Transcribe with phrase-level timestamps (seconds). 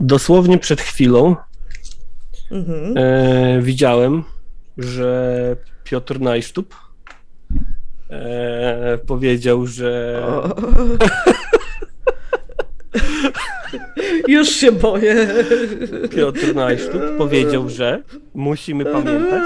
[0.00, 1.36] Dosłownie przed chwilą
[2.50, 2.94] Mhm.
[2.96, 4.24] e, widziałem,
[4.78, 6.74] że Piotr Najsztub
[8.10, 10.22] e, powiedział, że.
[14.28, 15.26] Już się boję.
[16.16, 18.02] Piotr Najsztub powiedział, że
[18.34, 19.44] musimy pamiętać,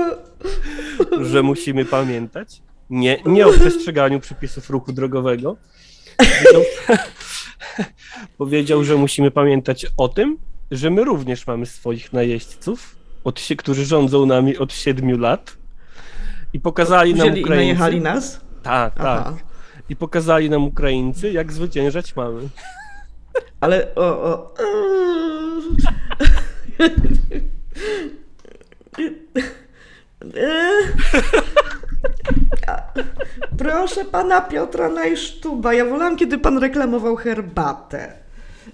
[1.30, 5.56] że musimy pamiętać nie, nie o przestrzeganiu przepisów ruchu drogowego.
[8.38, 10.38] powiedział, że musimy pamiętać o tym,
[10.70, 15.56] że my również mamy swoich najeźdźców, od, którzy rządzą nami od siedmiu lat
[16.52, 17.66] i pokazali nam Wzięli i Ukraińcy.
[17.66, 18.40] najechali nas?
[18.62, 19.34] Tak, tak.
[19.88, 22.48] I pokazali nam Ukraińcy, jak zwyciężać mamy.
[23.60, 24.54] Ale o, o.
[33.58, 35.74] Proszę pana Piotra Najsztuba.
[35.74, 38.12] Ja wolałam, kiedy pan reklamował herbatę.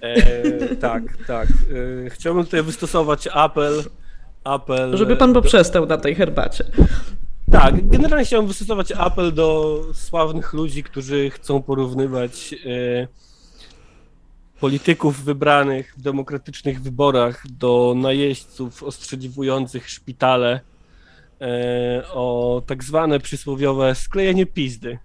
[0.00, 1.48] E, tak, tak.
[2.06, 3.82] E, chciałbym tutaj wystosować apel.
[4.44, 6.64] apel Żeby pan do, poprzestał na tej herbacie.
[7.52, 13.08] Tak, generalnie chciałbym wystosować apel do sławnych ludzi, którzy chcą porównywać e,
[14.60, 20.73] polityków wybranych w demokratycznych wyborach do najeźdźców ostrzeliwujących szpitale e,
[22.12, 24.98] o tak zwane przysłowiowe sklejenie pizdy.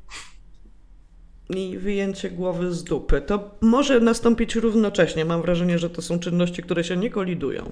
[1.50, 3.22] I wyjęcie głowy z dupy.
[3.22, 5.26] To może nastąpić równocześnie.
[5.26, 7.72] Mam wrażenie, że to są czynności, które się nie kolidują.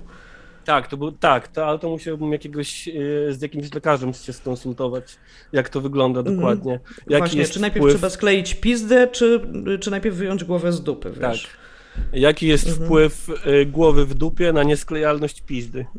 [0.65, 2.91] Tak, to był, tak, to, ale to musiałbym jakiegoś, e,
[3.33, 5.15] z jakimś lekarzem się skonsultować,
[5.51, 6.35] jak to wygląda Mhm.
[6.37, 6.79] dokładnie.
[7.07, 9.41] Jaki Właśnie, jest czy najpierw wpływ, trzeba skleić pizdę, czy,
[9.79, 11.47] czy najpierw wyjąć głowę z dupy, tak, wiesz?
[12.13, 12.85] jaki jest Mhm.
[12.85, 15.85] wpływ e, głowy w dupie na niesklejalność pizdy?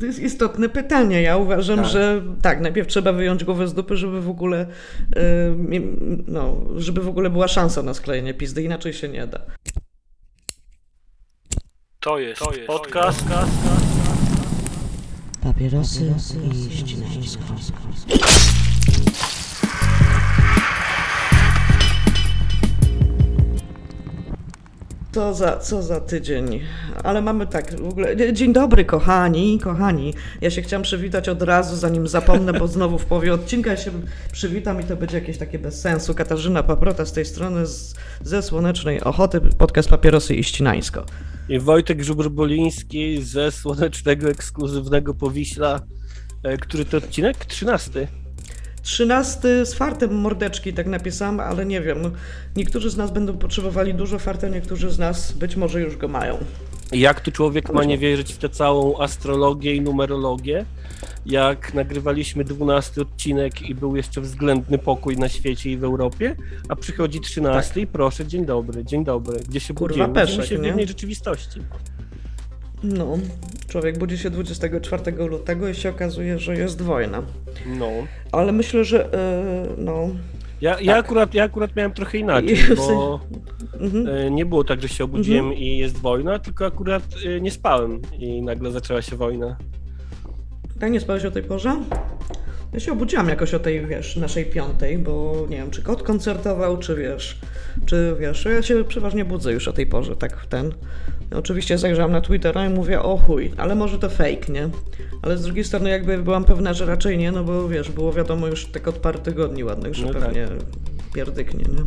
[0.00, 1.22] To jest istotne pytanie.
[1.22, 1.86] Ja uważam, Tak.
[1.88, 4.66] że tak, najpierw trzeba wyjąć głowę z dupy, żeby w ogóle
[5.16, 9.40] y, mi- no, żeby w ogóle była szansa na sklejenie pizdy, inaczej się nie da.
[12.00, 13.24] To jest, podcast.
[15.42, 16.14] Papierosy
[16.70, 17.42] i ścinańsko.
[25.14, 26.60] Co za, co za tydzień.
[27.04, 28.32] Ale mamy tak, w ogóle.
[28.32, 30.14] Dzień dobry, kochani, kochani.
[30.40, 33.90] Ja się chciałam przywitać od razu, zanim zapomnę, bo znowu w połowie odcinka się
[34.32, 36.14] przywitam i to będzie jakieś takie bez sensu.
[36.14, 41.06] Katarzyna Paprota z tej strony z, ze Słonecznej Ochoty, podcast Papierosy i Ścinańsko.
[41.48, 45.80] I Wojtek Żubr-Boliński ze słonecznego, ekskluzywnego Powiśla.
[46.42, 47.44] E, Który to odcinek?
[47.44, 48.23] 13.
[48.84, 52.02] Trzynasty z fartem mordeczki, tak napisałam, ale nie wiem.
[52.02, 52.10] No,
[52.56, 56.38] niektórzy z nas będą potrzebowali dużo farta, niektórzy z nas być może już go mają.
[56.92, 60.64] Jak tu człowiek ma nie wierzyć w tę całą astrologię i numerologię?
[61.26, 66.36] Jak nagrywaliśmy 12 odcinek i był jeszcze względny pokój na świecie i w Europie,
[66.68, 69.40] a przychodzi 13 i proszę, dzień dobry, dzień dobry.
[69.48, 70.14] Gdzie się Kurwa, budzimy?
[70.14, 71.60] Peszek, się w innej rzeczywistości.
[72.84, 73.18] No,
[73.68, 77.22] człowiek budzi się 24 lutego i się okazuje, że jest wojna.
[77.66, 77.90] No.
[78.32, 78.96] Ale myślę, że
[79.66, 80.08] yy, no.
[80.60, 81.04] Ja, ja, Tak.
[81.04, 83.20] akurat, ja akurat miałem trochę inaczej, I w bo
[83.80, 84.08] Mhm.
[84.08, 88.00] e, nie było tak, że się obudziłem i jest wojna, tylko akurat e, nie spałem
[88.18, 89.56] i nagle zaczęła się wojna.
[90.80, 91.76] Tak nie spałeś o tej porze?
[92.72, 96.78] Ja się obudziłam jakoś o tej, wiesz, naszej piątej, bo nie wiem, czy kot koncertował,
[96.78, 97.38] czy wiesz,
[97.86, 100.72] czy wiesz, ja się przeważnie budzę już o tej porze, tak ten.
[101.34, 104.68] Oczywiście zajrzałam na Twittera i mówię, o chuj, ale może to fake, nie?
[105.22, 108.46] Ale z drugiej strony jakby byłam pewna, że raczej nie, no bo wiesz, było wiadomo
[108.46, 110.22] już tak od paru tygodni ładnych, że No tak.
[110.22, 110.48] pewnie
[111.14, 111.84] pierdyknie, nie?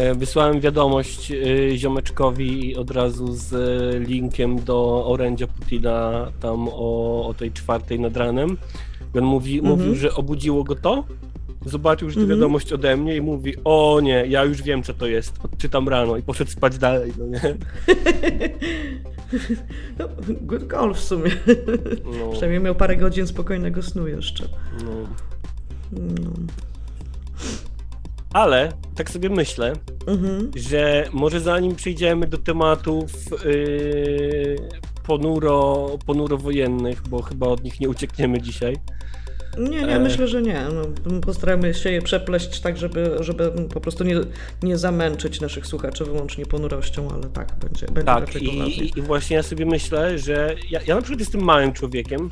[0.00, 7.26] E, Wysłałem wiadomość e, ziomeczkowi od razu z e, linkiem do orędzia Putina tam o,
[7.28, 8.56] o tej czwartej nad ranem.
[9.14, 9.78] I on mówi, Mhm.
[9.78, 11.04] mówił, że obudziło go to,
[11.66, 12.38] zobaczył, że to Mhm.
[12.38, 16.16] wiadomość ode mnie i mówi, o nie, ja już wiem co to jest, odczytam rano
[16.16, 17.40] i poszedł spać dalej, no nie?
[19.98, 20.08] No,
[20.40, 21.30] good call w sumie.
[22.18, 24.48] No, Przynajmniej miał parę godzin spokojnego snu jeszcze.
[24.84, 24.90] no.
[25.92, 26.30] No.
[28.32, 29.72] Ale tak sobie myślę,
[30.06, 30.50] Mhm.
[30.56, 33.12] że może zanim przejdziemy do tematów
[33.44, 34.56] yy,
[35.06, 38.76] ponuro, ponuro wojennych, bo chyba od nich nie uciekniemy dzisiaj,
[39.58, 40.00] Nie, nie, E.
[40.00, 40.60] myślę, że nie.
[40.74, 44.16] No, postaramy się je przepleść tak, żeby, żeby po prostu nie,
[44.62, 49.36] nie zamęczyć naszych słuchaczy wyłącznie ponurością, ale tak, będzie, będzie Tak, raczej i, i właśnie
[49.36, 52.30] ja sobie myślę, że ja, ja na przykład jestem małym człowiekiem,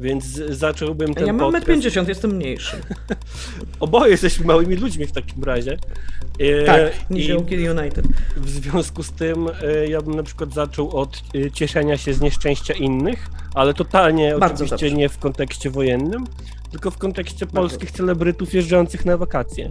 [0.00, 1.66] więc zacząłbym ten Ja mam podcast...
[1.66, 2.76] 1,50 jestem mniejszy.
[3.80, 5.78] Oboje jesteśmy małymi ludźmi w takim razie.
[6.38, 8.06] E, Tak, Niziołki United.
[8.36, 12.20] w związku z tym e, ja bym na przykład zaczął od e, cieszenia się z
[12.20, 14.96] nieszczęścia innych, ale totalnie Bardzo oczywiście dobrze.
[15.00, 16.26] nie w kontekście wojennym,
[16.70, 19.70] tylko w kontekście Bardzo polskich celebrytów jeżdżących na wakacje.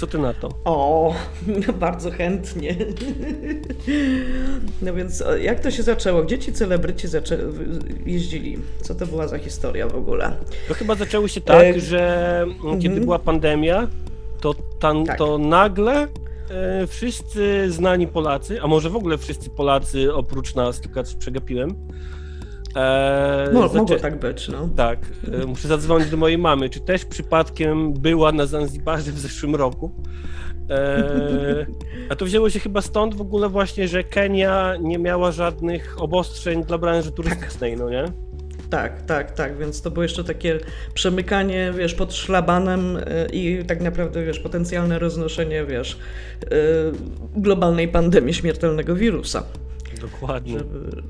[0.00, 0.48] Co ty na to?
[0.64, 1.14] O,
[1.80, 2.76] bardzo chętnie.
[4.82, 6.22] No więc o, jak to się zaczęło?
[6.22, 7.06] Gdzie ci celebryci
[8.06, 8.58] jeździli?
[8.82, 10.36] Co to była za historia w ogóle?
[10.68, 13.04] To chyba zaczęło się tak, E, że mm, kiedy mhm.
[13.04, 13.88] była pandemia,
[14.40, 15.18] to, tam, Tak.
[15.18, 16.08] to nagle
[16.50, 21.74] e, wszyscy znani Polacy, a może w ogóle wszyscy Polacy oprócz nas, tylko przegapiłem.
[22.76, 24.68] E, Mo- zaczę- mogło tak być, no.
[24.76, 24.98] Tak,
[25.42, 29.90] e, muszę zadzwonić do mojej mamy, czy też przypadkiem była na Zanzibarze w zeszłym roku.
[30.70, 31.66] E,
[32.08, 36.64] a to wzięło się chyba stąd w ogóle właśnie, że Kenia nie miała żadnych obostrzeń
[36.64, 38.04] dla branży turystycznej, no nie?
[38.70, 40.58] Tak, tak, tak, więc to było jeszcze takie
[40.94, 43.02] przemykanie, wiesz, pod szlabanem y,
[43.32, 45.98] i tak naprawdę, wiesz, potencjalne roznoszenie, wiesz,
[46.44, 46.48] y,
[47.36, 49.42] globalnej pandemii śmiertelnego wirusa.
[50.00, 50.58] Dokładnie.
[50.58, 51.02] Żeby...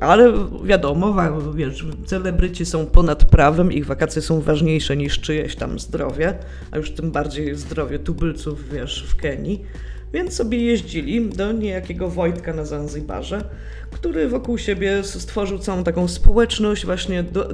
[0.00, 0.32] Ale
[0.64, 1.16] wiadomo,
[1.54, 6.38] wiesz, celebryci są ponad prawem, ich wakacje są ważniejsze niż czyjeś tam zdrowie,
[6.70, 9.64] a już tym bardziej zdrowie tubylców, wiesz, w Kenii.
[10.12, 13.44] Więc sobie jeździli do niejakiego Wojtka na Zanzibarze,
[13.90, 17.48] który wokół siebie stworzył całą taką społeczność właśnie do,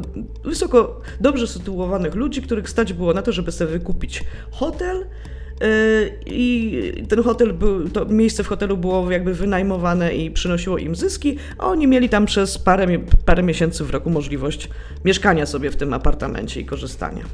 [0.45, 5.07] wysoko, dobrze sytuowanych ludzi, których stać było na to, żeby sobie wykupić hotel,
[6.27, 11.37] I ten hotel był, to miejsce w hotelu było jakby wynajmowane i przynosiło im zyski,
[11.59, 12.87] a oni mieli tam przez parę,
[13.25, 14.69] parę miesięcy w roku możliwość
[15.05, 17.25] mieszkania sobie w tym apartamencie i korzystania.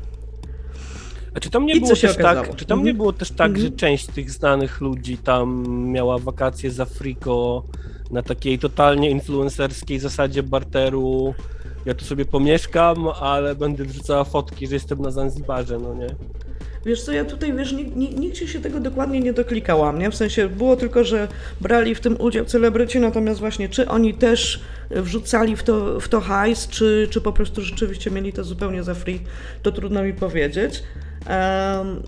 [1.34, 2.46] A czy tam nie I było co się też okazało?
[2.46, 2.96] tak, czy Mhm.
[2.96, 3.76] było też tak, że Mhm.
[3.76, 7.62] część tych znanych ludzi tam miała wakacje z Afriko
[8.10, 11.34] na takiej totalnie influencerskiej zasadzie barteru?
[11.86, 16.06] Ja tu sobie pomieszkam, ale będę wrzucała fotki, że jestem na Zanzibarze, no nie?
[16.86, 20.10] Wiesz co, ja tutaj, wiesz, ni- ni- nigdzie się tego dokładnie nie doklikałam, nie?
[20.10, 21.28] W sensie było tylko, że
[21.60, 26.20] brali w tym udział celebryci, natomiast właśnie czy oni też wrzucali w to, w to
[26.20, 29.20] hajs, czy, czy po prostu rzeczywiście mieli to zupełnie za free,
[29.62, 30.82] to trudno mi powiedzieć.
[31.26, 32.02] Em,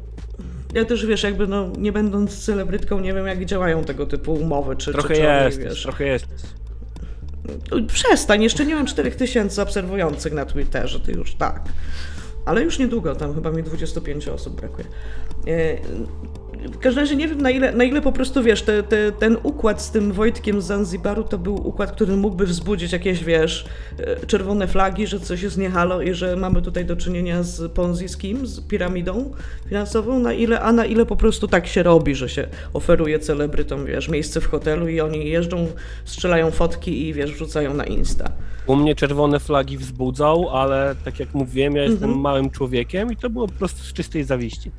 [0.74, 4.76] ja też, wiesz, jakby no, nie będąc celebrytką, nie wiem jak działają tego typu umowy,
[4.76, 6.26] czy Trochę czy, czy oni, jest, wiesz, trochę jest.
[7.86, 11.62] Przestań, jeszcze nie mam 4000 obserwujących na Twitterze, ty już tak.
[12.44, 14.86] Ale już niedługo, tam chyba mi 25 osób brakuje.
[16.72, 19.36] W każdym razie nie wiem na ile, na ile po prostu wiesz, te, te, ten
[19.42, 23.64] układ z tym Wojtkiem z Zanzibaru to był układ, który mógłby wzbudzić jakieś, wiesz,
[23.98, 27.72] e, czerwone flagi, że coś jest nie halo i że mamy tutaj do czynienia z
[27.72, 29.30] Ponzi scheme, z piramidą
[29.68, 33.86] finansową, na ile, a na ile po prostu tak się robi, że się oferuje celebrytom,
[33.86, 35.66] wiesz, miejsce w hotelu i oni jeżdżą,
[36.04, 38.30] strzelają fotki i wiesz, wrzucają na Insta.
[38.66, 42.20] U mnie czerwone flagi wzbudzał, ale tak jak mówiłem, ja jestem Mhm.
[42.20, 44.70] małym człowiekiem i to było po prostu z czystej zawiści.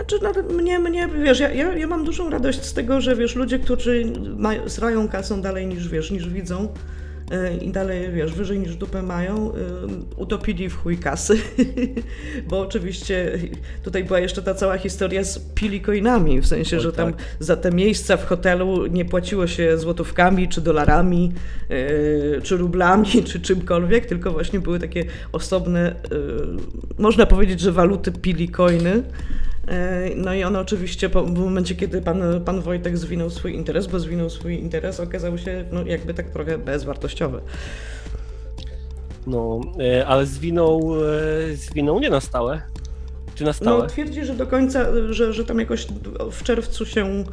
[0.00, 3.58] Znaczy, mnie, mnie, wiesz, ja, ja, ja mam dużą radość z tego, że wiesz, ludzie,
[3.58, 6.68] którzy mają, srają kasą dalej niż wiesz, niż widzą
[7.30, 9.62] yy, i dalej, wiesz, wyżej niż dupę mają, yy,
[10.16, 11.36] utopili w chuj kasy,
[12.48, 13.38] bo oczywiście
[13.82, 17.22] tutaj była jeszcze ta cała historia z pilikoinami, w sensie, Oj, że tam tak.
[17.38, 21.32] za te miejsca w hotelu nie płaciło się złotówkami, czy dolarami,
[21.70, 25.94] yy, czy rublami, czy czymkolwiek, tylko właśnie były takie osobne,
[26.98, 29.49] można powiedzieć, że waluty pilikoiny, E,
[30.16, 34.00] No i on oczywiście po, w momencie, kiedy pan, pan Wojtek zwinął swój interes, bo
[34.00, 37.40] zwinął swój interes, okazał się no, jakby tak trochę bezwartościowy.
[39.26, 40.94] No, e, ale zwinął,
[41.50, 42.62] e, zwinął nie na stałe.
[43.34, 43.82] Czy na stałe?
[43.82, 45.86] No twierdzi, że do końca, że, że tam jakoś
[46.32, 47.24] w czerwcu się,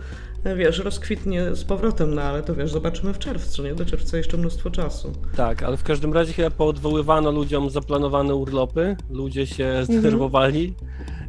[0.56, 3.76] wiesz, rozkwitnie z powrotem, no ale to wiesz, zobaczymy w czerwcu, nie?
[3.76, 5.12] Do czerwca jeszcze mnóstwo czasu.
[5.35, 10.73] Tak, ale w każdym razie chyba poodwoływano ludziom zaplanowane urlopy, ludzie się zdenerwowali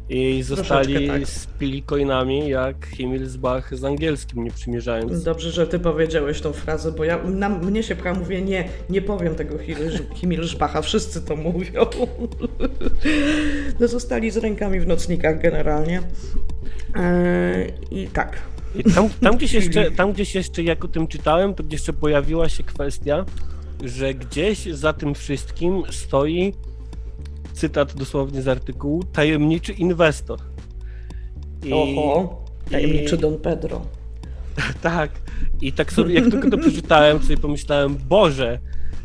[0.09, 1.27] i zostali tak.
[1.27, 5.23] z pilikoinami jak Himmelsbach z angielskim, nie przymierzając.
[5.23, 9.01] Dobrze, że ty powiedziałeś tą frazę, bo ja, na mnie się pcha, mówię, nie, nie
[9.01, 11.85] powiem tego Himil- Himmelsbacha, wszyscy to mówią.
[13.79, 16.01] No zostali z rękami w nocnikach generalnie.
[16.95, 18.41] Eee, I tak.
[18.75, 21.93] I tam, tam, gdzieś jeszcze, tam gdzieś jeszcze, jak o tym czytałem, to gdzieś jeszcze
[21.93, 23.25] pojawiła się kwestia,
[23.83, 26.53] że gdzieś za tym wszystkim stoi,
[27.59, 30.39] cytat dosłownie z artykułu, tajemniczy inwestor.
[31.63, 33.81] I, Oho, tajemniczy i- Don Pedro.
[34.81, 35.11] Tak.
[35.61, 38.59] I tak sobie, jak tylko to przeczytałem, sobie pomyślałem, Boże,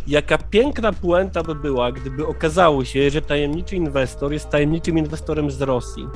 [0.06, 5.60] jaka piękna puenta by była, gdyby okazało się, że tajemniczy inwestor jest tajemniczym inwestorem z
[5.62, 6.06] Rosji.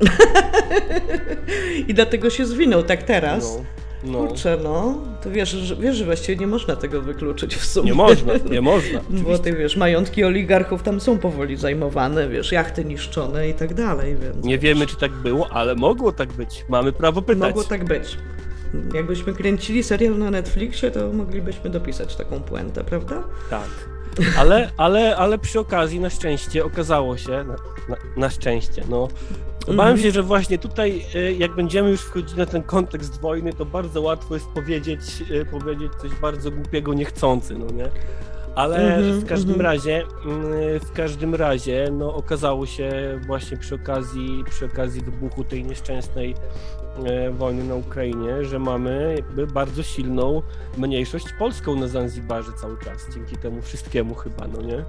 [1.88, 3.56] I dlatego się zwinął tak teraz.
[3.58, 3.64] No,
[4.06, 4.18] no.
[4.18, 7.86] Kurczę, no, to wiesz, że, wiesz, że właściwie nie można tego wykluczyć w sumie.
[7.86, 9.00] Nie można, nie można.
[9.10, 9.38] Bo Oczywiście.
[9.38, 14.44] ty wiesz, majątki oligarchów tam są powoli zajmowane, wiesz, jachty niszczone i tak dalej, więc...
[14.44, 16.64] Nie wiemy, czy tak było, ale mogło tak być.
[16.68, 17.48] Mamy prawo pytać.
[17.48, 18.18] Mogło tak być.
[18.94, 23.22] Jakbyśmy kręcili serial na Netflixie, to moglibyśmy dopisać taką puentę, prawda?
[23.50, 23.68] Tak.
[24.38, 27.56] Ale, ale, ale przy okazji na szczęście okazało się, na,
[27.88, 29.08] na, na szczęście, no.
[29.66, 29.98] Bałem Mhm.
[29.98, 34.02] się, że właśnie tutaj, y, jak będziemy już wchodzić na ten kontekst wojny, to bardzo
[34.02, 37.88] łatwo jest powiedzieć, y, powiedzieć coś bardzo głupiego, niechcący, no nie?
[38.54, 39.66] Ale Mhm, w każdym mhm.
[39.72, 40.02] razie,
[40.76, 42.90] y, w każdym razie, no okazało się
[43.26, 46.34] właśnie przy okazji, przy okazji wybuchu tej nieszczęsnej
[47.04, 50.42] e, wojny na Ukrainie, że mamy jakby bardzo silną
[50.78, 54.84] mniejszość polską na Zanzibarze cały czas, dzięki temu wszystkiemu chyba, no nie?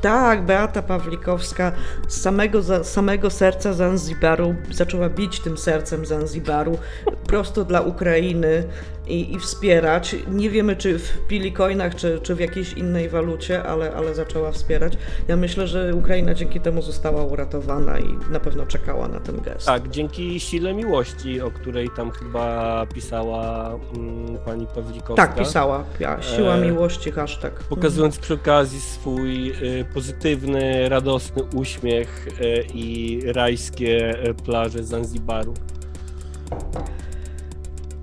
[0.00, 1.72] Tak, Beata Pawlikowska
[2.08, 6.78] z samego, za, samego serca Zanzibaru zaczęła bić tym sercem Zanzibaru
[7.26, 8.64] prosto dla Ukrainy
[9.08, 10.16] i, i wspierać.
[10.30, 14.92] Nie wiemy, czy w pilikoinach, czy, czy w jakiejś innej walucie, ale, ale zaczęła wspierać.
[15.28, 19.66] Ja myślę, że Ukraina dzięki temu została uratowana i na pewno czekała na ten gest.
[19.66, 25.26] Tak, dzięki sile miłości, o której tam chyba pisała mm, pani Pawlikowska.
[25.26, 25.84] Tak, pisała.
[26.00, 27.52] Ja, siła E, miłości, hashtag.
[27.68, 35.54] Pokazując przy okazji swój y, pozytywny, radosny uśmiech y, i rajskie y, plaże Zanzibaru.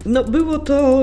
[0.05, 1.01] No było to,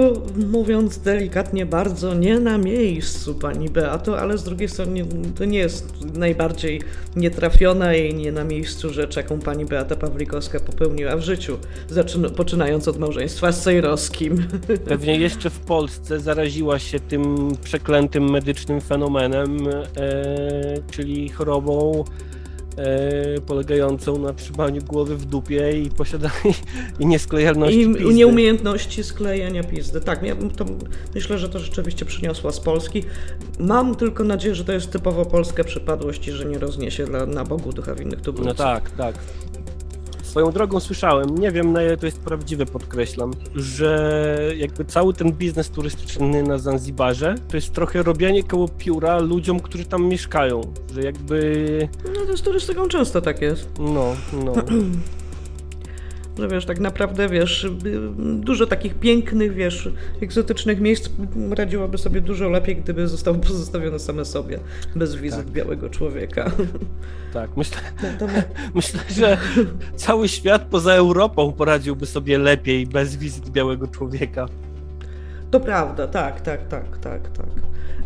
[0.50, 5.04] mówiąc delikatnie, bardzo nie na miejscu, pani Beato, ale z drugiej strony
[5.38, 6.80] to nie jest najbardziej
[7.16, 12.88] nietrafiona i nie na miejscu rzecz, jaką pani Beata Pawlikowska popełniła w życiu, zaczyna, poczynając
[12.88, 14.48] od małżeństwa z Sejrowskim.
[14.88, 19.82] Pewnie jeszcze w Polsce zaraziła się tym przeklętym medycznym fenomenem, e,
[20.90, 22.04] czyli chorobą
[22.76, 26.54] e, polegającą na trzymaniu głowy w dupie i posiadaniu
[27.00, 28.14] i niesklejalności I pizdy.
[28.14, 30.00] nieumiejętności sklejania pizdy.
[30.00, 30.64] Tak, ja to,
[31.14, 33.04] myślę, że to rzeczywiście przyniosła z Polski.
[33.58, 37.44] Mam tylko nadzieję, że to jest typowo polska przypadłość i że nie rozniesie dla, na
[37.44, 38.58] Bogu ducha winnych tubylców.
[38.58, 39.14] No tak, tak.
[40.32, 45.32] Swoją drogą słyszałem, nie wiem na ile to jest prawdziwe, podkreślam, że jakby cały ten
[45.32, 50.60] biznes turystyczny na Zanzibarze to jest trochę robienie koło pióra ludziom, którzy tam mieszkają,
[50.94, 53.68] że jakby No to z turystyką często tak jest.
[53.78, 54.52] no, no.
[56.38, 57.66] Że wiesz, tak naprawdę wiesz,
[58.40, 59.88] dużo takich pięknych, wiesz,
[60.20, 61.10] egzotycznych miejsc
[61.50, 64.58] radziłoby sobie dużo lepiej, gdyby zostały pozostawione same sobie,
[64.96, 65.50] bez wizyt Tak.
[65.50, 66.50] białego człowieka.
[67.32, 67.78] Tak, myślę,
[68.74, 69.38] myślę, że
[69.96, 74.48] cały świat poza Europą poradziłby sobie lepiej bez wizyt białego człowieka.
[75.52, 77.46] To prawda, tak, tak, tak, tak, tak.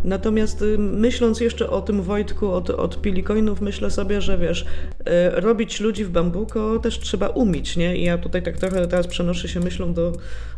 [0.04, 5.40] Natomiast y, myśląc jeszcze o tym Wojtku od, od pilikoinów, myślę sobie, że wiesz, y,
[5.40, 7.96] robić ludzi w bambuko też trzeba umieć, nie?
[7.96, 10.12] I ja tutaj tak trochę teraz przenoszę się myślą do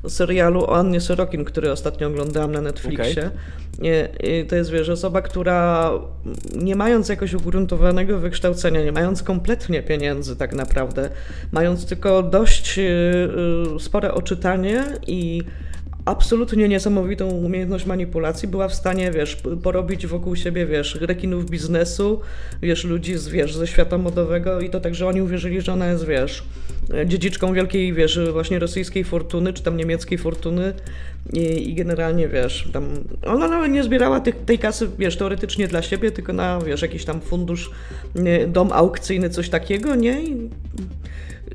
[0.08, 3.30] serialu o Annie Sorokin, który ostatnio oglądałam na Netflixie.
[3.78, 5.90] Nie, y, To jest, wiesz, osoba, która
[6.56, 11.10] nie mając jakoś ugruntowanego wykształcenia, nie mając kompletnie pieniędzy tak naprawdę,
[11.52, 13.28] mając tylko dość y,
[13.78, 15.42] spore oczytanie i
[16.08, 22.20] absolutnie niesamowitą umiejętność manipulacji, była w stanie, wiesz, porobić wokół siebie, wiesz, rekinów biznesu,
[22.62, 25.86] wiesz, ludzi z, wiesz, ze świata modowego i to tak, że oni uwierzyli, że ona
[25.86, 26.42] jest, wiesz,
[27.06, 30.72] dziedziczką wielkiej, wiesz, właśnie rosyjskiej fortuny, czy tam niemieckiej fortuny
[31.32, 32.84] i, i generalnie, wiesz, tam,
[33.26, 37.04] ona nawet nie zbierała tych, tej kasy, wiesz, teoretycznie dla siebie, tylko na, wiesz, jakiś
[37.04, 37.70] tam fundusz,
[38.48, 40.22] dom aukcyjny, coś takiego, nie?
[40.22, 40.50] I,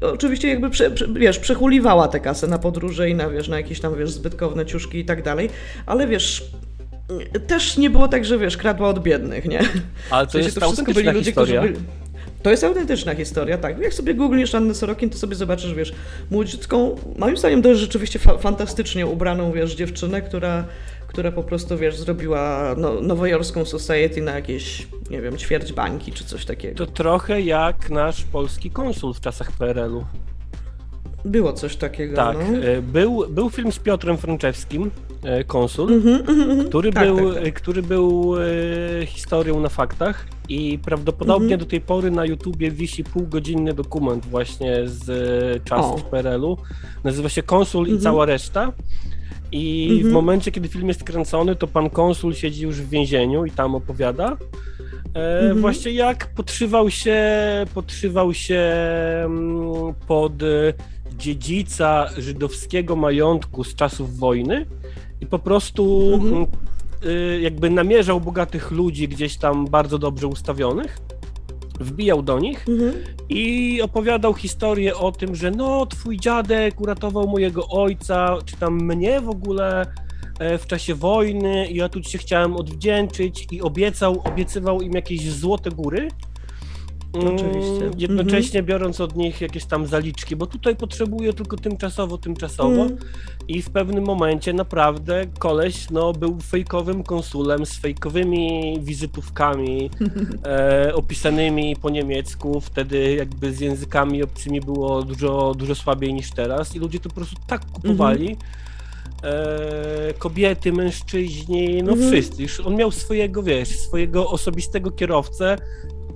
[0.01, 3.79] Oczywiście jakby, prze, prze, wiesz, przechuliwała tę kasę na podróże i na, wiesz, na jakieś
[3.79, 5.49] tam, wiesz, zbytkowne ciuszki i tak dalej,
[5.85, 6.43] ale wiesz,
[7.47, 9.59] też nie było tak, że, wiesz, kradła od biednych, nie?
[10.09, 11.59] Ale W to sensie jest to wszystko byli ludzie, historia.
[11.61, 11.85] którzy byli...
[12.43, 13.79] To jest autentyczna historia, tak.
[13.79, 15.93] Jak sobie googlniesz Annę Sorokin, to sobie zobaczysz, wiesz,
[16.31, 20.63] młodziutką, moim zdaniem to jest rzeczywiście fa- fantastycznie ubraną, wiesz, dziewczynę, która,
[21.13, 26.23] która po prostu, wiesz, zrobiła no, nowojorską society na jakieś, nie wiem, ćwierć bańki czy
[26.25, 26.85] coś takiego.
[26.85, 30.05] To trochę jak nasz polski konsul w czasach PRL-u.
[31.25, 32.57] Było coś takiego, Tak, no.
[32.57, 34.91] e, był, był film z Piotrem Franczewskim,
[35.23, 36.01] e, konsul,
[36.69, 37.47] który, Tak, był, tak, tak.
[37.47, 38.35] e, który był
[39.01, 41.59] e, historią na faktach i prawdopodobnie Mhm.
[41.59, 46.09] do tej pory na YouTubie wisi półgodzinny dokument właśnie z e, czasów O.
[46.09, 46.57] PRL-u.
[47.03, 48.01] Nazywa się Konsul i Mhm.
[48.03, 48.71] cała reszta.
[49.53, 50.01] I w Mhm.
[50.01, 53.75] momencie, momencie, kiedy film jest kręcony, to pan konsul siedzi już w więzieniu i tam
[53.75, 54.37] opowiada.
[55.15, 55.61] E, Mhm.
[55.61, 57.21] Właśnie jak podszywał się,
[57.73, 58.59] podszywał się
[59.25, 60.73] mm, pod e,
[61.17, 64.65] dziedzica żydowskiego majątku z czasów wojny
[65.21, 66.33] i po prostu Mhm.
[66.33, 66.45] mm,
[67.05, 70.97] y, jakby namierzał bogatych ludzi gdzieś tam bardzo dobrze ustawionych,
[71.79, 72.93] wbijał do nich Mhm.
[73.29, 79.21] i opowiadał historię o tym, że no, twój dziadek uratował mojego ojca, czy tam mnie
[79.21, 79.85] w ogóle
[80.39, 85.31] e, w czasie wojny i ja tu się chciałem odwdzięczyć i obiecał, obiecywał im jakieś
[85.31, 86.07] złote góry.
[87.13, 87.91] Mm, Oczywiście.
[87.97, 92.97] Jednocześnie biorąc od nich jakieś tam zaliczki, bo tutaj potrzebuję tylko tymczasowo, tymczasowo Mm.
[93.47, 99.89] i w pewnym momencie naprawdę koleś no, był fejkowym konsulem z fejkowymi wizytówkami
[100.45, 106.75] e, opisanymi po niemiecku, wtedy jakby z językami obcymi było dużo, dużo słabiej niż teraz
[106.75, 108.37] i ludzie to po prostu tak kupowali.
[109.23, 112.11] E, kobiety, mężczyźni, no Mhm.
[112.11, 112.41] wszyscy.
[112.41, 115.57] Już on miał swojego, wiesz, swojego osobistego kierowcę,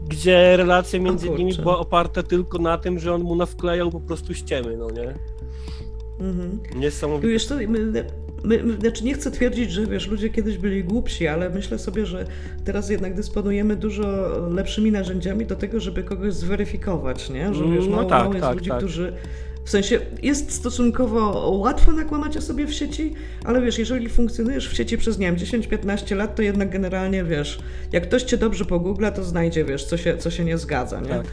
[0.08, 4.34] gdzie relacja między nimi była oparta tylko na tym, że on mu nawklejał po prostu
[4.34, 5.14] ściemy, no nie?
[6.20, 6.60] Mhm.
[6.76, 7.28] Niesamowite.
[7.28, 7.68] Wiesz co, my,
[8.44, 12.06] my, my, znaczy nie chcę twierdzić, że wiesz, ludzie kiedyś byli głupsi, ale myślę sobie,
[12.06, 12.26] że
[12.66, 14.08] teraz jednak dysponujemy dużo
[14.50, 17.54] lepszymi narzędziami do tego, żeby kogoś zweryfikować, nie?
[17.54, 18.78] Że wiesz, No mało, tak, mało jest tak, ludzi, tak.
[18.78, 19.14] którzy
[19.67, 23.13] w sensie jest stosunkowo łatwo nakłamać o sobie w sieci,
[23.45, 27.59] ale wiesz, jeżeli funkcjonujesz w sieci przez, nie wiem, 10-15 lat, to jednak generalnie, wiesz,
[27.91, 31.07] jak ktoś cię dobrze pogoogla, to znajdzie, wiesz, co się, co się nie zgadza, nie?
[31.07, 31.25] Tak,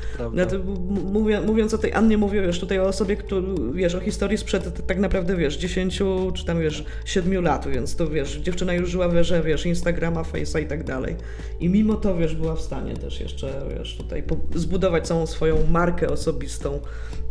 [1.13, 4.87] mówię, mówiąc o tej Annie, mówię wiesz, tutaj o osobie, która, wiesz, o historii sprzed
[4.87, 6.03] tak naprawdę, wiesz, 10
[6.35, 10.23] czy tam, wiesz, 7 lat, więc to, wiesz, dziewczyna już żyła w erze, wiesz, Instagrama,
[10.23, 11.17] Face'a i tak dalej.
[11.61, 14.25] I mimo to, wiesz, była w stanie też jeszcze, wiesz, tutaj
[14.55, 16.81] zbudować całą swoją markę osobistą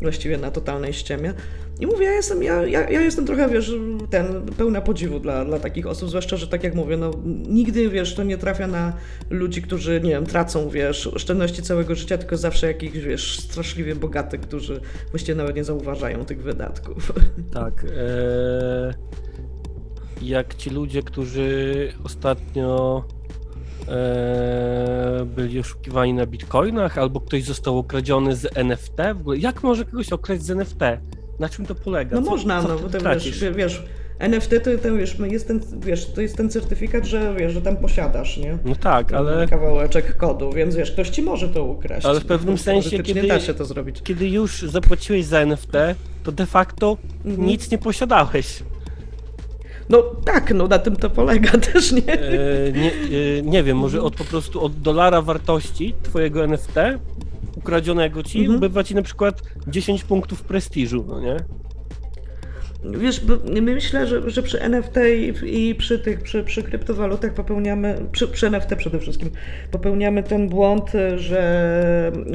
[0.02, 1.34] właściwie na totalnej ściemie.
[1.80, 3.74] I mówię, ja jestem, ja, ja, ja jestem trochę, wiesz,
[4.10, 7.12] ten, pełna podziwu dla, dla takich osób, zwłaszcza, że tak jak mówię, no
[7.48, 8.94] nigdy, wiesz, to nie trafia na
[9.30, 14.42] ludzi, którzy, nie wiem, tracą, wiesz, oszczędności całego życia, tylko zawsze jakichś, wiesz, straszliwie bogatych,
[14.42, 17.12] którzy właściwie nawet nie zauważają tych wydatków.
[17.54, 17.86] Tak.
[17.98, 18.94] E,
[20.22, 23.04] jak ci ludzie, którzy ostatnio
[25.26, 30.14] byli oszukiwani na bitcoinach, albo ktoś został okradziony z NFT, w ogóle jak może kogoś
[30.14, 30.80] okraść z NFT?
[31.40, 32.16] Na czym to polega?
[32.16, 33.84] No Co- można, co no bo to wiesz, wiesz,
[34.20, 37.78] NFT to, to wiesz, jest ten, wiesz, to jest ten certyfikat, że wiesz, że tam
[37.78, 38.58] posiadasz, nie?
[38.66, 42.06] No tak, ale Kawałeczek kodu, więc wiesz, ktoś ci może to ukraść.
[42.06, 44.02] Ale w pewnym sensie, kiedy- da się to zrobić.
[44.04, 45.72] kiedy już zapłaciłeś za NFT,
[46.24, 47.48] to de facto Mhm.
[47.48, 48.64] nic nie posiadałeś.
[49.90, 52.14] No tak, no na tym to polega też, nie?
[52.14, 56.76] E, nie, e, nie wiem, może od po prostu od dolara wartości twojego NFT
[57.58, 58.58] ukradzionego ci Mhm.
[58.58, 61.36] ubywa ci na przykład 10 punktów prestiżu, no nie?
[62.86, 63.22] Wiesz,
[63.62, 68.48] myślę, że, że przy NFT i, i przy tych, przy, przy kryptowalutach popełniamy, przy, przy
[68.48, 69.30] NFT przede wszystkim,
[69.72, 71.42] popełniamy ten błąd, że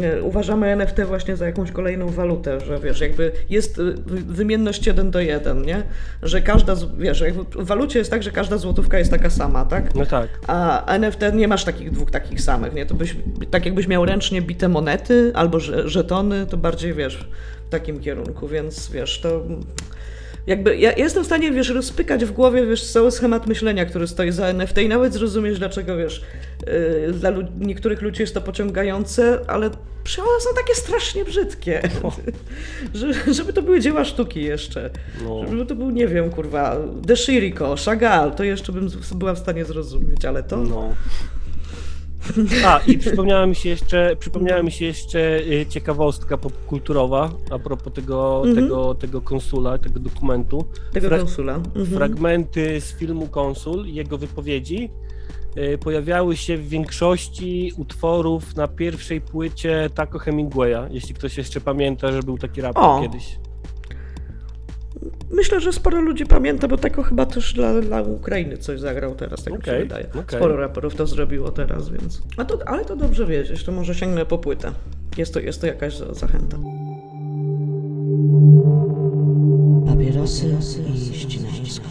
[0.02, 4.86] e, uważamy NFT właśnie za jakąś kolejną walutę, że wiesz, jakby jest e, wy- wymienność
[4.86, 5.82] 1 do 1, nie?
[6.22, 9.94] Że każda, wiesz, jakby w walucie jest tak, że każda złotówka jest taka sama, tak?
[9.94, 10.28] No tak.
[10.46, 12.86] A NFT nie masz takich dwóch takich samych, nie?
[12.86, 13.16] To byś,
[13.50, 17.28] tak jakbyś miał ręcznie bite monety albo że- żetony, to bardziej, wiesz,
[17.66, 19.42] w takim kierunku, więc wiesz, to
[20.48, 24.32] jakby ja jestem w stanie, wiesz, rozpykać w głowie, wiesz, cały schemat myślenia, który stoi
[24.32, 26.22] za NFT i nawet zrozumieć, dlaczego, wiesz,
[27.06, 29.66] yy, dla lu- niektórych ludzi jest to pociągające, ale
[30.18, 31.82] one są takie strasznie brzydkie,
[32.94, 34.90] że, żeby to były dzieła sztuki jeszcze,
[35.24, 35.44] No.
[35.50, 39.64] żeby to był, nie wiem, kurwa, De Chirico, Chagall, to jeszcze bym była w stanie
[39.64, 40.56] zrozumieć, ale to...
[40.56, 40.94] No.
[42.66, 47.92] A, i przypomniała mi się jeszcze, przypomniała mi się jeszcze y, ciekawostka popkulturowa a propos
[47.92, 48.54] tego, Mhm.
[48.66, 50.64] tego, tego konsula, tego dokumentu.
[50.92, 51.54] Tego Fra- konsula.
[51.54, 51.86] Mhm.
[51.86, 54.90] Fragmenty z filmu Konsul i jego wypowiedzi
[55.56, 62.12] y, pojawiały się w większości utworów na pierwszej płycie Taco Hemingwaya, jeśli ktoś jeszcze pamięta,
[62.12, 63.00] że był taki raper O.
[63.02, 63.38] kiedyś.
[65.30, 69.44] Myślę, że sporo ludzi pamięta, bo tego chyba też dla, dla Ukrainy coś zagrał teraz,
[69.44, 70.06] tak mi się wydaje.
[70.10, 70.38] okej.
[70.38, 72.22] Sporo raperów to zrobiło teraz, więc...
[72.36, 74.70] A to, ale to dobrze wiedzieć, to może sięgnę po płytę.
[75.16, 76.56] Jest to, jest to jakaś za- zachęta.
[79.86, 80.54] Papierosy
[80.94, 81.86] i ścinańsko.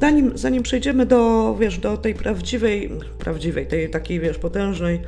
[0.00, 5.00] Zanim, zanim przejdziemy do, wiesz, do tej prawdziwej, prawdziwej, tej takiej, wiesz, potężnej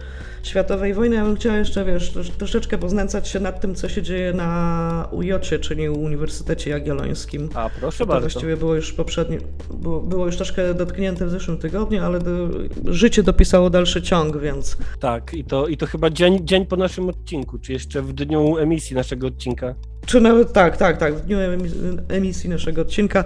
[0.43, 4.03] światowej wojny, ja bym chciała jeszcze, wiesz, trosz- troszeczkę poznęcać się nad tym, co się
[4.03, 7.49] dzieje na UJ, czyli Uniwersytecie Jagiellońskim.
[7.55, 8.21] A, proszę To bardzo.
[8.29, 9.39] właściwie było już poprzednio,
[9.75, 12.49] było, było już troszkę dotknięte w zeszłym tygodniu, ale do,
[12.85, 17.09] życie dopisało dalszy ciąg, więc Tak, i to, i to chyba dzień, dzień po naszym
[17.09, 19.75] odcinku, czy jeszcze w dniu emisji naszego odcinka.
[20.07, 23.25] czy nawet tak, tak, tak, w dniu emis- emisji naszego odcinka.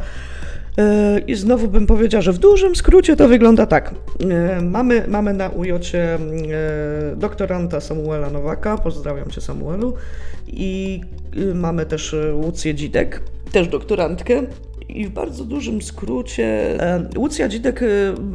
[1.27, 3.95] I znowu bym powiedziała, że w dużym skrócie to wygląda tak.
[4.31, 9.95] E, Mamy, mamy na ujocie e, doktoranta Samuela Nowaka, pozdrawiam cię Samuelu,
[10.47, 11.01] i
[11.51, 14.43] e, mamy też e, Łucję Dzidek, też doktorantkę.
[14.89, 16.79] I w bardzo dużym skrócie,
[17.17, 17.87] Łucja Dzidek e,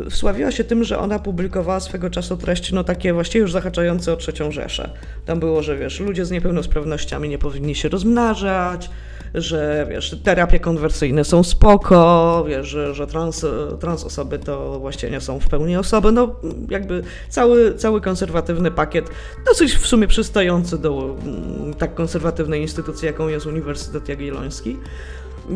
[0.09, 4.15] wsławiła się tym, że ona publikowała swego czasu treści, no takie właściwie już zahaczające o
[4.15, 4.89] trzecią Rzeszę.
[5.25, 8.89] Tam było, że wiesz, ludzie z niepełnosprawnościami nie powinni się rozmnażać,
[9.33, 13.45] że wiesz, terapie konwersyjne są spoko, wiesz, że, że trans,
[13.79, 16.35] trans osoby to właśnie nie są w pełni osoby, no
[16.69, 19.09] jakby cały, cały konserwatywny pakiet,
[19.45, 24.77] dosyć w sumie przystający do mm, tak konserwatywnej instytucji, jaką jest Uniwersytet Jagielloński.
[25.49, 25.53] E,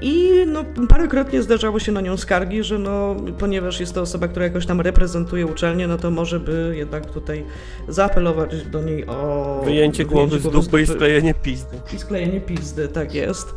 [0.00, 4.44] I no, parokrotnie zdarzało się na nią skargi, że no, ponieważ jest to osoba, która
[4.44, 7.44] jakoś tam reprezentuje uczelnię, no to może by jednak tutaj
[7.88, 11.76] zaapelować do niej o Wyjęcie głowy z dupy i sklejenie pizdy.
[11.94, 13.54] i sklejenie pizdy, tak jest.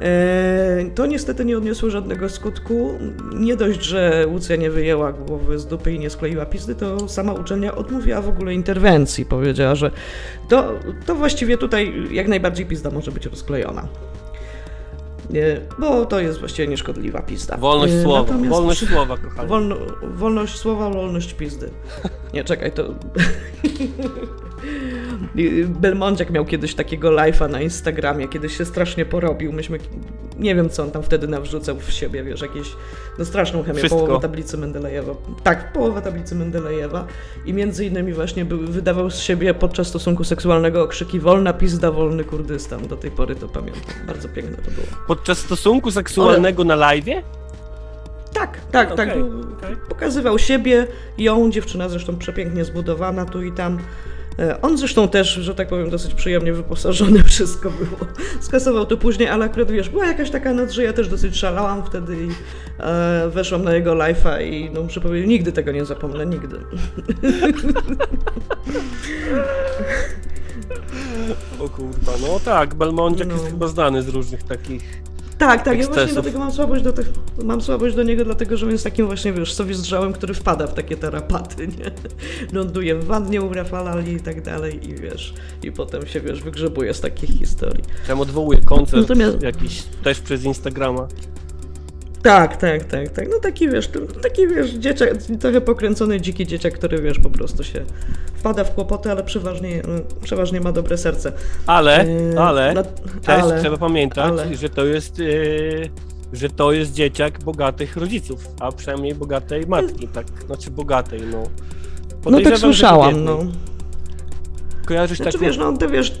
[0.00, 2.98] E, To niestety nie odniosło żadnego skutku.
[3.34, 7.32] Nie dość, że Łucja nie wyjęła głowy z dupy i nie skleiła pizdy, to sama
[7.32, 9.24] uczelnia odmówiła w ogóle interwencji.
[9.26, 9.90] Powiedziała, że
[10.48, 10.72] to,
[11.06, 13.88] to właściwie tutaj jak najbardziej pizda może być rozklejona.
[15.78, 17.56] Bo to jest właściwie nieszkodliwa pizda.
[17.56, 19.48] Wolność E, słowa, natomiast wolność przy- słowa, kochani.
[19.48, 21.70] Wolno, wolność słowa, wolność pizdy.
[22.34, 22.82] Nie, czekaj, to...
[25.68, 29.52] Belmondziak miał kiedyś takiego live'a na Instagramie, kiedyś się strasznie porobił.
[29.52, 29.78] Myśmy,
[30.38, 32.68] nie wiem co on tam wtedy nawrzucał w siebie, wiesz, jakieś,
[33.18, 34.00] no straszną chemię, Wszystko.
[34.00, 35.12] połowę tablicy Mendelejewa.
[35.42, 37.06] Tak, połowę tablicy Mendelejewa
[37.46, 42.24] i między innymi właśnie był, wydawał z siebie podczas stosunku seksualnego okrzyki wolna pizda, wolny
[42.24, 42.88] Kurdystan.
[42.88, 43.82] Do tej pory to pamiętam.
[44.06, 44.86] Bardzo piękne to było.
[45.06, 47.22] Podczas stosunku seksualnego na live'ie?
[48.32, 49.08] Tak, tak, tak.
[49.08, 49.76] Okej, był- okej.
[49.88, 50.86] Pokazywał siebie,
[51.18, 53.78] ją, dziewczyna zresztą przepięknie zbudowana tu i tam.
[54.38, 58.12] E, On zresztą też, że tak powiem, dosyć przyjemnie wyposażony, wszystko było.
[58.40, 61.84] Skasował to później, ale akurat wiesz, była jakaś taka noc, że ja też dosyć szalałam
[61.86, 62.28] wtedy i
[62.80, 66.56] e, weszłam na jego live'a i no muszę powiedzieć, nigdy tego nie zapomnę, nigdy.
[71.60, 73.34] O kurwa, no tak, Belmondziak No.
[73.34, 75.02] jest chyba znany z różnych takich...
[75.38, 76.12] Tak, tak, ja właśnie Ekscesów.
[76.12, 77.10] dlatego mam słabość do tych,
[77.44, 80.66] mam słabość do niego, dlatego że on jest takim właśnie, wiesz, sobie strzałem, który wpada
[80.66, 81.90] w takie tarapaty, nie?
[82.52, 86.94] Ląduje w wannie u Rafalali i tak dalej i wiesz, i potem się, wiesz, wygrzebuje
[86.94, 87.84] z takich historii.
[88.06, 91.08] Tam odwołuje koncert Natomiast- jakiś też przez Instagrama.
[92.22, 93.90] Tak, tak, tak, tak, no taki, wiesz,
[94.22, 97.84] taki, wiesz, dzieciak, trochę pokręcony dziki dzieciak, który, wiesz, po prostu się
[98.34, 101.32] wpada w kłopoty, ale przeważnie, mm, przeważnie ma dobre serce.
[101.66, 102.82] Ale, Yy, ale, no,
[103.22, 105.18] też ale- trzeba pamiętać, ale- że to jest...
[105.18, 105.90] Yy,
[106.32, 111.42] że to jest dzieciak bogatych rodziców, a przynajmniej bogatej matki, tak, znaczy bogatej, no.
[112.30, 113.38] No tak słyszałam, no.
[114.86, 116.18] Kojarzysz Znaczy, taką, wiesz, no, ty wiesz,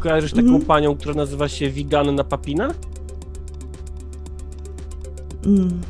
[0.00, 0.62] kojarzysz taką Mhm.
[0.64, 2.70] panią, która nazywa się Wiganna Papina?
[5.46, 5.80] Mm,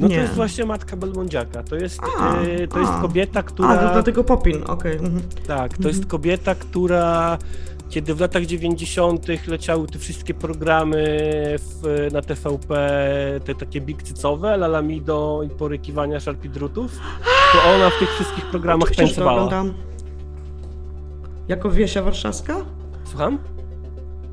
[0.00, 0.14] No Nie.
[0.16, 1.62] to jest właśnie matka Belmondziaka.
[1.62, 3.68] To jest, A, yy, to jest kobieta, która.
[3.68, 4.92] a, to dlatego Popin, okej.
[4.96, 5.22] mhm.
[5.46, 7.38] Tak, to jest kobieta, która.
[7.90, 9.26] Kiedy w latach 90.
[9.48, 11.04] leciały te wszystkie programy
[11.58, 12.74] w, na TVP,
[13.44, 16.92] te takie bigcycowe, Lalamido i porykiwania szarpidrutów,
[17.52, 19.64] to ona w tych wszystkich programach Oczywiście, tańcowała.
[21.48, 22.56] Jako Wiesia Warszawska?
[23.04, 23.38] Słucham?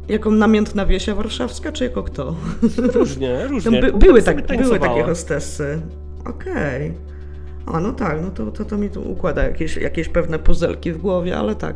[0.09, 2.35] Jako namiętna Wiesia Warszawska, czy jako kto?
[2.77, 3.81] Różnie, Tam różnie.
[3.81, 5.81] by, były, tak, były takie hostessy.
[6.25, 6.93] Okej.
[7.65, 10.97] A no tak, no to, to, to mi tu układa jakieś, jakieś pewne puzelki w
[10.97, 11.75] głowie, ale tak.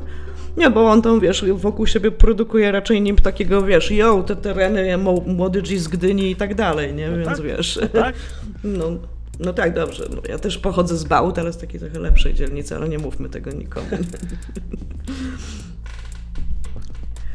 [0.57, 4.97] Nie, bo on tam, wiesz, wokół siebie produkuje raczej nim takiego, wiesz, jo, te tereny,
[5.25, 7.09] młody G z Gdyni i tak dalej, nie?
[7.11, 8.15] Więc tak, wiesz, Tak?
[8.63, 8.85] no,
[9.39, 10.05] no tak, dobrze.
[10.15, 13.29] No, ja też pochodzę z Bałt, ale z takiej trochę lepszej dzielnicy, ale nie mówmy
[13.29, 13.87] tego nikomu.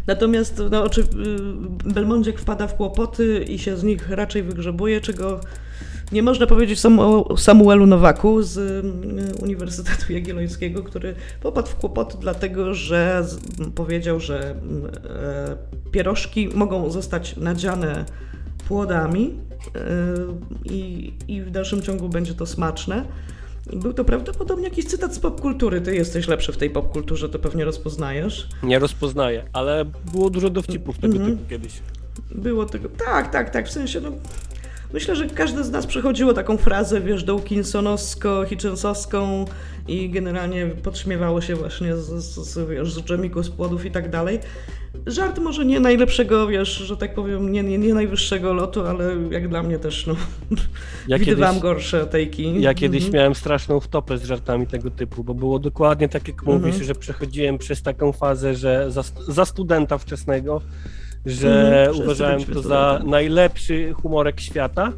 [0.09, 5.41] Natomiast no, oczy, y, Belmondziak wpada w kłopoty i się z nich raczej wygrzebuje, czego
[6.13, 12.75] nie można powiedzieć Samu- Samuelu Nowaku z y, Uniwersytetu Jagiellońskiego, który popadł w kłopoty dlatego,
[12.75, 13.27] że
[13.75, 18.05] powiedział, że mm, e, pierożki mogą zostać nadziane
[18.69, 19.35] płodami
[20.65, 23.05] i, i w dalszym ciągu będzie to smaczne.
[23.73, 25.81] Był to prawdopodobnie jakiś cytat z popkultury.
[25.81, 28.49] Ty jesteś lepszy w tej popkulturze, to pewnie rozpoznajesz.
[28.63, 31.37] Nie rozpoznaję, ale było dużo dowcipów tego Mhm.
[31.37, 31.73] typu kiedyś.
[32.35, 32.89] Było tego.
[32.89, 33.69] Tak, tak, tak.
[33.69, 34.11] W sensie, no.
[34.93, 39.45] Myślę, że każdy z nas przechodziło taką frazę, wiesz, Dawkinsonowsko-Hitchensowską
[39.89, 44.11] i generalnie podśmiewało się właśnie z, z, z, wiesz, z dżemiku, z płodów i tak
[44.11, 44.39] dalej.
[45.07, 49.49] Żart może nie najlepszego, wiesz, że tak powiem, nie, nie, nie najwyższego lotu, ale jak
[49.49, 50.17] dla mnie też, no.
[51.09, 52.61] Ja widywałam kiedyś- gorsze tejki.
[52.61, 53.15] Ja kiedyś Mhm.
[53.15, 56.85] miałem straszną wtopę z żartami tego typu, bo było dokładnie tak jak mówisz, Mhm.
[56.85, 60.61] że przechodziłem przez taką fazę, że za, za studenta wczesnego,
[61.27, 64.93] że Mhm, wszyscy uważałem to za najlepszy humorek świata.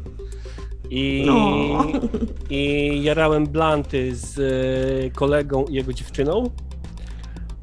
[0.89, 1.87] I, No.
[2.49, 6.49] I jarałem blanty z e, kolegą i jego dziewczyną.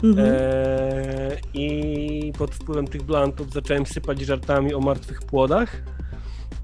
[0.04, 0.28] Mhm.
[0.30, 5.82] E, I pod wpływem tych blantów zacząłem sypać żartami o martwych płodach.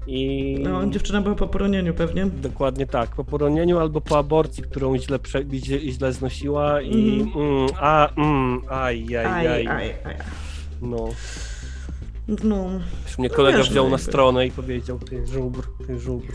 [0.07, 2.25] I No, dziewczyna była po poronieniu pewnie.
[2.25, 5.43] Dokładnie tak, po poronieniu albo po aborcji, którą źle, prze,
[5.89, 7.43] źle, znosiła i Mhm.
[7.49, 10.15] mm, a, mm, aj, aj, aj, Aj, aj, aj.
[10.81, 11.09] no.
[12.27, 12.69] No,
[13.07, 16.33] Już mnie No kolega wiesz, wziął no na stronę i powiedział, ty żubr, ty żubr.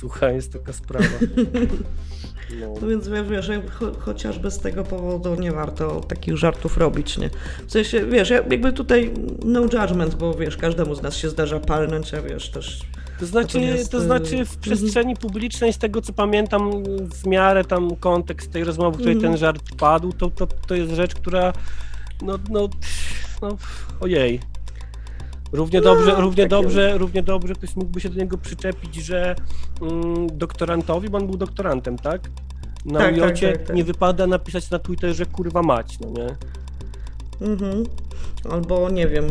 [0.00, 1.06] Słuchaj, jest taka sprawa.
[2.60, 2.74] No.
[2.82, 7.30] no więc wiesz, wiesz cho, chociażby z tego powodu nie warto takich żartów robić, nie?
[7.66, 9.14] W sensie, wiesz, ja- jakby tutaj
[9.44, 12.80] no judgment, bo wiesz, każdemu z nas się zdarza palnąć, a wiesz, też
[13.20, 14.60] To znaczy, Natomiast, to y, znaczy w mhm.
[14.60, 19.32] przestrzeni publicznej, z tego co pamiętam, w miarę tam kontekst tej rozmowy, w której Mhm.
[19.32, 21.52] ten żart padł, to, to, to jest rzecz, która
[22.22, 22.68] no, no,
[23.42, 23.56] no
[24.00, 24.40] ojej.
[25.52, 29.36] Równie dobrze, równie takie- dobrze, równie dobrze ktoś mógłby się do niego przyczepić, że
[29.82, 32.30] mm, doktorantowi, bo on był doktorantem, tak?
[32.84, 33.76] Na Tak, tak, tak, tak.
[33.76, 36.36] nie wypada napisać na Twitterze kurwa mać, no nie?
[37.48, 37.84] Mhm.
[38.50, 39.24] Albo nie wiem.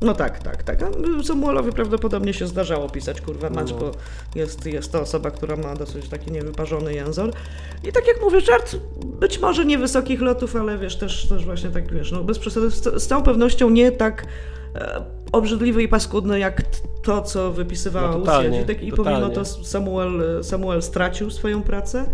[0.00, 0.78] No tak, tak, tak.
[1.24, 3.78] Samuelowi prawdopodobnie się zdarzało pisać kurwa mać, No.
[3.78, 3.92] bo
[4.34, 7.24] jest, jest to osoba, która ma dosyć taki niewyparzony język.
[7.88, 8.76] I tak jak mówię, żart
[9.20, 12.70] być może nie wysokich lotów, ale wiesz, też, też właśnie tak wiesz, no bez przesady,
[12.70, 14.26] z, z całą pewnością nie tak
[14.74, 16.62] e, obrzydliwy i paskudny jak
[17.02, 19.20] to, co wypisywała No Dzidek i totalnie.
[19.20, 22.04] pomimo to Samuel, Samuel stracił swoją pracę,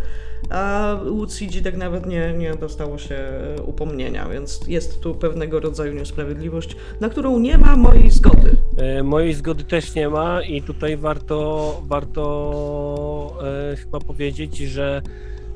[0.50, 5.94] a Łucji Dzidek nawet nie, nie dostało się e, upomnienia, więc jest tu pewnego rodzaju
[5.94, 8.56] niesprawiedliwość, na którą nie ma mojej zgody.
[8.76, 13.34] E, Mojej zgody też nie ma i tutaj warto, warto
[13.72, 15.02] e, chyba powiedzieć, że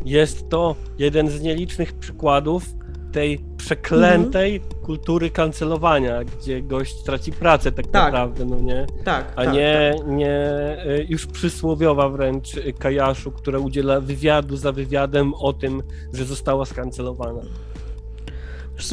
[0.05, 2.64] jest to jeden z nielicznych przykładów
[3.12, 8.12] tej przeklętej kultury kancelowania, gdzie gość traci pracę tak, Tak.
[8.12, 8.87] naprawdę, no nie?
[9.05, 12.48] Tak, A tak, nie, nie e, już przysłowiowa wręcz
[12.79, 17.40] Kajaszu, która udziela wywiadu za wywiadem o tym, że została skancelowana.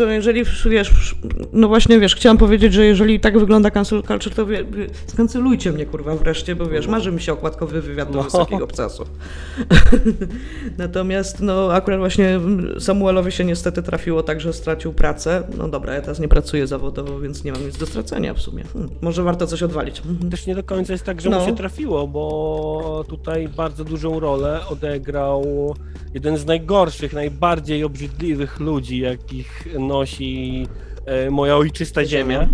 [0.10, 1.16] Jeżeli, wiesz,
[1.54, 5.72] no właśnie, wiesz, chciałam powiedzieć, że jeżeli tak wygląda cancel culture, to wie, wie, skancelujcie
[5.72, 8.24] mnie, kurwa, wreszcie, bo wiesz, marzy mi się okładkowy wywiad do No.
[8.24, 9.06] wysokiego obcasu.
[10.78, 12.40] Natomiast, no, akurat właśnie
[12.80, 15.44] Samuelowi się niestety trafiło tak, że stracił pracę.
[15.58, 18.64] No dobra, ja teraz nie pracuję zawodowo, więc nie mam nic do stracenia w sumie.
[18.74, 20.00] Hmm, może warto coś odwalić.
[20.10, 20.32] Mhm.
[20.32, 21.40] Też nie do końca jest tak, że No.
[21.40, 25.76] mu się trafiło, bo tutaj bardzo dużą rolę odegrał
[26.14, 30.68] jeden z najgorszych, najbardziej obrzydliwych ludzi, jakich nosi
[31.06, 32.50] e, moja ojczysta ziemia.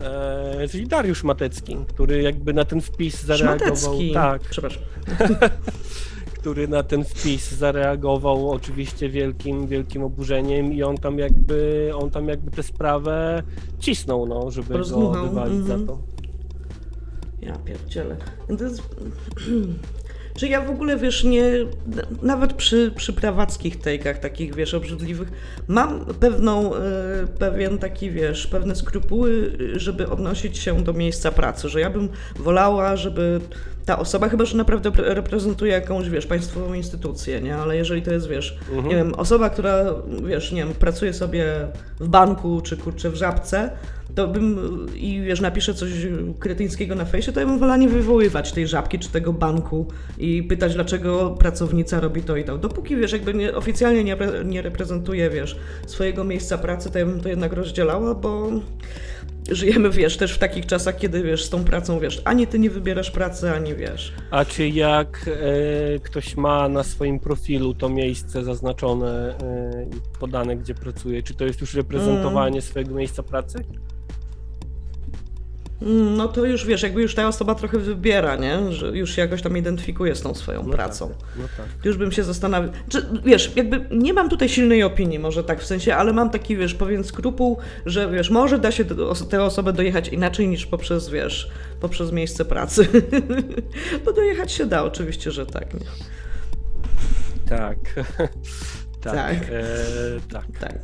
[0.00, 3.76] E, czyli Dariusz Matecki, który jakby na ten wpis zareagował.
[3.76, 4.12] Szmatecki.
[4.12, 4.82] Tak, Przepraszam.
[6.44, 12.28] który na ten wpis zareagował oczywiście wielkim, wielkim oburzeniem i on tam jakby on tam
[12.28, 13.42] jakby tę sprawę
[13.78, 15.80] cisnął, no, żeby go Rozdmuchał, wywalić mhm.
[15.80, 15.98] za to.
[17.42, 18.16] Ja pierdzielę.
[18.58, 18.82] To jest...
[20.38, 21.44] Że ja w ogóle, wiesz, nie...
[22.22, 25.28] Nawet przy, przy prawackich tejkach, takich, wiesz, obrzydliwych,
[25.68, 26.80] mam pewną, e,
[27.38, 32.96] pewien taki, wiesz, pewne skrupuły, żeby odnosić się do miejsca pracy, że ja bym wolała,
[32.96, 33.40] żeby
[33.86, 37.56] ta osoba, chyba, że naprawdę pre- reprezentuje jakąś, wiesz, państwową instytucję, nie?
[37.56, 38.88] Ale jeżeli to jest, wiesz, Mhm.
[38.88, 39.84] nie wiem, osoba, która,
[40.26, 41.46] wiesz, nie wiem, pracuje sobie
[42.00, 43.70] w banku, czy kurczę w żabce,
[44.14, 45.90] to bym i wiesz, napiszę coś
[46.38, 49.86] kretyńskiego na fejsie, to ja bym wolała nie wywoływać tej żabki czy tego banku
[50.18, 52.58] i pytać, dlaczego pracownica robi to i to.
[52.58, 57.20] Dopóki, wiesz, jakby nie, oficjalnie nie, nie reprezentuje, wiesz, swojego miejsca pracy, to ja bym
[57.20, 58.50] to jednak rozdzielała, bo
[59.50, 62.70] żyjemy, wiesz, też w takich czasach, kiedy, wiesz, z tą pracą, wiesz, ani ty nie
[62.70, 65.30] wybierasz pracy, ani, wiesz, A czy jak
[65.94, 71.34] e, ktoś ma na swoim profilu to miejsce zaznaczone e, i podane, gdzie pracuje, czy
[71.34, 73.64] to jest już reprezentowanie swojego miejsca pracy?
[75.86, 78.72] No to już wiesz, jakby już ta osoba trochę wybiera, nie?
[78.72, 81.08] Że już się jakoś tam identyfikuje z tą swoją pracą.
[81.08, 81.66] Tak, no tak.
[81.84, 82.72] Już bym się zastanawiał.
[82.88, 86.56] Czy, wiesz, jakby nie mam tutaj silnej opinii, może tak w sensie, ale mam taki,
[86.56, 88.84] wiesz, pewien skrupuł, że wiesz, może da się
[89.30, 92.88] tę osobę dojechać inaczej niż poprzez, wiesz, poprzez miejsce pracy.
[94.04, 95.86] Bo dojechać się da, oczywiście, że tak, nie?
[97.48, 97.78] Tak.
[99.00, 99.14] tak.
[99.14, 99.36] Tak.
[99.50, 99.64] E,
[100.32, 100.46] tak.
[100.60, 100.78] Tak.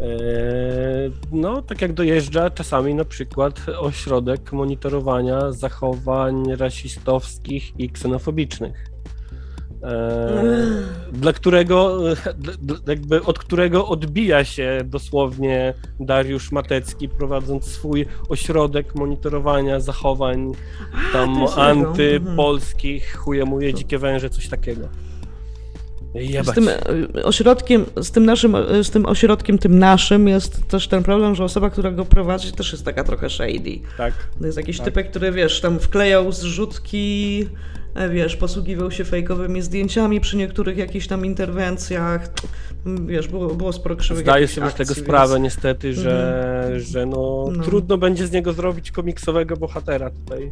[0.00, 8.86] E, no, tak jak dojeżdża czasami na przykład ośrodek monitorowania zachowań rasistowskich i ksenofobicznych.
[9.82, 10.42] E,
[11.12, 11.98] dla którego,
[12.86, 20.52] jakby od którego odbija się dosłownie Dariusz Matecki, prowadząc swój ośrodek monitorowania zachowań
[21.12, 21.54] tam jego.
[21.54, 24.88] antypolskich, chuje muje dzikie węże, coś takiego.
[26.26, 26.54] Z Jebać.
[26.54, 31.02] tym e, ośrodkiem, z tym naszym, e, z tym ośrodkiem, tym naszym jest też ten
[31.02, 33.78] problem, że osoba, która go prowadzi, też jest taka trochę shady.
[33.98, 34.14] Tak.
[34.40, 34.84] To jest jakiś Tak.
[34.84, 37.46] typek, który wiesz, tam wklejał zrzutki
[38.10, 42.28] wiesz, posługiwał się fejkowymi zdjęciami przy niektórych jakichś tam interwencjach.
[42.86, 46.80] Mm, Wiesz, było, było sporo krzywych Zdaję sobie z tego akcji, sprawę niestety, że, Mhm.
[46.80, 47.64] że no, No.
[47.64, 50.50] trudno będzie z niego zrobić komiksowego bohatera tutaj.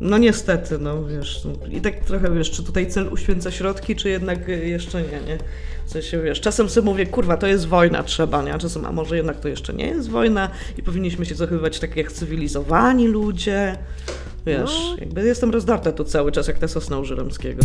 [0.00, 1.44] No niestety, no wiesz.
[1.44, 5.20] no, I tak trochę wiesz, czy tutaj cel uświęca środki, czy jednak y, jeszcze nie,
[5.26, 5.38] nie?
[5.86, 8.54] W sensie wiesz, czasem sobie mówię, kurwa, to jest wojna, trzeba, nie?
[8.54, 11.96] A czasem, a może jednak to jeszcze nie jest wojna i powinniśmy się zachowywać tak
[11.96, 13.76] jak cywilizowani ludzie.
[14.46, 14.96] Wiesz, No.
[15.00, 17.62] jakby jestem rozdarta tu cały czas, jak ta sosna u Żeromskiego.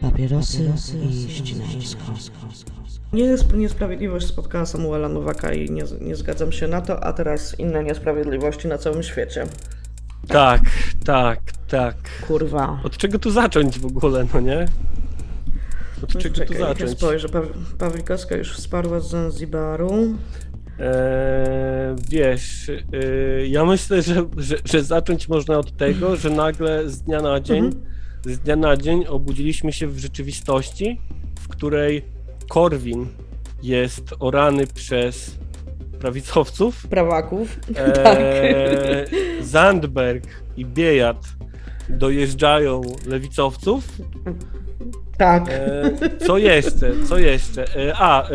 [0.00, 0.70] Papierosy
[1.10, 2.00] i ścinańsko.
[3.12, 7.84] Nie, niesprawiedliwość spotkała Samuela Nowaka i nie, nie zgadzam się na to, a teraz inne
[7.84, 9.46] niesprawiedliwości na całym świecie.
[10.28, 10.60] Tak,
[11.04, 11.94] tak, tak.
[12.28, 12.80] Kurwa.
[12.84, 14.66] Od czego tu zacząć w ogóle, no nie?
[16.02, 16.90] Od czego tu Czekaj, ja zacząć?
[16.90, 17.28] spojrzę.
[17.28, 17.40] Pa
[17.78, 20.14] Pawlikowska już wsparła z Zanzibaru.
[20.78, 27.02] Eee, wiesz, yy, ja myślę, że, że, że zacząć można od tego, że nagle z
[27.02, 27.84] dnia na dzień, Mhm.
[28.24, 31.00] z dnia na dzień obudziliśmy się w rzeczywistości,
[31.40, 32.04] w której
[32.48, 33.06] Korwin
[33.62, 35.38] jest orany przez
[36.00, 37.56] prawicowców, Prawaków.
[37.74, 38.18] Tak.
[38.20, 39.06] eee,
[39.40, 40.24] Zandberg
[40.56, 41.26] i Biejat
[41.88, 43.88] dojeżdżają lewicowców,
[45.18, 45.44] Tak.
[45.48, 46.92] E, co jeszcze?
[47.08, 47.76] Co jeszcze?
[47.88, 48.32] E, a, e,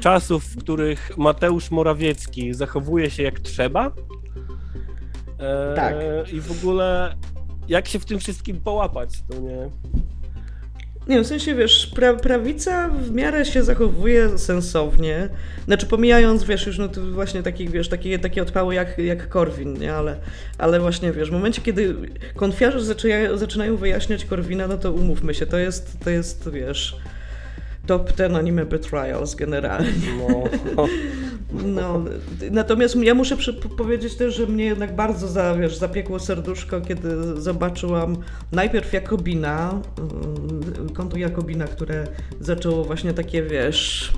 [0.00, 3.92] czasów, w których Mateusz Morawiecki zachowuje się jak trzeba.
[5.38, 5.94] E, Tak.
[6.32, 7.14] I w ogóle
[7.68, 9.70] jak się w tym wszystkim połapać, to nie?
[11.08, 15.28] Nie, w sensie wiesz, pra prawica w miarę się zachowuje sensownie.
[15.64, 19.78] Znaczy pomijając, wiesz, już no to właśnie takich, wiesz, takie, takie odpały jak, jak Korwin,
[19.78, 19.94] nie?
[19.94, 20.16] Ale,
[20.58, 21.94] ale właśnie, wiesz, w momencie, kiedy
[22.34, 26.96] konfiarze zaczynają, zaczynają wyjaśniać Korwina, no to umówmy się, to jest, to jest, wiesz,
[27.88, 29.92] top ten anime betrayals generalnie.
[30.18, 30.44] No,
[31.52, 32.04] No,
[32.50, 33.36] natomiast ja muszę
[33.76, 38.16] powiedzieć też, że mnie jednak bardzo za, wiesz, zapiekło serduszko, kiedy zobaczyłam
[38.52, 42.06] najpierw Jakobina, mm, konto Jakobina, które
[42.40, 44.12] zaczęło właśnie takie, wiesz,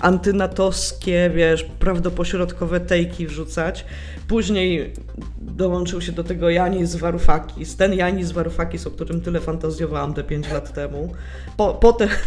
[0.00, 3.84] antynatowskie, wiesz, prawdopośrodkowe tejki wrzucać.
[4.28, 4.92] Później
[5.40, 10.52] dołączył się do tego Janis Varoufakis, ten Janis Varoufakis, o którym tyle fantazjowałam te 5
[10.52, 11.12] lat temu.
[11.56, 12.08] Po, potem...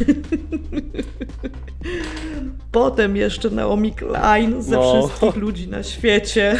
[2.71, 5.07] Potem jeszcze Naomi Klein ze No.
[5.07, 6.55] wszystkich ludzi na świecie.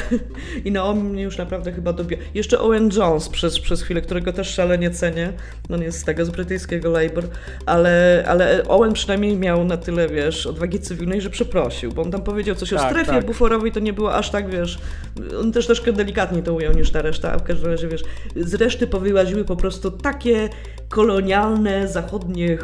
[0.65, 2.17] I Naomi mnie już naprawdę chyba dobie.
[2.33, 5.33] Jeszcze Owen Jones przez, przez chwilę, którego też szalenie cenię.
[5.69, 7.27] On jest z tego, z brytyjskiego Labour.
[7.65, 11.91] Ale, ale Owen przynajmniej miał na tyle, wiesz, odwagi cywilnej, że przeprosił.
[11.91, 13.25] Bo on tam powiedział coś o Tak, strefie tak.
[13.25, 14.79] buforowej, to nie było aż tak, wiesz...
[15.39, 17.33] On też troszkę delikatniej to ujął niż ta reszta.
[17.33, 18.03] A w każdym razie, wiesz,
[18.35, 20.49] z reszty powyłaziły po prostu takie
[20.89, 22.57] kolonialne, zachodnie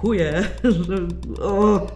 [0.00, 0.44] chuje,
[0.88, 0.96] że...
[1.42, 1.86] O.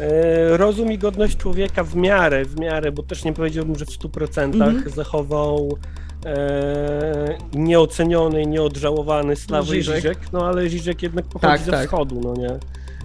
[0.00, 3.88] E, Rozum i godność człowieka w miarę, w miarę, bo też nie powiedziałbym, że w
[3.88, 4.90] 100% Mhm.
[4.90, 5.78] zachował
[6.26, 9.96] e, nieoceniony nieodżałowany Sławoj Žižek.
[10.02, 11.86] Žižek, no ale Žižek jednak pochodzi Tak, ze tak.
[11.86, 12.58] wschodu, no nie?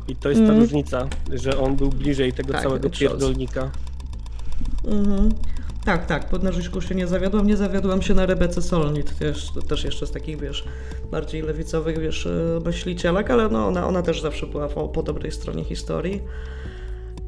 [0.08, 0.60] I to jest ta Mhm.
[0.62, 3.72] różnica, że on był bliżej tego Tak, całego pierdolnika.
[4.86, 5.30] Mhm.
[5.86, 9.84] Tak, tak, pod Narzyszku się nie zawiodłam, nie zawiodłam się na Rebece Solnit, też, też
[9.84, 10.66] jeszcze z takich, wiesz,
[11.12, 15.32] bardziej lewicowych, wiesz, e, myślicielek, ale no, ona, ona też zawsze była po, po dobrej
[15.32, 16.22] stronie historii.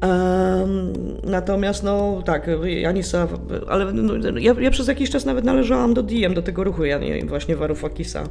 [0.00, 0.92] Em,
[1.24, 3.28] natomiast, no tak, Janisa,
[3.68, 7.24] ale no, ja, ja przez jakiś czas nawet należałam do Diem, do tego ruchu Jani,
[7.24, 8.24] właśnie Warufakisa.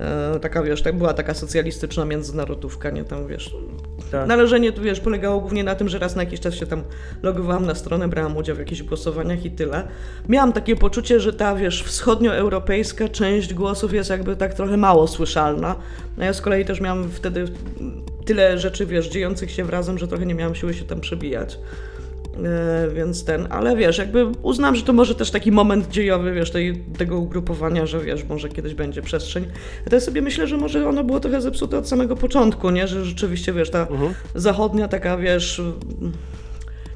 [0.00, 3.56] E, taka, wiesz, tak była taka socjalistyczna międzynarodówka, nie tam, wiesz,
[4.12, 4.28] Tak.
[4.28, 6.82] Należenie tu wiesz, polegało głównie na tym, że raz na jakiś czas się tam
[7.22, 9.88] logowałam na stronę, brałam udział w jakichś głosowaniach i tyle.
[10.28, 15.76] Miałam takie poczucie, że ta wiesz, wschodnioeuropejska część głosów jest jakby tak trochę mało słyszalna.
[16.18, 17.44] No ja z kolei też miałam wtedy
[18.24, 21.58] tyle rzeczy, wiesz, dziejących się wrazem, że trochę nie miałam siły się tam przebijać.
[22.44, 26.50] E, więc ten, ale wiesz, jakby uznam, że to może też taki moment dziejowy, wiesz,
[26.50, 29.44] tej, tego ugrupowania, że wiesz, może kiedyś będzie przestrzeń.
[29.92, 32.88] Ja sobie myślę, że może ono było trochę zepsute od samego początku, nie?
[32.88, 34.14] Że rzeczywiście, wiesz, ta Mhm.
[34.34, 35.62] zachodnia taka, wiesz,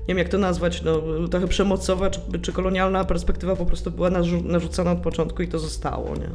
[0.01, 4.11] nie wiem jak to nazwać, no, trochę przemocowa czy, czy kolonialna perspektywa po prostu była
[4.11, 6.29] narzu- narzucana od początku i to zostało, nie?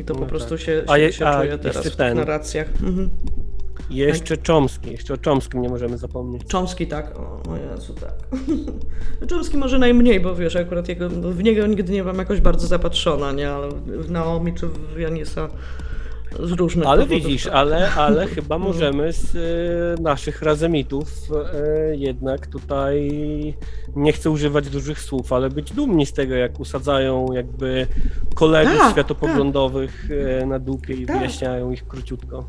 [0.00, 0.60] I to No po prostu tak.
[0.60, 2.16] się, A się, je- się a czuje teraz w tych ten.
[2.16, 2.68] narracjach.
[2.82, 3.10] Mhm.
[3.90, 6.42] I jeszcze Chomsky, jeszcze o Chomskim nie możemy zapomnieć.
[6.52, 8.14] Chomsky tak, o, o Jezu, tak.
[9.30, 13.32] Chomsky może najmniej, bo wiesz, akurat jego, w niego nigdy nie byłam jakoś bardzo zapatrzona,
[13.32, 15.48] nie, ale w Naomi czy w Janisa
[16.38, 17.54] z różnych Ale powodów, widzisz, tak.
[17.54, 19.36] ale, ale chyba możemy z
[19.98, 21.08] e, naszych razemitów
[21.54, 23.10] e, jednak tutaj,
[23.96, 27.86] nie chcę używać dużych słów, ale być dumni z tego, jak usadzają jakby
[28.34, 30.08] kolegów Tak, światopoglądowych
[30.40, 31.18] e, na dupie i Tak.
[31.18, 32.44] wyjaśniają ich króciutko.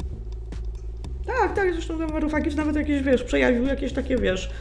[1.39, 4.51] Tak, tak, zresztą ten Warufakis nawet jakieś, wiesz, przejawił jakieś takie, wiesz,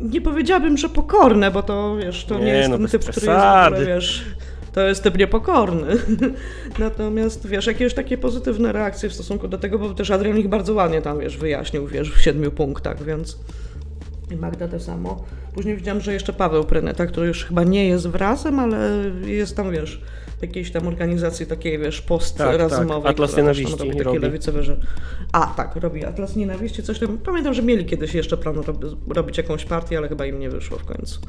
[0.00, 3.26] nie powiedziałabym, że pokorne, bo to wiesz, to nie, Nie, jest no ten typ, który
[3.26, 4.24] jest, który, wiesz,
[4.72, 5.96] to jest typ niepokorny.
[6.78, 10.74] Natomiast wiesz, jakieś takie pozytywne reakcje w stosunku do tego, bo też Adrian ich bardzo
[10.74, 13.38] ładnie tam wiesz, wyjaśnił, wiesz, w siedmiu punktach, więc
[14.30, 15.24] i Magda to samo.
[15.54, 18.90] Później widziałam, że jeszcze Paweł Pryneta, który już chyba nie jest wrazem, ale
[19.24, 20.00] jest tam, wiesz,
[20.42, 23.02] jakiejś tam organizacji takiej, wiesz, postrazumowej.
[23.02, 23.10] tak.
[23.10, 24.18] Atlas która też tam Nienawiści robi takie robi.
[24.18, 24.80] lewicowe rzeczy.
[25.32, 27.18] A, tak, robi Atlas Nienawiści, coś tam.
[27.18, 30.78] Pamiętam, że mieli kiedyś jeszcze plan rob- robić jakąś partię, ale chyba im nie wyszło
[30.78, 31.20] w końcu.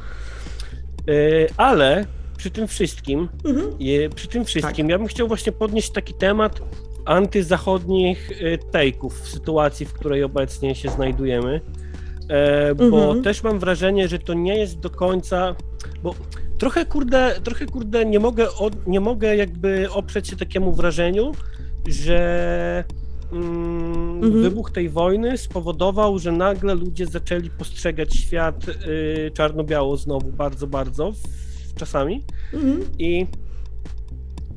[1.07, 2.05] Yy, ale
[2.37, 3.67] przy tym wszystkim, Mhm.
[3.79, 6.59] yy, przy tym wszystkim, ja bym chciał właśnie podnieść taki temat
[7.05, 11.61] antyzachodnich yy, take'ów w sytuacji, w której obecnie się znajdujemy.
[12.29, 13.23] E, bo Mhm.
[13.23, 15.55] też mam wrażenie, że to nie jest do końca,
[16.03, 16.15] bo
[16.63, 21.31] trochę kurde, trochę kurde nie mogę, od, nie mogę jakby oprzeć się takiemu wrażeniu,
[21.87, 22.83] że
[23.31, 24.41] mm, Mhm.
[24.43, 31.11] wybuch tej wojny spowodował, że nagle ludzie zaczęli postrzegać świat y, czarno-biało znowu bardzo, bardzo
[31.11, 32.83] w, czasami Mhm.
[32.99, 33.27] i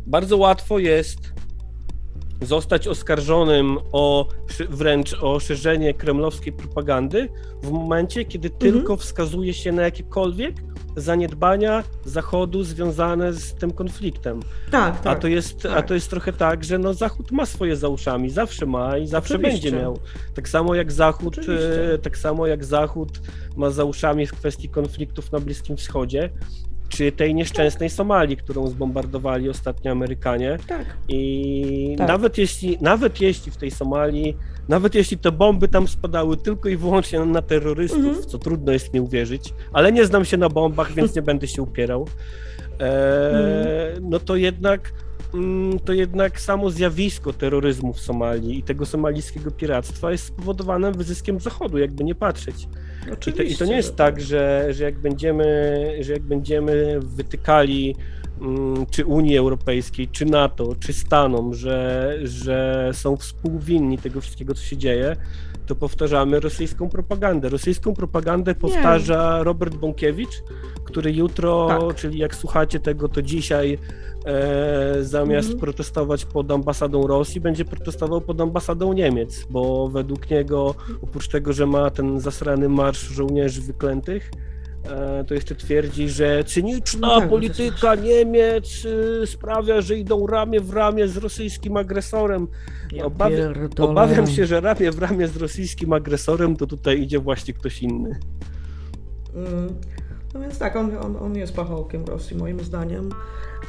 [0.06, 1.32] bardzo łatwo jest
[2.42, 4.28] zostać oskarżonym o
[4.70, 7.28] wręcz o szerzenie kremlowskiej propagandy
[7.62, 10.54] w momencie, kiedy tylko wskazuje się na jakiekolwiek
[10.96, 14.40] zaniedbania Zachodu związane z tym konfliktem.
[14.70, 15.16] Tak, tak.
[15.16, 15.86] A to jest, a tak.
[15.86, 19.34] to jest trochę tak, że no Zachód ma swoje za uszami, zawsze ma i zawsze
[19.34, 19.70] Oczywiście.
[19.70, 19.98] będzie miał.
[20.34, 21.92] Tak samo jak Zachód, Oczywiście.
[21.94, 23.20] e, tak samo jak Zachód
[23.56, 26.30] ma za uszami w kwestii konfliktów na Bliskim Wschodzie,
[26.88, 30.58] czy tej nieszczęsnej Somalii, którą zbombardowali ostatnio Amerykanie.
[30.66, 30.86] Tak.
[31.08, 32.08] I Tak.
[32.08, 34.36] nawet jeśli, nawet jeśli w tej Somalii,
[34.68, 38.24] nawet jeśli te bomby tam spadały tylko i wyłącznie na terrorystów, Mhm.
[38.26, 41.62] co trudno jest mi uwierzyć, ale nie znam się na bombach, więc nie będę się
[41.62, 42.06] upierał,
[42.80, 44.10] e, Mhm.
[44.10, 44.92] no to jednak
[45.34, 51.40] mm, to jednak samo zjawisko terroryzmu w Somalii i tego somalijskiego piractwa jest spowodowane wyzyskiem
[51.40, 52.68] Zachodu, jakby nie patrzeć.
[53.26, 53.42] I to.
[53.42, 55.46] I to nie jest tak, że, że, jak będziemy,
[56.00, 57.96] że jak będziemy wytykali
[58.90, 64.76] czy Unii Europejskiej, czy NATO, czy Stanom, że, że są współwinni tego wszystkiego, co się
[64.76, 65.16] dzieje,
[65.66, 67.48] to powtarzamy rosyjską propagandę.
[67.48, 70.42] Rosyjską propagandę powtarza Robert Bąkiewicz,
[70.84, 71.96] który jutro, Tak.
[71.96, 73.78] czyli jak słuchacie tego, to dzisiaj
[74.26, 75.60] e, zamiast Mhm.
[75.60, 81.66] protestować pod ambasadą Rosji, będzie protestował pod ambasadą Niemiec, bo według niego, oprócz tego, że
[81.66, 84.30] ma ten zasrany marsz żołnierzy wyklętych,
[85.26, 90.60] to jeszcze twierdzi, że cyniczna No tak, to polityka Niemiec y, sprawia, że idą ramię
[90.60, 92.48] w ramię z rosyjskim agresorem.
[93.04, 97.82] Obawia, obawiam się, że ramię w ramię z rosyjskim agresorem to tutaj idzie właśnie ktoś
[97.82, 98.20] inny.
[99.34, 99.74] Mm,
[100.34, 103.10] No więc tak, on, on, on jest pachołkiem Rosji, moim zdaniem.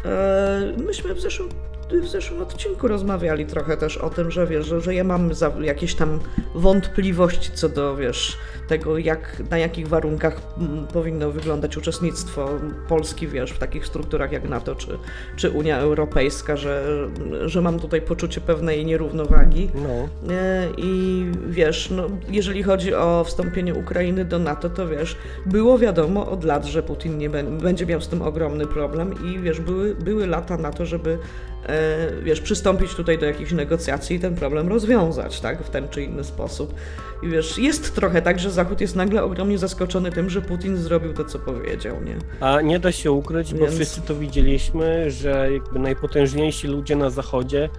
[0.06, 1.50] E, myśmy w zeszłym,
[1.92, 5.30] w zeszłym odcinku rozmawiali trochę też o tym, że wiesz, że, że ja mam
[5.62, 6.20] jakieś tam
[6.56, 12.50] wątpliwości co do, wiesz, tego, jak, na jakich warunkach mm, powinno wyglądać uczestnictwo
[12.88, 14.98] Polski, wiesz, w takich strukturach jak NATO czy,
[15.36, 17.08] czy Unia Europejska, że,
[17.46, 19.70] że mam tutaj poczucie pewnej nierównowagi.
[19.76, 20.34] No.
[20.34, 26.32] E, I wiesz, no, jeżeli chodzi o wstąpienie Ukrainy do NATO, to wiesz, było wiadomo
[26.32, 29.96] od lat, że Putin nie bę- będzie miał z tym ogromny problem i wiesz, były,
[29.96, 31.18] były lata na to, żeby
[32.24, 36.24] wiesz, przystąpić tutaj do jakichś negocjacji i ten problem rozwiązać, tak, w ten czy inny
[36.24, 36.74] sposób.
[37.24, 41.14] I wiesz, jest trochę tak, że Zachód jest nagle ogromnie zaskoczony tym, że Putin zrobił
[41.14, 42.16] to, co powiedział, nie?
[42.40, 47.10] A nie da się ukryć, bo Więc- wszyscy to widzieliśmy, że jakby najpotężniejsi ludzie na
[47.10, 47.70] Zachodzie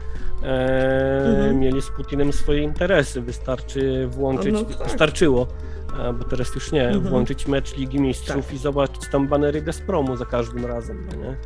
[0.42, 1.58] e, Mhm.
[1.60, 3.20] mieli z Putinem swoje interesy.
[3.20, 4.86] Wystarczy włączyć, No, no tak.
[4.88, 5.46] wystarczyło,
[6.18, 7.08] bo teraz już nie, Mhm.
[7.08, 8.54] włączyć mecz Ligi Mistrzów Tak.
[8.54, 11.36] i zobaczyć tam banery Gazpromu za każdym razem, no nie?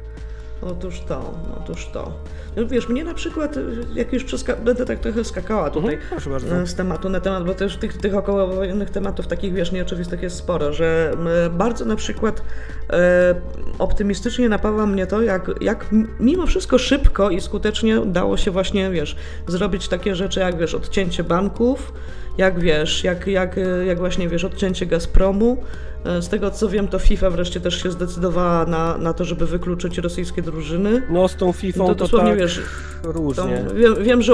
[0.63, 2.13] Otóż to, otóż to.
[2.57, 3.57] No, wiesz, mnie na przykład,
[3.95, 6.57] jak już przeska- będę tak trochę skakała tutaj, Mhm, bardzo.
[6.57, 10.37] e, z tematu na temat, bo też tych, tych okołowojennych tematów takich, wiesz, nieoczywistych jest
[10.37, 11.13] sporo, że
[11.51, 12.43] bardzo na przykład
[12.91, 13.35] e,
[13.79, 15.87] optymistycznie napawa mnie to, jak, jak
[16.21, 21.25] mimo wszystko szybko i skutecznie dało się właśnie, wiesz, zrobić takie rzeczy jak, wiesz, odcięcie
[21.25, 21.93] banków,
[22.39, 25.57] jak, wiesz, jak, jak, e, jak właśnie, wiesz, odcięcie Gazpromu.
[26.05, 29.47] E, Z tego co wiem, to FIFA wreszcie też się zdecydowała na, na to, żeby
[29.47, 31.03] wykluczyć rosyjskie drużyny.
[31.11, 32.61] No z tą FIFA To to, dosłownie, tak wiesz,
[33.03, 33.65] To różnie.
[33.75, 34.33] wiem, wiem, że.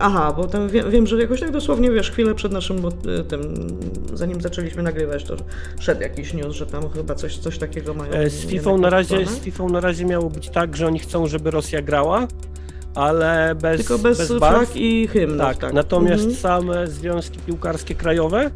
[0.00, 3.24] Aha, bo tam wiem, wiem, że jakoś tak dosłownie wiesz, chwilę przed naszym bo, y,
[3.24, 3.54] tym,
[4.14, 5.36] zanim zaczęliśmy nagrywać, to
[5.80, 8.12] szedł jakiś news, że tam chyba coś, coś takiego mają.
[8.12, 11.26] E, Z FIFA na razie, z FIFA na razie miało być tak, że oni chcą,
[11.26, 12.26] żeby Rosja grała,
[12.94, 14.76] ale bez, Tylko bez, bez barw.
[14.76, 15.38] i hymnów.
[15.38, 16.34] Tak, Tak, natomiast Mhm.
[16.40, 18.50] same związki piłkarskie krajowe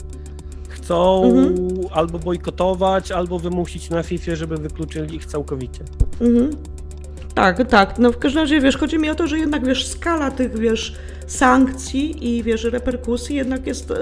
[0.90, 1.56] chcą Mhm.
[1.92, 5.84] albo bojkotować, albo wymusić na FIFA, żeby wykluczyli ich całkowicie.
[6.20, 6.50] Mhm.
[7.34, 7.98] Tak, tak.
[7.98, 10.94] No w każdym razie, wiesz, chodzi mi o to, że jednak, wiesz, skala tych, wiesz,
[11.32, 13.94] sankcji i, wiesz, reperkusji jednak jest, e,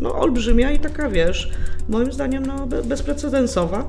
[0.00, 1.50] no, olbrzymia i taka, wiesz,
[1.88, 3.86] moim zdaniem, no, be- bezprecedensowa,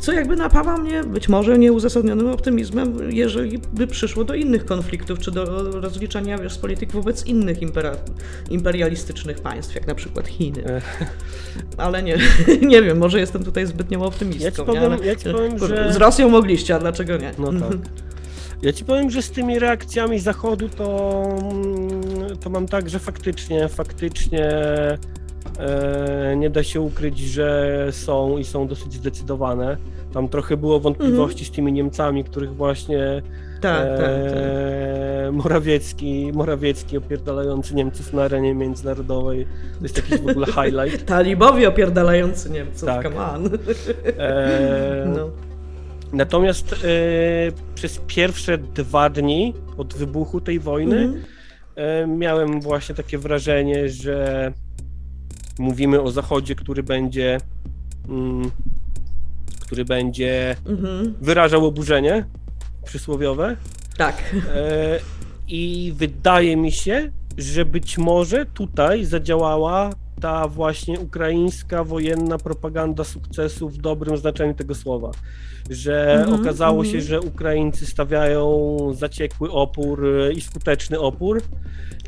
[0.00, 5.30] co jakby napawa mnie być może nieuzasadnionym optymizmem, jeżeli by przyszło do innych konfliktów, czy
[5.30, 5.44] do
[5.80, 7.96] rozliczania, wiesz, z polityk wobec innych impera-
[8.50, 10.64] imperialistycznych państw, jak na przykład Chiny.
[11.76, 12.18] Ale nie,
[12.72, 14.44] nie wiem, może jestem tutaj zbytnią optymistką.
[14.44, 17.30] Ja ci powiem- Ale- ja ci powiem, że- Z Rosją mogliście, a dlaczego nie?
[17.38, 17.78] No tak.
[18.62, 21.22] Ja ci powiem, że z tymi reakcjami Zachodu to,
[21.52, 22.00] mm,
[22.36, 24.48] to mam tak, że faktycznie, faktycznie
[25.58, 29.76] e, nie da się ukryć, że są i są dosyć zdecydowane.
[30.12, 33.22] Tam trochę było wątpliwości z tymi Niemcami, których właśnie
[33.60, 34.06] Tak, tak, tak.
[34.36, 39.46] e, Morawiecki, Morawiecki opierdalający Niemców na arenie międzynarodowej.
[39.78, 41.04] To jest jakiś w ogóle highlight.
[41.08, 43.02] Talibowie opierdalający Niemców, Tak.
[43.02, 43.46] come on.
[44.18, 45.30] E, No.
[46.12, 46.76] Natomiast e,
[47.74, 51.22] przez pierwsze dwa dni od wybuchu tej wojny Mhm.
[51.76, 54.52] E, miałem właśnie takie wrażenie, że
[55.58, 57.38] mówimy o Zachodzie, który będzie,
[58.08, 58.50] mm,
[59.60, 61.14] który będzie Mhm.
[61.20, 62.24] wyrażał oburzenie
[62.84, 63.56] przysłowiowe.
[63.96, 64.34] Tak.
[64.54, 64.98] E,
[65.48, 69.90] I wydaje mi się, że być może tutaj zadziałała
[70.20, 75.10] ta właśnie ukraińska wojenna propaganda sukcesu w dobrym znaczeniu tego słowa.
[75.70, 76.92] Że Mhm, okazało mhm.
[76.92, 80.06] się, że Ukraińcy stawiają zaciekły opór
[80.36, 81.42] i skuteczny opór.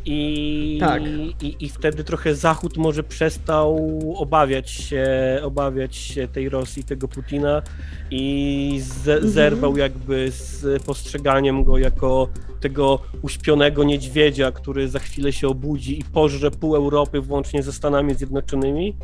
[0.08, 1.02] I, Tak.
[1.42, 5.06] i, I wtedy trochę Zachód może przestał obawiać się,
[5.42, 7.62] obawiać się tej Rosji, tego Putina
[8.10, 9.28] i z, Mhm.
[9.30, 12.28] zerwał jakby z postrzeganiem go jako
[12.60, 18.14] tego uśpionego niedźwiedzia, który za chwilę się obudzi i pożre pół Europy włącznie ze Stanami
[18.14, 18.96] Zjednoczonymi.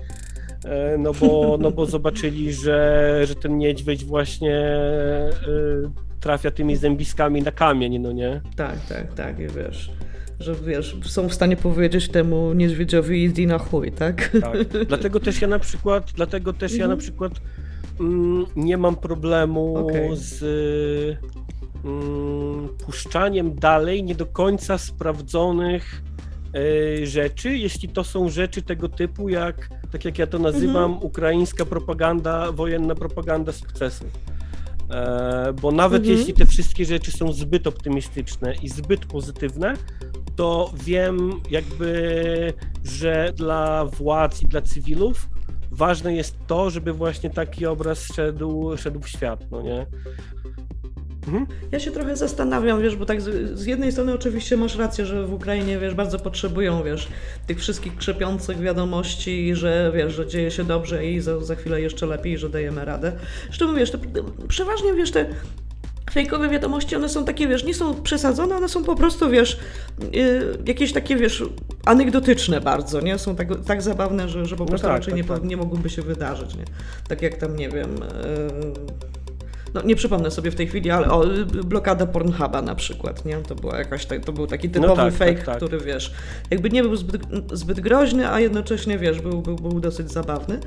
[0.64, 5.30] E, No bo, no bo zobaczyli, że, że ten niedźwiedź właśnie e,
[6.20, 8.40] trafia tymi zębiskami na kamień, no nie?
[8.56, 9.90] Tak, tak, tak, i wiesz,
[10.42, 14.30] że wiesz, są w stanie powiedzieć temu niedźwiedziowi idź na chuj, tak?
[14.40, 14.86] Tak.
[14.88, 16.98] Dlatego też ja na przykład, dlatego też ja na Mhm.
[17.00, 17.32] przykład
[18.00, 20.10] mm, nie mam problemu Okej.
[20.16, 20.42] z
[21.84, 26.02] mm, puszczaniem dalej nie do końca sprawdzonych
[27.02, 31.02] e, rzeczy, jeśli to są rzeczy tego typu jak, tak jak ja to nazywam, Mhm.
[31.02, 34.04] ukraińska propaganda, wojenna propaganda sukcesu.
[34.92, 36.18] E, bo nawet Mhm.
[36.18, 39.74] jeśli te wszystkie rzeczy są zbyt optymistyczne i zbyt pozytywne,
[40.36, 42.52] to wiem jakby,
[42.84, 45.28] że dla władz i dla cywilów
[45.70, 49.86] ważne jest to, żeby właśnie taki obraz szedł, szedł w świat, no nie?
[51.26, 51.46] Mhm.
[51.72, 55.26] Ja się trochę zastanawiam, wiesz, bo tak z, z jednej strony oczywiście masz rację, że
[55.26, 57.08] w Ukrainie, wiesz, bardzo potrzebują, wiesz,
[57.46, 62.06] tych wszystkich krzepiących wiadomości, że, wiesz, że dzieje się dobrze i za, za chwilę jeszcze
[62.06, 63.12] lepiej, że dajemy radę.
[63.46, 63.98] Zresztą, wiesz, te,
[64.48, 65.26] przeważnie, wiesz, te
[66.10, 69.58] fejkowe wiadomości, one są takie, wiesz, nie są przesadzone, one są po prostu, wiesz,
[70.12, 71.44] yy, jakieś takie, wiesz,
[71.84, 73.18] anegdotyczne bardzo, nie?
[73.18, 75.44] Są tak, tak zabawne, że, że po No prostu tak, raczej tak, nie, tak.
[75.44, 76.64] nie mogłyby się wydarzyć, nie?
[77.08, 77.90] Tak jak tam, nie wiem...
[77.94, 79.21] Yy,
[79.74, 81.24] no nie przypomnę sobie w tej chwili, ale o,
[81.64, 83.36] blokada Pornhuba na przykład, nie?
[83.36, 85.56] To była jakaś, tak- to był taki typowy tak, fake, tak, tak.
[85.56, 86.12] który wiesz,
[86.50, 90.60] jakby nie był zbyt, zbyt groźny, a jednocześnie wiesz, był, był, był dosyć zabawny.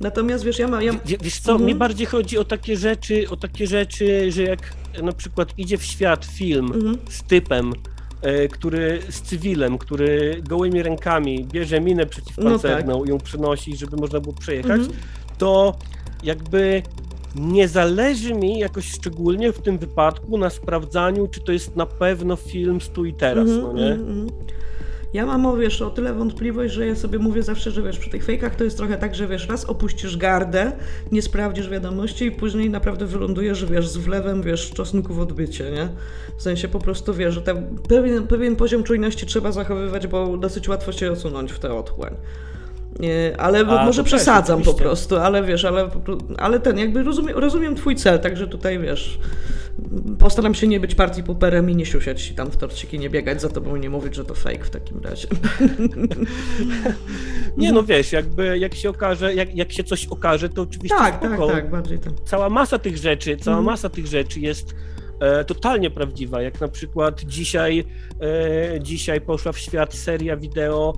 [0.00, 0.82] Natomiast wiesz, ja mam.
[0.82, 1.66] Ja, Wie- Wiesz co, Mhm.
[1.68, 5.84] mi bardziej chodzi o takie rzeczy, o takie rzeczy, że jak na przykład idzie w
[5.84, 6.98] świat film Mhm.
[7.10, 7.72] z typem,
[8.22, 14.20] e, który z cywilem, który gołymi rękami bierze minę przeciwpancerną i ją przenosi, żeby można
[14.20, 14.98] było przejechać, Mhm.
[15.38, 15.78] to
[16.22, 16.82] jakby
[17.36, 22.36] nie zależy mi jakoś szczególnie w tym wypadku na sprawdzaniu, czy to jest na pewno
[22.36, 23.92] film z tu i teraz, Mhm, no nie?
[23.92, 24.28] mhm, mhm.
[25.12, 28.10] Ja mam o, wiesz, o tyle wątpliwość, że ja sobie mówię zawsze, że wiesz, przy
[28.10, 30.72] tych fejkach to jest trochę tak, że wiesz, raz opuścisz gardę,
[31.12, 35.88] nie sprawdzisz wiadomości i później naprawdę wylądujesz, wiesz, z wlewem, wiesz, czosnku w odbycie, nie?
[36.36, 40.68] W sensie po prostu, wiesz, że ten pewien, pewien poziom czujności trzeba zachowywać, bo dosyć
[40.68, 42.14] łatwo się osunąć w tę otchłań.
[43.38, 45.88] Ale A, może przesadzam po prostu, ale wiesz, ale,
[46.38, 49.18] ale ten, jakby rozumiem, rozumiem twój cel, także tutaj wiesz,
[50.18, 53.40] postaram się nie być partii puperem i nie siusiać i tam w torciki, nie biegać
[53.40, 55.28] za tobą i nie mówić, że to fake w takim razie.
[57.56, 61.20] Nie no wiesz, jakby jak się okaże, jak, jak się coś okaże, to oczywiście tak,
[61.20, 61.52] tak, spoko.
[61.52, 62.12] tak, bardziej tam.
[62.24, 63.72] cała masa tych rzeczy, cała Mhm.
[63.72, 64.74] masa tych rzeczy jest
[65.20, 66.42] e, totalnie prawdziwa.
[66.42, 67.84] Jak na przykład dzisiaj,
[68.20, 70.94] e, dzisiaj poszła w świat seria wideo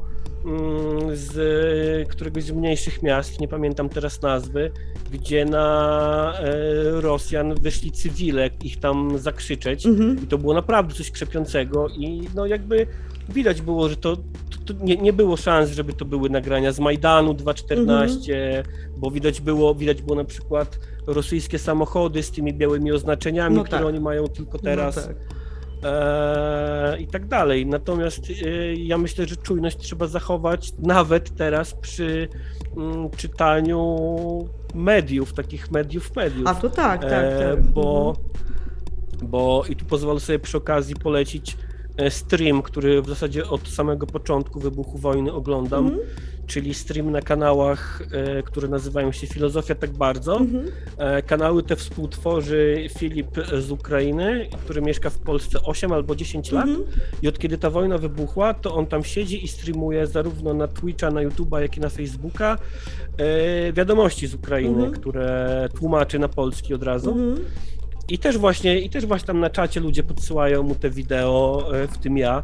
[1.13, 4.71] z któregoś z mniejszych miast, nie pamiętam teraz nazwy,
[5.13, 9.87] gdzie na e, Rosjan wyszli cywile ich tam zakrzyczeć.
[9.87, 10.25] Mhm.
[10.25, 12.87] I to było naprawdę coś krzepiącego i no jakby
[13.29, 16.81] widać było, że to, to, to nie, nie było szans, żeby to były nagrania z
[16.81, 18.33] Majdanu 2.14,
[18.97, 23.79] bo widać było, widać było na przykład rosyjskie samochody z tymi białymi oznaczeniami, No które
[23.79, 23.89] tak.
[23.89, 24.97] oni mają tylko teraz.
[24.97, 25.42] No tak.
[25.85, 27.67] Eee, i tak dalej.
[27.67, 32.29] Natomiast e, ja myślę, że czujność trzeba zachować nawet teraz przy
[32.77, 33.97] mm, czytaniu
[34.75, 36.47] mediów, takich mediów, mediów.
[36.47, 37.63] A to tak, tak, E, tak.
[37.67, 38.17] bo,
[39.23, 41.57] bo i tu pozwolę sobie przy okazji polecić
[41.97, 46.03] e, stream, który w zasadzie od samego początku wybuchu wojny oglądam, Mhm.
[46.47, 50.37] Czyli stream na kanałach, e, które nazywają się Filozofia tak bardzo.
[50.41, 50.65] Mhm.
[50.99, 53.29] E, Kanały te współtworzy Filip
[53.61, 56.87] z Ukrainy, który mieszka w Polsce 8 albo 10 lat Mhm.
[57.23, 61.11] i od kiedy ta wojna wybuchła, to on tam siedzi i streamuje zarówno na Twitcha,
[61.11, 62.59] na YouTube'a, jak i na Facebooka
[63.19, 64.93] e, wiadomości z Ukrainy, Mhm.
[64.93, 67.11] które tłumaczy na polski od razu.
[67.11, 67.37] Mhm.
[68.09, 71.99] I też właśnie, i też właśnie tam na czacie ludzie podsyłają mu te wideo, w
[71.99, 72.43] tym ja.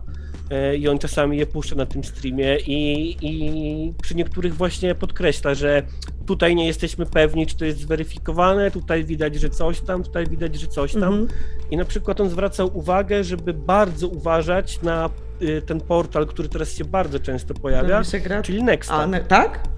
[0.51, 5.55] E, I on czasami je puszcza na tym streamie i, i przy niektórych właśnie podkreśla,
[5.55, 5.83] że
[6.27, 10.55] tutaj nie jesteśmy pewni, czy to jest zweryfikowane, tutaj widać, że coś tam, tutaj widać,
[10.61, 11.03] że coś tam.
[11.03, 11.29] Mhm.
[11.71, 15.11] I na przykład on zwracał uwagę, żeby bardzo uważać na
[15.43, 18.03] y, ten portal, który teraz się bardzo często pojawia,
[18.43, 18.95] czyli Nexta.
[18.95, 19.69] A, ne- tak?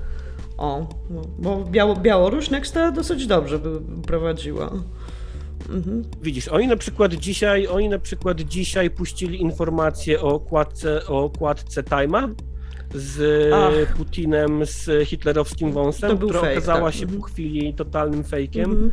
[0.58, 4.70] O, no, bo Biało, Białoruś Nexta dosyć dobrze by prowadziła.
[5.70, 6.04] Mhm.
[6.22, 11.82] Widzisz, oni na przykład dzisiaj, oni na przykład dzisiaj puścili informację o okładce, o okładce
[11.82, 12.34] Time'a
[12.94, 13.96] z Ach.
[13.96, 16.94] Putinem, z hitlerowskim wąsem, która fake, okazała tak.
[16.94, 17.20] się Mhm.
[17.20, 18.70] po chwili totalnym fejkiem.
[18.70, 18.92] Mhm.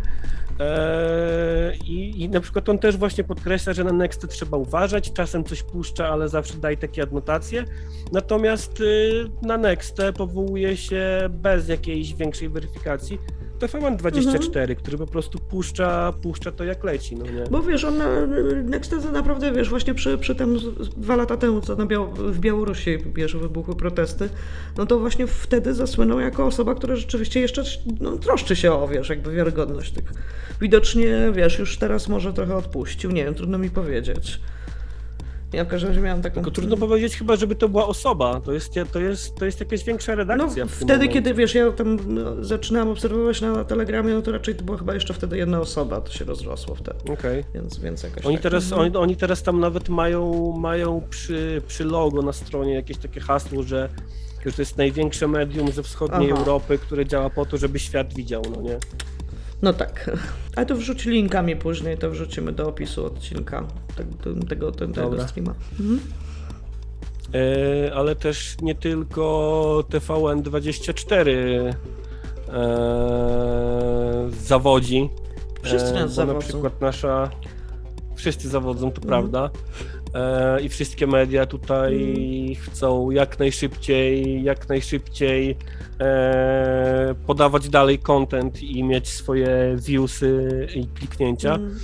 [0.60, 5.44] Eee, i, I na przykład on też właśnie podkreśla, że na Nextę trzeba uważać, czasem
[5.44, 7.66] coś puszcza, ale zawsze daje takie adnotacje.
[8.12, 13.20] Natomiast y, na Nextę powołuje się bez jakiejś większej weryfikacji
[13.60, 14.76] TVN24, Mhm.
[14.76, 17.44] który po prostu puszcza, puszcza to jak leci, no nie?
[17.52, 17.94] Bo wiesz, on
[19.04, 20.58] to naprawdę, wiesz, właśnie przy, przy tym
[20.98, 24.30] dwa lata temu, co na Biał- w Białorusi, wiesz, wybuchły protesty,
[24.78, 27.64] no to właśnie wtedy zasłynął jako osoba, która rzeczywiście jeszcze
[28.02, 30.14] no, troszczy się o, wiesz, jakby wiarygodność tych.
[30.62, 34.40] Widocznie, wiesz, już teraz może trochę odpuścił, nie wiem, trudno mi powiedzieć.
[35.54, 36.34] Ja w każdym razie miałam taką...
[36.36, 38.42] Tylko trudno powiedzieć chyba, żeby to była osoba.
[38.42, 40.56] To jest, to jest, to jest jakaś większa No, redakcja.
[40.66, 41.14] tym wtedy, momencie.
[41.14, 44.94] kiedy wiesz, ja tam no, zaczynałam obserwować na Telegramie, no to raczej to była chyba
[44.94, 47.14] jeszcze wtedy jedna osoba, to się rozrosło wtedy.
[47.14, 47.44] Okej.
[47.54, 48.44] Więc, więc jakoś Oni tak.
[48.44, 48.82] teraz, Mhm.
[48.82, 53.64] oni, oni teraz tam nawet mają, mają przy, przy logo na stronie jakieś takie hasło,
[53.64, 53.90] że,
[54.46, 56.40] że to jest największe medium ze wschodniej Aha.
[56.40, 58.78] Europy, które działa po to, żeby świat widział, no nie?
[59.62, 60.12] No tak.
[60.56, 63.64] Ale to wrzuć linkami później, to wrzucimy do opisu odcinka
[63.96, 64.12] tego,
[64.44, 65.54] tego, tego, tego streama.
[65.80, 66.00] Mhm.
[67.34, 71.30] E, ale też nie tylko TVN24
[72.50, 75.10] e, zawodzi.
[75.62, 76.34] Wszyscy nas bo zawodzą.
[76.40, 77.30] Na przykład nasza.
[78.16, 79.08] Wszyscy zawodzą, to Mhm.
[79.08, 79.50] prawda.
[80.18, 82.56] E, I wszystkie media tutaj Mhm.
[82.56, 85.58] chcą jak najszybciej, jak najszybciej
[86.00, 91.56] e, podawać dalej content i mieć swoje viewsy i kliknięcia.
[91.56, 91.80] Mhm.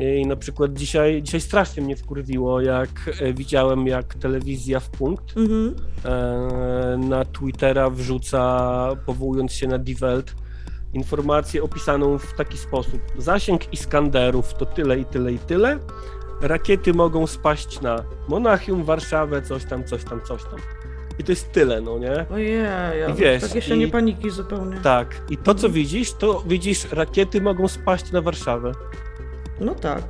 [0.00, 2.88] I na przykład dzisiaj, dzisiaj strasznie mnie wkurwiło, jak
[3.20, 5.74] e, widziałem, jak telewizja w punkt Mhm.
[6.04, 10.34] e, na Twittera wrzuca, powołując się na Die Welt,
[10.94, 13.00] informację opisaną w taki sposób.
[13.18, 15.78] Zasięg Iskanderów to tyle i tyle i tyle.
[16.42, 20.58] Rakiety mogą spaść na Monachium, Warszawę, coś tam, coś tam, coś tam.
[21.18, 22.26] I to jest tyle, no nie?
[22.30, 22.62] Ojej,
[22.98, 24.76] ja, I wiesz, takie się nie i- paniki zupełnie.
[24.82, 25.22] Tak.
[25.30, 28.72] I to, co widzisz, to widzisz, rakiety mogą spaść na Warszawę.
[29.60, 30.02] No tak.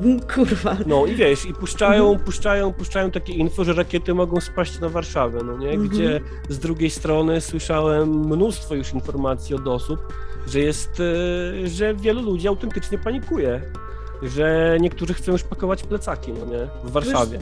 [0.00, 0.76] Mm, Kurwa.
[0.86, 2.24] No i wiesz, i puszczają, Mhm.
[2.24, 5.68] puszczają, puszczają takie info, że rakiety mogą spaść na Warszawę, no nie?
[5.70, 5.88] Mhm.
[5.88, 10.12] Gdzie z drugiej strony słyszałem mnóstwo już informacji od osób,
[10.46, 11.00] że jest,
[11.64, 13.62] e, że wielu ludzi autentycznie panikuje.
[14.22, 16.68] Że niektórzy chcą już pakować plecaki, no nie?
[16.84, 17.38] W Warszawie.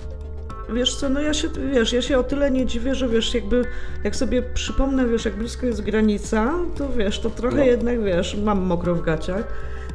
[0.75, 3.65] Wiesz co, no ja się, wiesz, ja się o tyle nie dziwię, że wiesz, jakby,
[4.05, 7.65] jak sobie przypomnę, wiesz, jak blisko jest granica, to wiesz, to trochę No.
[7.65, 9.45] jednak, wiesz, mam mokro w gaciach.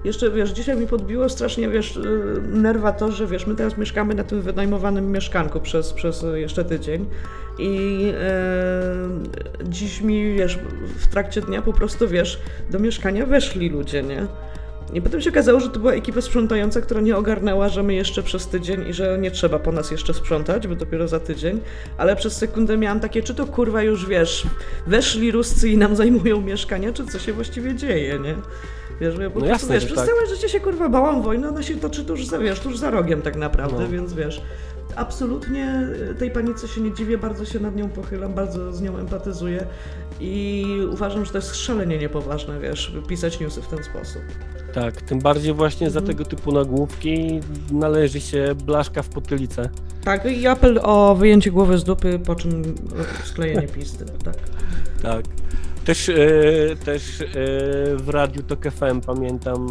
[0.04, 4.16] Jeszcze, wiesz, dzisiaj mi podbiło strasznie, wiesz, yy, nerwa to, że, wiesz, my teraz mieszkamy
[4.16, 7.06] na tym wynajmowanym mieszkanku przez, przez jeszcze tydzień
[7.60, 8.02] i
[9.62, 10.60] yy, dziś mi, wiesz,
[10.98, 12.40] w trakcie dnia po prostu, wiesz,
[12.72, 14.28] do mieszkania weszli ludzie, nie?
[14.94, 18.24] I potem się okazało, że to była ekipa sprzątająca, która nie ogarnęła, że my jeszcze
[18.24, 21.60] przez tydzień i że nie trzeba po nas jeszcze sprzątać, bo dopiero za tydzień.
[21.98, 24.48] Ale przez sekundę miałam takie, czy to kurwa już wiesz,
[24.88, 28.36] weszli Ruscy i nam zajmują mieszkania, czy co się właściwie dzieje, nie?
[29.02, 30.08] Wiesz, bo ja po No prostu, wiesz, że przez tak.
[30.08, 33.22] całe życie się kurwa bałam wojny, ona się toczy tuż za, wiesz, tuż za rogiem
[33.22, 33.90] tak naprawdę, No.
[33.90, 34.42] więc wiesz.
[34.96, 35.88] absolutnie
[36.20, 39.66] tej panice się nie dziwię, bardzo się nad nią pochylam, bardzo z nią empatyzuję
[40.20, 44.22] i uważam, że to jest szalenie niepoważne, wiesz, pisać newsy w ten sposób.
[44.74, 46.06] Tak, tym bardziej właśnie Mhm.
[46.06, 47.40] za tego typu nagłówki
[47.72, 49.70] należy się blaszka w potylicę.
[50.04, 52.76] Tak, i apel o wyjęcie głowy z dupy, po czym
[53.24, 54.36] sklejenie pisty, tak.
[55.02, 55.26] Tak.
[55.86, 56.16] Też, e,
[56.86, 57.26] też e,
[57.96, 59.68] w Radiu Tok FM pamiętam,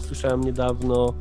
[0.00, 1.14] słyszałem niedawno,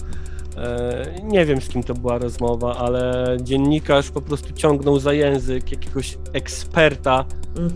[0.57, 5.71] e, nie wiem z kim to była rozmowa, ale dziennikarz po prostu ciągnął za język
[5.71, 7.25] jakiegoś eksperta,
[7.57, 7.71] Mm.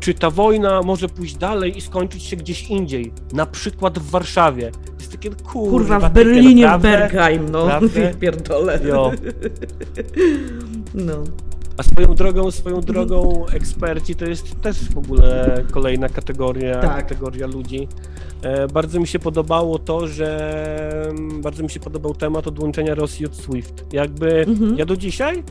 [0.00, 4.70] Czy ta wojna może pójść dalej i skończyć się gdzieś indziej, na przykład w Warszawie.
[4.98, 6.88] Jest takie, kurwa, Kurwa, w Berlinie, naprawdę?
[6.98, 8.14] Bergheim, no, Naprawdę?
[8.20, 8.80] pierdolę.
[8.84, 9.10] Jo.
[10.94, 11.24] No.
[11.76, 16.96] A swoją drogą, swoją drogą eksperci to jest też w ogóle kolejna kategoria, Tak.
[16.96, 17.88] kategoria ludzi.
[18.42, 23.26] E, bardzo mi się podobało to, że mm, bardzo mi się podobał temat odłączenia Rosji
[23.26, 23.84] od SWIFT.
[23.92, 24.78] Jakby Mhm.
[24.78, 25.42] ja do dzisiaj,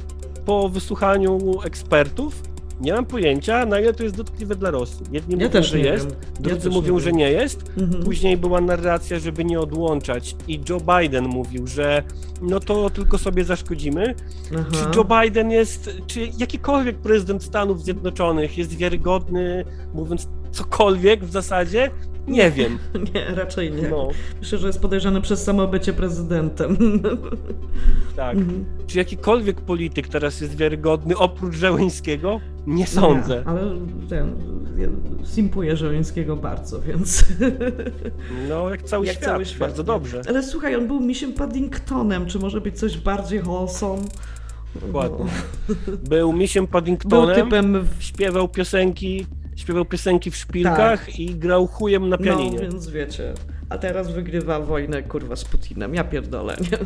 [0.45, 2.41] po wysłuchaniu ekspertów,
[2.79, 5.05] nie mam pojęcia, na ile to jest dotkliwe dla Rosji.
[5.11, 6.09] Jedni Ja mówią, że jest.
[6.09, 7.71] Ja drudzy też mówią, że nie jest.
[7.77, 8.03] Mhm.
[8.03, 12.03] Później była narracja, żeby nie odłączać i Joe Biden mówił, że
[12.41, 14.15] no to tylko sobie zaszkodzimy.
[14.55, 14.65] Aha.
[14.71, 21.91] Czy Joe Biden jest, czy jakikolwiek prezydent Stanów Zjednoczonych jest wiarygodny, mówiąc cokolwiek w zasadzie?
[22.27, 22.79] Nie wiem.
[23.13, 23.89] Nie, raczej nie.
[23.89, 24.07] No,
[24.39, 26.77] Myślę, że jest podejrzany przez samo bycie prezydentem.
[28.15, 28.37] tak.
[28.37, 28.65] Mhm.
[28.87, 32.39] Czy jakikolwiek polityk teraz jest wiarygodny oprócz Żeleńskiego?
[32.69, 33.35] Nie sądzę.
[33.35, 33.61] Nie, ale
[34.09, 34.35] ten,
[34.77, 34.87] ja
[35.23, 37.25] simpuję Żeleńskiego bardzo, więc...
[38.49, 39.29] No, jak cały, Jak świat.
[39.29, 40.21] cały świat, Bardzo dobrze.
[40.27, 44.01] Ale słuchaj, on był misiem Paddingtonem, czy może być coś bardziej wholesome?
[44.85, 45.25] Dokładnie.
[45.69, 45.75] No.
[46.09, 47.81] Był misiem Był Paddingtonem, typem...
[47.99, 48.03] W...
[48.03, 52.59] śpiewał piosenki, śpiewał piosenki w szpilkach i grał chujem na No, pianinie.
[52.59, 53.33] więc wiecie.
[53.69, 55.93] A teraz wygrywa wojnę, kurwa, z Putinem.
[55.95, 56.77] Ja pierdolę, nie?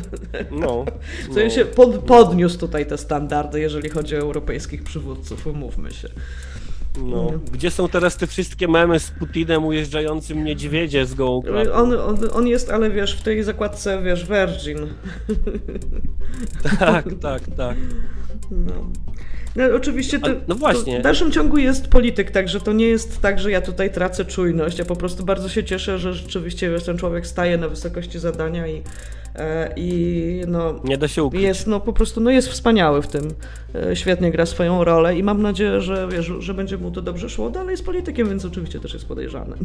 [0.60, 0.84] No.
[1.30, 6.08] W sensie pod, podniósł tutaj te standardy, jeżeli chodzi o europejskich przywódców, umówmy się.
[7.02, 7.32] No.
[7.52, 11.42] Gdzie są teraz te wszystkie memy z Putinem ujeżdżającym niedźwiedzie z gołą?
[11.74, 14.86] On, on, on jest, ale wiesz, w tej zakładce, wiesz, Virgin.
[16.78, 17.76] Tak, tak, tak.
[18.50, 18.90] No.
[19.56, 20.94] No, oczywiście to, A- no właśnie.
[20.94, 24.24] to w dalszym ciągu jest polityk, także to nie jest tak, że ja tutaj tracę
[24.24, 24.78] czujność.
[24.78, 28.82] Ja po prostu bardzo się cieszę, że rzeczywiście ten człowiek staje na wysokości zadania i,
[29.36, 31.42] e, i no, Nie da się ukryć.
[31.42, 33.22] jest no po prostu no jest wspaniały w tym.
[33.74, 37.28] E, Świetnie gra swoją rolę i mam nadzieję, że wiesz, że będzie mu to dobrze
[37.30, 37.50] szło.
[37.50, 39.56] Dalej jest politykiem, więc oczywiście też jest podejrzany.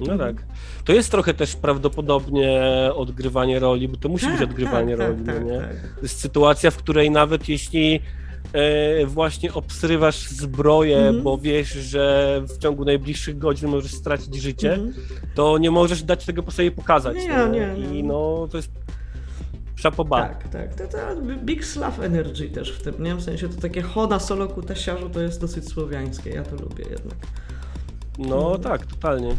[0.00, 0.36] No tak.
[0.84, 2.60] To jest trochę też prawdopodobnie
[2.94, 5.58] odgrywanie roli, bo to musi być odgrywanie tak, roli, tak, no nie?
[5.58, 5.76] tak.
[5.96, 8.00] To jest sytuacja, w której nawet jeśli
[8.52, 11.22] e, właśnie obsrywasz zbroję, Mhm.
[11.22, 14.94] bo wiesz, że w ciągu najbliższych godzin możesz stracić życie, Mhm.
[15.34, 17.16] to nie możesz dać tego po sobie pokazać.
[17.16, 17.98] Nie, no, nie, nie.
[17.98, 18.70] I no, to jest
[19.76, 20.20] szapoba.
[20.28, 20.74] Tak, tak.
[20.74, 20.98] To, to
[21.44, 23.14] Big Slav Energy też w tym, nie?
[23.14, 27.16] W sensie to takie hoda solo kutasiarzu to jest dosyć słowiańskie, ja to lubię jednak.
[28.18, 28.60] No Mhm.
[28.62, 29.36] tak, totalnie.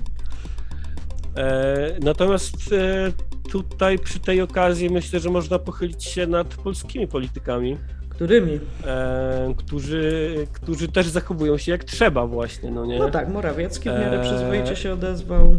[1.37, 3.11] E, natomiast e,
[3.51, 7.77] tutaj przy tej okazji myślę, że można pochylić się nad polskimi politykami,
[8.09, 8.59] Którymi?
[8.85, 12.99] e, którzy, którzy też zachowują się jak trzeba właśnie, no nie?
[12.99, 14.29] No tak, Morawiecki w miarę Eee.
[14.29, 15.55] przyzwoicie się odezwał.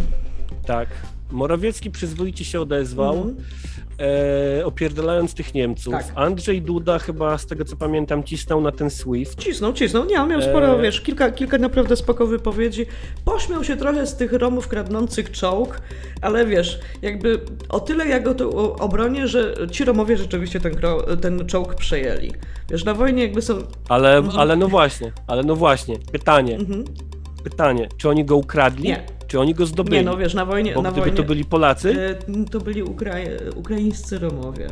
[0.66, 0.88] Tak.
[1.30, 3.36] Morawiecki przyzwoicie się odezwał, Mhm.
[4.00, 5.92] E, opierdalając tych Niemców.
[5.94, 6.06] Tak.
[6.14, 9.38] Andrzej Duda chyba, z tego co pamiętam, cisnął na ten SWIFT.
[9.44, 10.04] Cisnął, cisnął.
[10.04, 10.82] Nie, on miał sporo, Eee.
[10.82, 12.86] wiesz, kilka, kilka naprawdę spoko wypowiedzi.
[13.24, 15.80] Pośmiał się trochę z tych Romów kradnących czołg,
[16.22, 20.72] ale wiesz, jakby o tyle ja go o- obronię, że ci Romowie rzeczywiście ten,
[21.20, 22.32] ten czołg przejęli.
[22.70, 23.58] Wiesz, na wojnie jakby są...
[23.88, 26.84] Ale, ale no właśnie, ale no właśnie, pytanie, Mhm.
[27.44, 28.84] pytanie, czy oni go ukradli?
[28.88, 29.06] Nie.
[29.28, 29.96] Czy oni go zdobyli?
[29.96, 30.74] Nie, no wiesz, na wojnie...
[30.74, 31.16] Bo na gdyby wojnie...
[31.16, 33.26] to byli Polacy, E, To byli Ukrai
[33.56, 34.66] ukraińscy Romowie.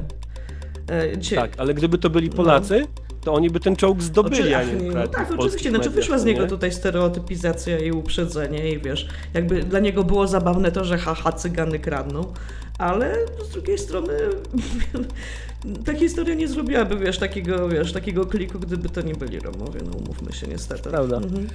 [0.90, 2.86] E, Dzisiaj, tak, ale gdyby to byli Polacy,
[3.20, 4.94] to oni by ten czołg zdobyli, Oczy- a nie ukradli.
[4.94, 5.70] No tak, oczywiście.
[5.70, 6.48] Znaczy mediach, wyszła z niego nie?
[6.48, 11.78] tutaj stereotypizacja i uprzedzenie i wiesz, jakby dla niego było zabawne to, że haha, cygany
[11.78, 12.32] kradną,
[12.78, 13.16] ale
[13.48, 14.12] z drugiej strony
[15.86, 19.98] ta historia nie zrobiłaby, wiesz, takiego, wiesz, takiego kliku, gdyby to nie byli Romowie, no
[19.98, 20.90] umówmy się niestety.
[20.90, 21.16] Prawda.
[21.16, 21.46] Mhm.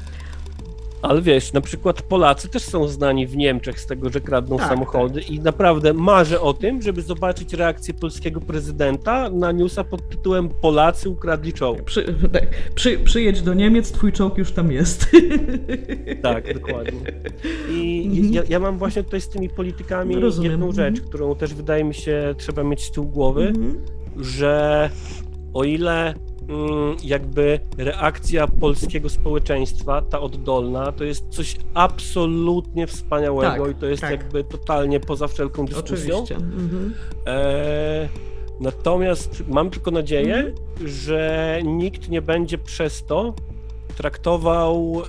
[1.02, 4.68] Ale wiesz, na przykład Polacy też są znani w Niemczech z tego, że kradną Tak,
[4.70, 10.50] samochody i naprawdę marzę o tym, żeby zobaczyć reakcję polskiego prezydenta na newsa pod tytułem
[10.50, 11.82] Polacy ukradli czołg.
[11.82, 15.06] Przy, tak, przy, przyjedź do Niemiec, twój czołg już tam jest.
[16.22, 17.00] Tak, dokładnie.
[17.72, 18.34] I Mhm.
[18.34, 20.52] ja, ja mam właśnie tutaj z tymi politykami Rozumiem.
[20.52, 21.08] jedną rzecz, Mhm.
[21.10, 23.86] którą też wydaje mi się trzeba mieć z tyłu głowy, Mhm.
[24.18, 24.90] że
[25.54, 26.14] o ile
[27.04, 34.02] jakby reakcja polskiego społeczeństwa, ta oddolna, to jest coś absolutnie wspaniałego Tak, i to jest
[34.02, 34.12] tak.
[34.12, 36.18] jakby totalnie poza wszelką dyskusją.
[36.18, 36.36] Oczywiście.
[36.36, 36.94] Mhm.
[37.28, 38.10] E,
[38.60, 40.56] Natomiast mam tylko nadzieję, Mhm.
[40.88, 43.34] że nikt nie będzie przez to
[43.98, 45.02] traktował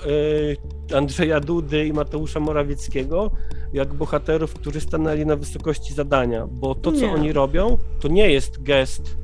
[0.91, 3.31] y, Andrzeja Dudy i Mateusza Morawieckiego
[3.73, 7.11] jak bohaterów, którzy stanęli na wysokości zadania, bo to, co Nie.
[7.11, 9.17] oni robią, to nie jest gest,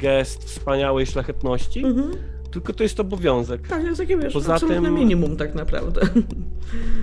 [0.00, 2.10] gest wspaniałej szlachetności, Mhm.
[2.50, 3.68] tylko to jest obowiązek.
[3.68, 6.00] Tak, jest takie, wiesz, Poza tym- minimum tak naprawdę.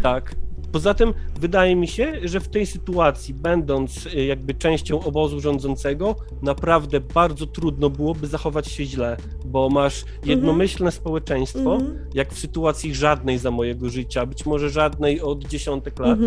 [0.03, 0.35] Tak.
[0.71, 6.15] Poza tym wydaje mi się, że w tej sytuacji, będąc y, jakby częścią obozu rządzącego,
[6.41, 11.97] naprawdę bardzo trudno byłoby zachować się źle, bo masz jednomyślne społeczeństwo, Mhm.
[12.13, 16.19] jak w sytuacji żadnej za mojego życia, być może żadnej od dziesiątek lat.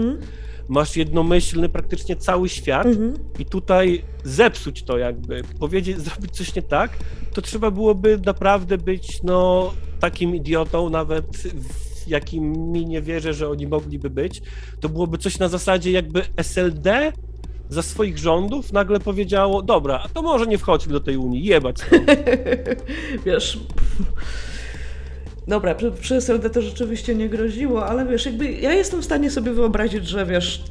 [0.71, 3.14] Masz jednomyślny praktycznie cały świat Mhm.
[3.39, 6.91] i tutaj zepsuć to jakby, powiedzieć, zrobić coś nie tak,
[7.35, 13.49] to trzeba byłoby naprawdę być no takim idiotą, nawet w jakim mi nie wierzę, że
[13.49, 14.43] oni mogliby być.
[14.81, 17.12] To byłoby coś na zasadzie jakby SLD
[17.68, 21.77] za swoich rządów nagle powiedziało, dobra, a to może nie wchodźmy do tej Unii, jebać
[23.27, 23.59] wiesz.
[25.51, 29.31] Dobra, przy, przy SLD to rzeczywiście nie groziło, ale wiesz, jakby ja jestem w stanie
[29.31, 30.63] sobie wyobrazić, że wiesz,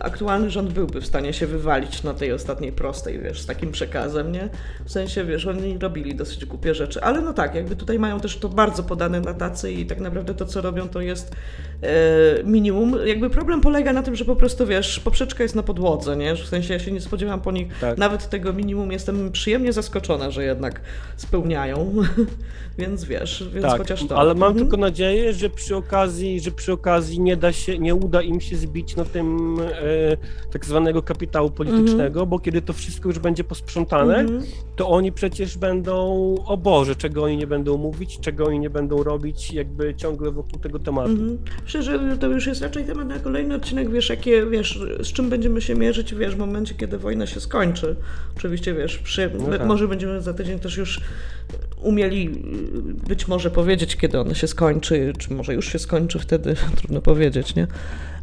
[0.00, 4.32] aktualny rząd byłby w stanie się wywalić na tej ostatniej prostej, wiesz, z takim przekazem,
[4.32, 4.48] nie?
[4.84, 8.36] W sensie, wiesz, oni robili dosyć głupie rzeczy, ale no tak, jakby tutaj mają też
[8.36, 11.36] to bardzo podane na tacy i tak naprawdę to, co robią, to jest
[11.82, 12.96] e, minimum.
[13.04, 16.34] Jakby problem polega na tym, że po prostu, wiesz, poprzeczka jest na podłodze, nie?
[16.34, 17.98] W sensie ja się nie spodziewam po nich Tak.
[17.98, 20.80] nawet tego minimum, jestem przyjemnie zaskoczona, że jednak
[21.16, 21.94] spełniają,
[22.78, 24.23] więc wiesz, więc Tak, chociaż to.
[24.24, 24.56] Ale mam Mhm.
[24.58, 28.56] tylko nadzieję, że przy okazji, że przy okazji nie da się, nie uda im się
[28.56, 30.16] zbić na tym e,
[30.52, 34.42] tak zwanego kapitału politycznego, bo kiedy to wszystko już będzie posprzątane, Mhm.
[34.76, 35.94] to oni przecież będą,
[36.46, 40.58] o Boże, czego oni nie będą mówić, czego oni nie będą robić, jakby ciągle wokół
[40.58, 41.10] tego tematu.
[41.10, 41.38] Mhm.
[41.64, 45.28] Myślę, że to już jest raczej temat na kolejny odcinek, wiesz, jakie, wiesz, z czym
[45.30, 47.96] będziemy się mierzyć, wiesz, w momencie, kiedy wojna się skończy.
[48.36, 49.66] Oczywiście, wiesz, przy, No tak.
[49.66, 51.00] może będziemy za tydzień też już
[51.82, 56.54] umieli y, być może powiedzieć, kiedy ona się skończy, czy może już się skończy wtedy,
[56.78, 57.66] trudno powiedzieć, nie?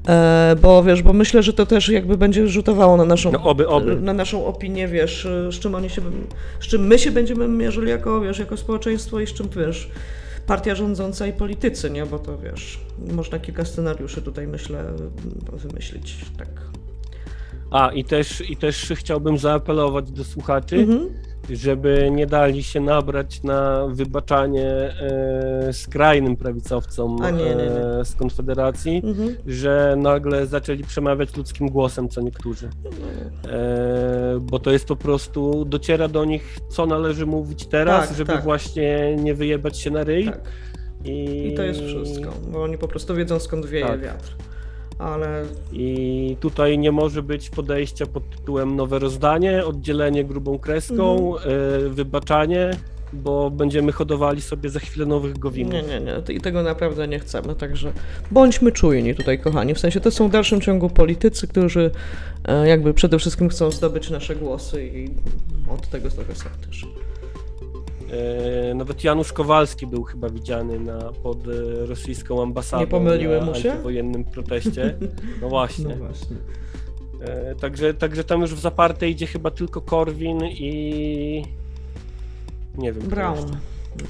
[0.08, 3.68] E, bo wiesz, bo myślę, że to też jakby będzie rzutowało na naszą, No oby,
[3.68, 3.96] oby.
[4.02, 6.02] na naszą opinię, wiesz, z czym oni się,
[6.60, 9.90] z czym my się będziemy mierzyli jako, wiesz, jako społeczeństwo i z czym, wiesz,
[10.48, 12.06] partia rządząca i politycy, nie?
[12.06, 12.80] Bo to, wiesz,
[13.14, 14.84] można kilka scenariuszy tutaj, myślę,
[15.54, 16.48] wymyślić, tak.
[17.72, 21.10] A i też, i też chciałbym zaapelować do słuchaczy, Mhm.
[21.50, 27.62] Żeby nie dali się nabrać na wybaczanie e, skrajnym prawicowcom A nie, nie, nie.
[27.72, 29.36] E, z Konfederacji, Mhm.
[29.48, 32.70] że nagle zaczęli przemawiać ludzkim głosem, co niektórzy.
[33.48, 38.32] E, bo to jest po prostu, dociera do nich, co należy mówić teraz, Tak, żeby
[38.34, 38.44] tak.
[38.44, 40.26] właśnie nie wyjebać się na ryj.
[40.26, 40.42] Tak.
[41.06, 44.02] I, I to jest wszystko, bo oni po prostu wiedzą, skąd wieje Tak.
[44.02, 44.36] wiatr.
[45.02, 45.44] Ale
[45.74, 51.52] I tutaj nie może być podejścia pod tytułem nowe rozdanie, oddzielenie grubą kreską, Mhm.
[51.86, 52.72] e, wybaczanie,
[53.14, 55.74] bo będziemy hodowali sobie za chwilę nowych gowinów.
[55.74, 57.92] nie, nie, nie, i tego naprawdę nie chcemy, także
[58.32, 59.74] bądźmy czujni tutaj, kochani.
[59.74, 61.92] W sensie to są w dalszym ciągu politycy, którzy
[62.46, 65.10] e, jakby przede wszystkim chcą zdobyć nasze głosy i
[65.74, 66.86] od tego trochę są też.
[68.12, 73.56] E, nawet Janusz Kowalski był chyba widziany na, pod e, rosyjską ambasadą Nie pomyliłem mu
[73.56, 73.72] się?
[73.72, 74.98] antywojennym proteście.
[75.42, 75.96] No właśnie.
[75.96, 76.38] właśnie.
[77.22, 81.44] E, także, także tam już w zaparte idzie chyba tylko Korwin i
[82.78, 83.04] nie wiem.
[83.08, 83.58] Brown.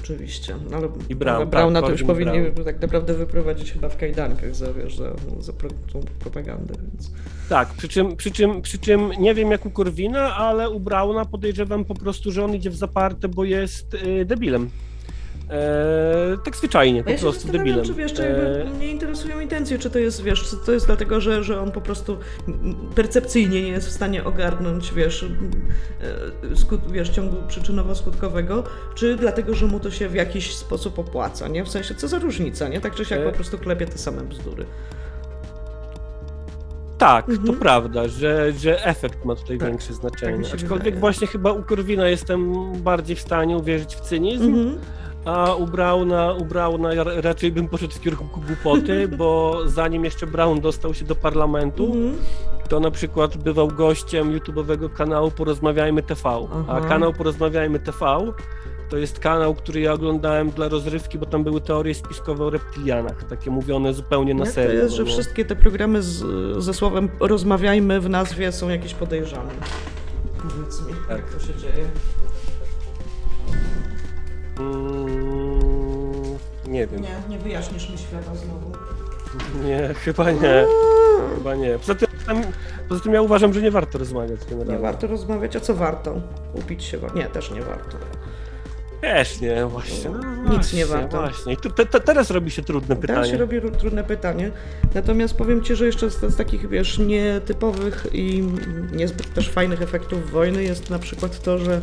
[0.02, 0.54] Oczywiście.
[0.74, 2.64] Ale, I Brown, Browna tak, to już powinni Brown.
[2.64, 5.52] tak naprawdę wyprowadzić chyba w kajdankach za, wiesz, za, za
[5.92, 7.10] tą propagandę, więc...
[7.48, 11.24] Tak, przy czym, przy, czym, przy czym nie wiem jak u Korwina, ale u Brauna
[11.24, 14.70] podejrzewam po prostu, że on idzie w zaparte, bo jest y, debilem.
[15.50, 17.84] E, tak zwyczajnie, po Ja prostu debilem.
[17.84, 20.86] czy wiesz, czy E, jakby mnie interesują intencje, czy to jest, wiesz, czy to jest
[20.86, 22.16] dlatego, że, że on po prostu
[22.94, 25.26] percepcyjnie nie jest w stanie ogarnąć, wiesz,
[26.52, 28.62] e, skut, wiesz ciągu przyczynowo-skutkowego,
[28.94, 31.64] czy dlatego, że mu to się w jakiś sposób opłaca, nie?
[31.64, 32.80] W sensie, co za różnica, nie?
[32.80, 34.64] Tak czy siak E, po prostu klepie te same bzdury.
[36.98, 37.58] Tak, to Mhm.
[37.58, 40.44] prawda, że, że efekt ma tutaj Tak, większe tak znaczenie.
[40.44, 41.00] się Aczkolwiek wydaje.
[41.00, 44.78] właśnie chyba u Korwina jestem bardziej w stanie uwierzyć w cynizm, Mhm.
[45.24, 50.26] A u Brauna, u Brauna ja raczej bym poszedł w kierunku głupoty, bo zanim jeszcze
[50.26, 52.16] Braun dostał się do parlamentu, Mhm.
[52.68, 56.28] to na przykład bywał gościem YouTube'owego kanału Porozmawiajmy TV.
[56.30, 56.88] A Aha.
[56.88, 58.32] kanał Porozmawiajmy TV
[58.88, 63.24] to jest kanał, który ja oglądałem dla rozrywki, bo tam były teorie spiskowe o reptilianach,
[63.24, 64.70] takie mówione zupełnie na serio.
[64.70, 66.24] to jest, że wszystkie te programy z,
[66.64, 69.50] ze słowem rozmawiajmy w nazwie są jakieś podejrzane?
[70.42, 71.18] Powiedz mi, Tak.
[71.18, 71.84] jak to się dzieje?
[74.62, 77.02] Mm, nie wiem.
[77.02, 78.72] Nie, nie wyjaśnisz mi świata znowu.
[79.64, 80.64] Nie, chyba nie.
[81.34, 81.78] Chyba nie.
[81.78, 82.42] Poza tym Tam,
[82.88, 84.78] poza tym ja uważam, że nie warto rozmawiać Nie generalnie.
[84.82, 86.14] warto rozmawiać, a co warto?
[86.54, 86.98] Upić się?
[86.98, 87.96] wa- Nie, też nie warto.
[89.02, 90.10] Też nie, właśnie.
[90.10, 91.16] No, Nic właśnie, nie warto.
[91.20, 91.52] Właśnie.
[91.52, 93.38] I tu, te, te, teraz robi się trudne Teraz się pytanie.
[93.38, 94.50] robi ru- trudne pytanie.
[94.94, 98.42] Natomiast powiem Ci, że jeszcze z, z takich, wiesz, nietypowych i
[98.92, 101.80] niezbyt też fajnych efektów wojny jest na przykład to, że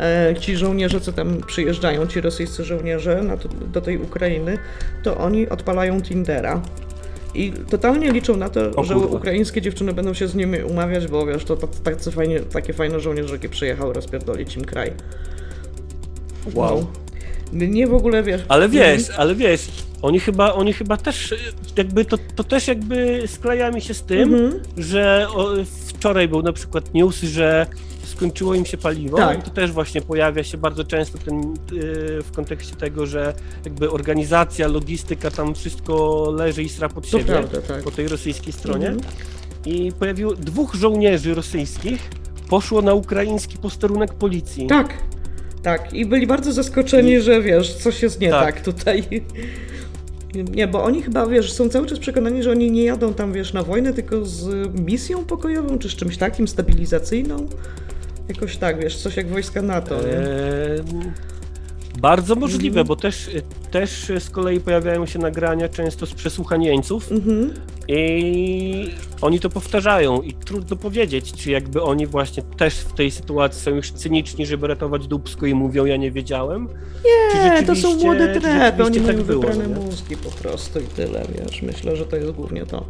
[0.00, 4.58] e, ci żołnierze, co tam przyjeżdżają, ci rosyjscy żołnierze to, do tej Ukrainy,
[5.02, 6.62] to oni odpalają Tindera.
[7.34, 11.44] I totalnie liczą na to, że ukraińskie dziewczyny będą się z nimi umawiać, bo wiesz,
[11.44, 14.92] to tacy- tacy fajnie, takie fajne żołnierzyki przyjechały rozpierdolić im kraj.
[16.54, 16.86] Wow.
[17.52, 18.42] Nie w ogóle wiesz.
[18.48, 19.68] Ale wiesz, ale wiesz,
[20.02, 21.36] oni chyba, oni chyba też y,
[21.76, 24.62] jakby to, to też jakby skleja mi się z tym, Mhm.
[24.76, 25.48] że o,
[25.88, 27.66] wczoraj był na przykład news, że
[28.04, 29.42] skończyło im się paliwo Tak.
[29.44, 33.34] to też właśnie pojawia się bardzo często ten, y, w kontekście tego, że
[33.64, 37.82] jakby organizacja, logistyka, tam wszystko leży i sra pod To siebie prawda, tak.
[37.82, 39.12] po tej rosyjskiej stronie Mhm.
[39.66, 42.10] i pojawiło dwóch żołnierzy rosyjskich
[42.48, 44.66] poszło na ukraiński posterunek policji.
[44.66, 44.94] Tak,
[45.66, 45.94] tak.
[45.94, 48.64] I byli bardzo zaskoczeni, że wiesz, coś jest nie tak, Tak.
[48.64, 49.04] tutaj.
[50.54, 53.52] Nie, bo oni chyba, wiesz, są cały czas przekonani, że oni nie jadą tam, wiesz,
[53.52, 57.46] na wojnę, tylko z misją pokojową, czy z czymś takim, stabilizacyjną.
[58.28, 60.18] Jakoś tak, wiesz, coś jak wojska NATO, nie?
[60.18, 60.82] Eee,
[62.00, 62.86] bardzo możliwe, Mhm.
[62.86, 63.30] bo też,
[63.70, 67.54] też z kolei pojawiają się nagrania często z przesłuchań jeńców Mhm.
[67.88, 68.90] i
[69.20, 73.70] oni to powtarzają i trudno powiedzieć, czy jakby oni właśnie też w tej sytuacji są
[73.70, 76.68] już cyniczni, żeby ratować Dubsko i mówią, ja nie wiedziałem.
[77.34, 79.74] Nie, to są młode trepy, rzeczywiście oni mają tak było, wybrane nie?
[79.86, 81.62] mózgi po prostu i tyle, wiesz.
[81.62, 82.84] Myślę, że to jest głównie to.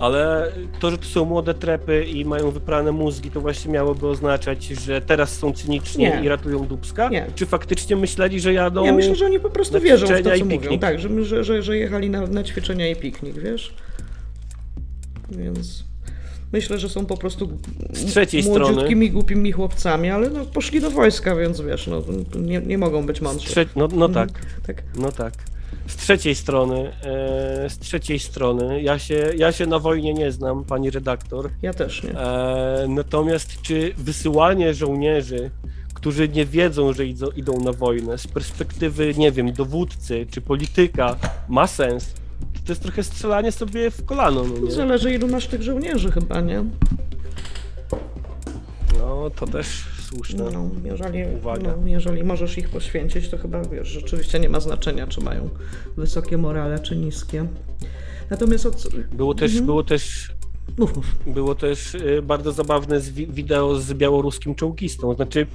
[0.00, 4.64] Ale to, że to są młode trepy i mają wyprane mózgi, to właśnie miałoby oznaczać,
[4.64, 6.20] że teraz są cyniczni Nie.
[6.24, 7.08] i ratują Dubska?
[7.08, 7.26] Nie.
[7.34, 8.84] Czy faktycznie myśleli, że jadą...
[8.84, 10.78] Ja myślę, że oni po prostu wierzą w to, co mówią.
[10.78, 13.74] Tak, że, że, że, że jechali na, na ćwiczenia i piknik, wiesz?
[15.30, 15.84] Więc
[16.52, 17.58] myślę, że są po prostu
[17.92, 22.02] Z trzeciej młodziutkimi, głupimi chłopcami, ale no, poszli do wojska, więc wiesz, no,
[22.40, 23.48] nie, nie mogą być mądrzy.
[23.48, 23.66] trze...
[23.76, 24.28] no, no Mhm.
[24.28, 24.38] tak.
[24.66, 24.82] tak.
[24.96, 25.34] No tak.
[25.86, 30.64] Z trzeciej strony, e, z trzeciej strony, ja się, ja się na wojnie nie znam,
[30.64, 31.50] pani redaktor.
[31.62, 32.10] Ja też nie.
[32.10, 35.50] E, natomiast czy wysyłanie żołnierzy,
[35.94, 41.16] którzy nie wiedzą, że idą, idą na wojnę, z perspektywy, nie wiem, dowódcy czy polityka,
[41.48, 42.14] ma sens?
[42.66, 44.72] To jest trochę strzelanie sobie w kolano, no nie?
[44.72, 46.64] Zależy ilu masz tych żołnierzy chyba, nie?
[48.98, 50.44] No to też słuszne.
[50.52, 51.74] No, jeżeli, Uwaga.
[51.80, 55.48] no, jeżeli możesz ich poświęcić, to chyba wiesz, rzeczywiście nie ma znaczenia, czy mają
[55.96, 57.46] wysokie morale, czy niskie.
[58.30, 58.88] Natomiast od...
[59.12, 59.66] Było też, Mhm.
[59.66, 60.32] było też
[60.78, 61.06] Mów, mów.
[61.26, 65.14] Było też y, bardzo zabawne z wideo z białoruskim czołgistą.
[65.14, 65.46] Znaczy,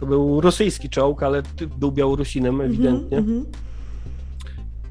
[0.00, 1.42] to był rosyjski czołg, ale
[1.78, 3.52] był Białorusinem ewidentnie, Mhm, mhm.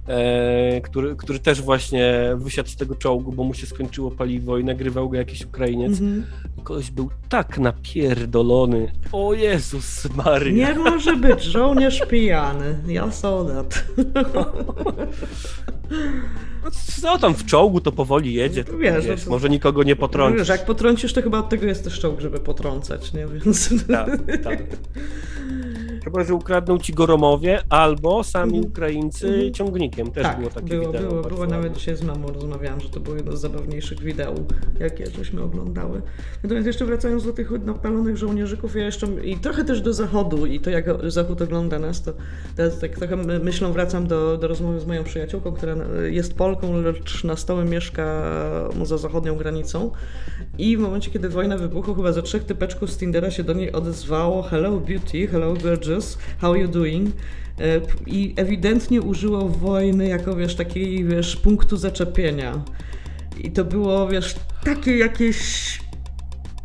[0.08, 4.64] E, który, który też właśnie wysiadł z tego czołgu, bo mu się skończyło paliwo i
[4.64, 5.92] nagrywał go jakiś Ukrainiec.
[5.92, 6.26] Mhm.
[6.64, 8.92] Koleś był tak napierdolony.
[9.12, 10.68] O Jezus Maria.
[10.70, 12.76] Nie może być żołnierz pijany.
[12.88, 13.86] Ja soldat.
[16.64, 16.72] No
[17.02, 18.64] Co tam w czołgu, to powoli jedzie.
[18.64, 20.52] To, Wiesz, wiesz, no może nikogo nie Wiesz, potrąci.
[20.52, 23.28] jak potrącisz, to chyba od tego jest też czołg, żeby potrącać, nie?
[23.28, 23.70] Więc...
[23.88, 24.10] Tak,
[24.44, 24.64] tak.
[26.04, 28.72] Chyba, że ukradną ci go Romowie, albo sami Mhm.
[28.72, 29.54] Ukraińcy Mhm.
[29.54, 30.12] ciągnikiem.
[30.12, 31.10] Też tak, było takie było, wideo.
[31.10, 34.34] było, było nawet dzisiaj z mamą rozmawiałam, że to było jedno z zabawniejszych wideo,
[34.80, 36.02] jakie żeśmy oglądały.
[36.44, 40.60] Natomiast jeszcze wracając do tych napalonych żołnierzyków, ja jeszcze i trochę też do zachodu i
[40.60, 42.14] to jak zachód ogląda nas, to
[42.56, 45.76] teraz tak trochę my- myślą wracam do, do rozmowy z moją przyjaciółką, która
[46.10, 48.24] jest Polką, lecz na stałe mieszka
[48.84, 49.92] za zachodnią granicą
[50.62, 53.72] i w momencie, kiedy wojna wybuchła, chyba ze trzech typeczków z Tindera się do niej
[53.72, 57.16] odezwało Hello beauty, hello gorgeous, how you doing?
[57.60, 62.62] E, I ewidentnie użyło wojny jako, wiesz, takiej, wiesz, punktu zaczepienia.
[63.44, 65.80] I to było, wiesz, takie jakieś...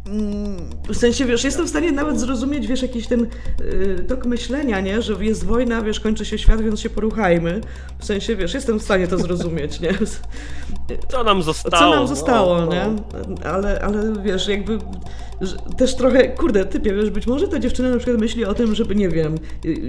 [0.06, 0.56] mm,
[0.88, 3.26] W sensie, wiesz, jestem w stanie nawet zrozumieć, wiesz, jakiś ten
[3.60, 5.02] y, tok myślenia, nie?
[5.02, 7.60] Że jest wojna, wiesz, kończy się świat, więc się poruchajmy.
[7.98, 9.92] W sensie, wiesz, jestem w stanie to zrozumieć, nie?
[11.08, 11.92] Co nam zostało?
[11.92, 12.86] Co nam zostało, no, nie?
[13.28, 13.50] no.
[13.50, 14.78] Ale, ale wiesz, jakby
[15.76, 18.94] też trochę, kurde, typie, wiesz, być może ta dziewczyna na przykład myśli o tym, żeby,
[18.94, 19.38] nie wiem,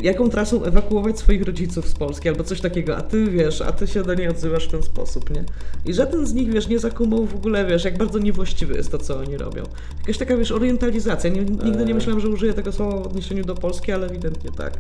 [0.02, 3.88] jaką trasą ewakuować swoich rodziców z Polski albo coś takiego, a ty, wiesz, a ty
[3.88, 5.44] się do niej odzywasz w ten sposób, nie?
[5.86, 8.98] I żaden z nich, wiesz, nie zakumał w ogóle, wiesz, jak bardzo niewłaściwe jest to,
[8.98, 9.64] co oni robią.
[10.00, 11.30] Jakaś taka, wiesz, orientalizacja.
[11.30, 14.74] Nigdy nie myślałem, że użyję tego słowa w odniesieniu do Polski, ale ewidentnie tak.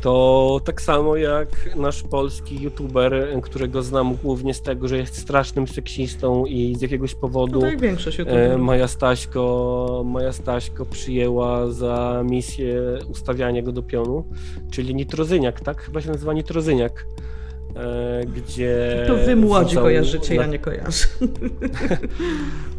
[0.00, 5.68] To tak samo jak nasz polski youtuber, którego znam głównie z tego, że jest strasznym
[5.68, 8.60] seksistą i z jakiegoś No powodu tak jak większość e, youtuberów.
[8.62, 14.24] Maja Staśko, Maja Staśko przyjęła za misję ustawianie go do pionu,
[14.70, 15.82] czyli nitrozyniak, tak?
[15.82, 17.06] Chyba się nazywa nitrozyniak.
[17.76, 21.06] E, gdzie To wy młodzi wrzucał kojarzycie, na, ja nie kojarzę.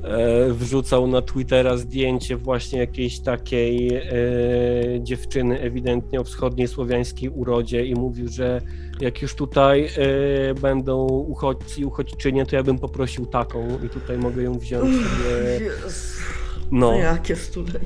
[0.04, 4.04] e, wrzucał na Twittera zdjęcie właśnie jakiejś takiej e,
[5.00, 8.62] dziewczyny ewidentnie o wschodniej słowiańskiej urodzie i mówił, że
[9.02, 14.18] jak już tutaj e, będą uchodźcy i uchodźczynie, to ja bym poprosił taką i tutaj
[14.18, 15.72] mogę ją wziąć sobie.
[16.72, 16.92] No.
[16.92, 16.98] No.
[16.98, 17.80] Jakie studia.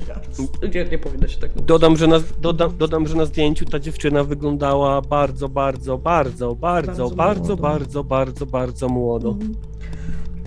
[0.74, 1.66] Nie, nie powinno się tak mówić.
[1.66, 6.86] Dodam że, na, dodam, dodam, że na zdjęciu ta dziewczyna wyglądała bardzo, bardzo, bardzo, bardzo,
[6.86, 7.62] Bardzo bardzo, młodo.
[7.62, 9.28] bardzo, bardzo, bardzo młodo.
[9.28, 9.54] Mhm.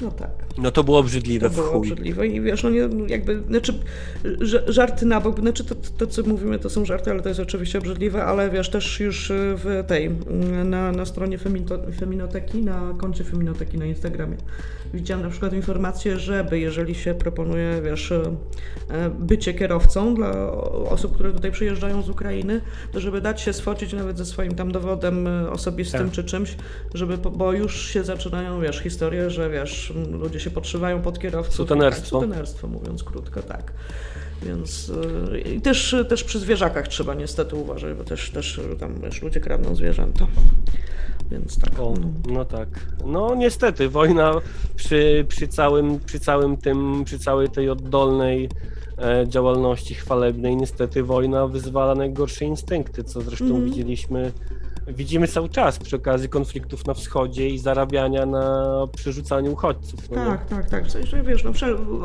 [0.01, 0.29] No tak.
[0.57, 3.73] No to było obrzydliwe To w było obrzydliwe i wiesz, no nie, jakby, znaczy
[4.67, 7.77] żarty na bok, znaczy to, to co mówimy to są żarty, ale to jest oczywiście
[7.79, 12.93] obrzydliwe, ale wiesz, też już y, w tej, mm, na, na stronie Femito, Feminoteki, na
[12.97, 14.37] koncie Feminoteki na Instagramie
[14.93, 18.21] widziałam na przykład informację, żeby jeżeli się proponuje, wiesz, e,
[19.19, 20.51] bycie kierowcą dla
[20.89, 22.61] osób, które tutaj przyjeżdżają z Ukrainy,
[22.91, 26.11] to żeby dać się sfocić nawet ze swoim tam dowodem y, osobistym Tak.
[26.11, 26.55] czy czymś,
[26.93, 31.55] żeby, bo już się zaczynają, wiesz, historie, że wiesz, ludzie się podszywają pod kierowców.
[31.55, 32.19] Sutenerstwo.
[32.19, 33.73] Tak, sutenerstwo, mówiąc krótko, tak.
[34.43, 34.91] Więc
[35.33, 39.39] y, i też, też przy zwierzakach trzeba niestety uważać, bo też, też tam wiesz, ludzie
[39.39, 40.27] kradną zwierzęta.
[41.31, 41.79] Więc tak.
[41.79, 42.33] O, no.
[42.33, 42.67] no tak.
[43.05, 44.33] No niestety, wojna
[44.75, 48.49] przy, przy, całym, przy całym tym, przy całej tej oddolnej
[48.97, 53.65] e, działalności chwalebnej, niestety wojna wyzwala najgorsze instynkty, co zresztą Mhm.
[53.65, 54.31] widzieliśmy,
[54.87, 60.09] widzimy cały czas przy okazji konfliktów na wschodzie i zarabiania na przerzucaniu uchodźców.
[60.11, 60.25] no nie?
[60.31, 60.85] Tak, tak, tak.
[60.85, 61.51] W sensie, wiesz, no,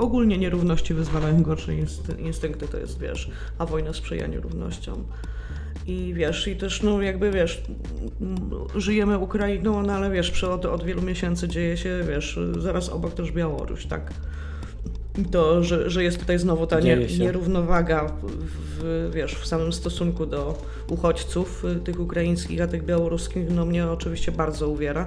[0.00, 5.04] ogólnie nierówności wyzwalają gorsze inst- instynkty, to jest, wiesz, a wojna sprzyja nierównościom.
[5.86, 7.62] I wiesz, i też, no jakby, wiesz,
[8.76, 13.32] żyjemy Ukrainą, no ale wiesz, od, od wielu miesięcy dzieje się, wiesz, zaraz obok też
[13.32, 14.10] Białoruś, tak?
[15.18, 18.30] I To, że, że jest tutaj znowu ta nie, nierównowaga w,
[18.78, 20.58] w, wiesz, w samym stosunku do
[20.88, 25.04] uchodźców, y, tych ukraińskich, a tych białoruskich, no mnie oczywiście bardzo uwiera.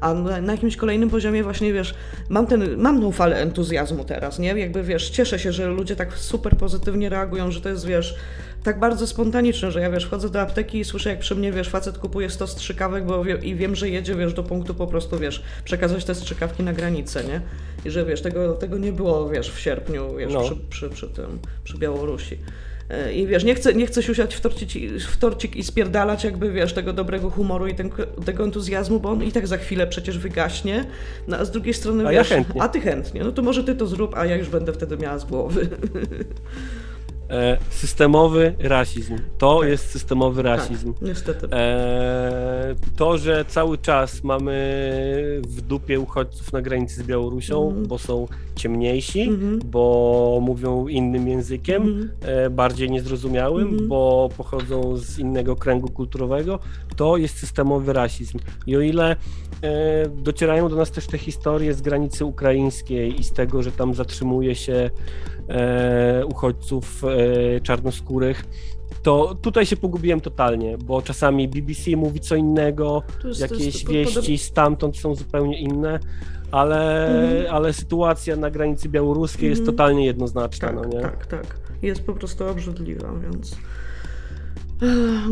[0.00, 1.94] A na, na jakimś kolejnym poziomie właśnie, wiesz,
[2.28, 4.48] mam ten, mam tą falę entuzjazmu teraz, nie?
[4.48, 8.14] Jakby, wiesz, cieszę się, że ludzie tak super pozytywnie reagują, że to jest, wiesz,
[8.62, 11.68] tak bardzo spontaniczne, że ja, wiesz, wchodzę do apteki i słyszę, jak przy mnie, wiesz,
[11.68, 15.18] facet kupuje 100 strzykawek, bo wie, i wiem, że jedzie, wiesz, do punktu po prostu,
[15.18, 17.40] wiesz, przekazać te strzykawki na granicę, nie?
[17.84, 20.40] I że, wiesz, tego, tego nie było, wiesz, w sierpniu, wiesz, No.
[20.42, 22.38] przy, przy, przy tym, przy Białorusi.
[22.90, 24.70] E, I wiesz, nie chcę, nie chcę siusiać w torcik,
[25.02, 27.90] w torcik i spierdalać jakby, wiesz, tego dobrego humoru i ten,
[28.24, 30.84] tego entuzjazmu, bo on i tak za chwilę przecież wygaśnie.
[31.28, 32.62] No, a z drugiej strony, A ja wiesz, chętnie.
[32.62, 35.18] a ty chętnie, no to może ty to zrób, a ja już będę wtedy miała
[35.18, 35.68] z głowy.
[37.30, 39.18] E, systemowy rasizm.
[39.38, 39.68] To Tak.
[39.68, 40.92] jest systemowy rasizm.
[40.94, 41.48] Tak, niestety.
[41.52, 44.52] E, to, że cały czas mamy
[45.48, 47.86] w dupie uchodźców na granicy z Białorusią, Mhm.
[47.86, 48.26] bo są
[48.56, 49.60] ciemniejsi, Mhm.
[49.64, 52.10] bo mówią innym językiem, Mhm.
[52.22, 53.88] e, bardziej niezrozumiałym, Mhm.
[53.88, 56.58] bo pochodzą z innego kręgu kulturowego,
[56.96, 58.38] to jest systemowy rasizm.
[58.66, 59.16] I o ile
[59.62, 63.94] e, docierają do nas też te historie z granicy ukraińskiej i z tego, że tam
[63.94, 64.90] zatrzymuje się
[66.28, 68.44] uchodźców e, czarnoskórych,
[69.02, 74.38] to tutaj się pogubiłem totalnie, bo czasami BBC mówi co innego, jest- jakieś jest wieści
[74.38, 76.00] stamtąd są zupełnie inne,
[76.50, 77.54] ale, Mhm.
[77.54, 79.76] ale sytuacja na granicy białoruskiej jest Mhm.
[79.76, 81.00] totalnie jednoznaczna, Tak, no nie?
[81.00, 81.46] tak, tak.
[81.82, 83.56] Jest po prostu obrzydliwa, więc.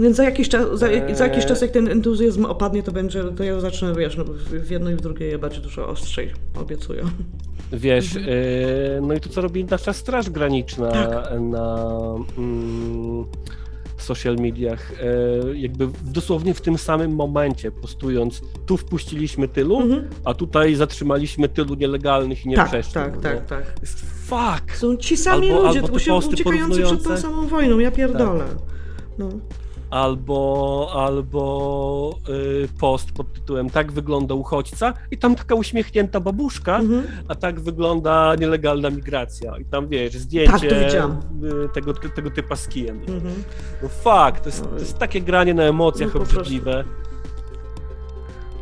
[0.00, 3.24] Więc za jakiś, czas, za, jak- za jakiś czas, jak ten entuzjazm opadnie, to będzie,
[3.24, 4.24] to ja zacznę, wiesz, no,
[4.64, 7.02] w jedno i w drugie jebać dużo ostrzej, obiecuję.
[7.72, 8.34] Wiesz, Mhm.
[8.34, 11.40] y, no i to co robi nasza Straż Graniczna Tak.
[11.40, 11.86] na
[12.38, 13.24] mm,
[13.98, 20.08] social mediach, y, jakby dosłownie w tym samym momencie postując, tu wpuściliśmy tylu, Mhm.
[20.24, 22.94] a tutaj zatrzymaliśmy tylu nielegalnych i Tak, przeszli.
[22.94, 23.40] tak, tak, nie?
[23.40, 23.74] tak.
[23.80, 24.76] Jest Fuck!
[24.76, 25.92] Są ci sami Albo- ludzie, albo
[26.28, 28.44] uciekający przed tą samą wojną, ja pierdolę.
[29.18, 29.28] No.
[29.90, 37.02] Albo, albo y, post pod tytułem Tak wygląda uchodźca i tam taka uśmiechnięta babuszka, Mhm.
[37.28, 39.58] a tak wygląda nielegalna migracja.
[39.58, 40.62] I tam wiesz, zdjęcie Tak,
[41.64, 42.96] y, tego, tego typa z kijem.
[43.00, 43.34] Mhm.
[43.82, 46.84] No fuck, to jest, to jest takie granie na emocjach No obrzydliwe.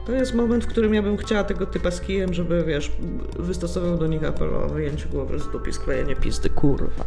[0.06, 2.92] To jest moment, w którym ja bym chciała tego typa z kijem, żeby, wiesz,
[3.38, 7.04] wystosował do nich apel o wyjęcie głowy z dupy, sklejenie pizdy, kurwa.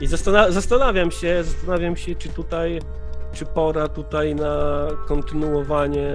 [0.00, 2.80] I zastana- zastanawiam się, zastanawiam się, czy tutaj,
[3.32, 6.08] czy pora tutaj na kontynuowanie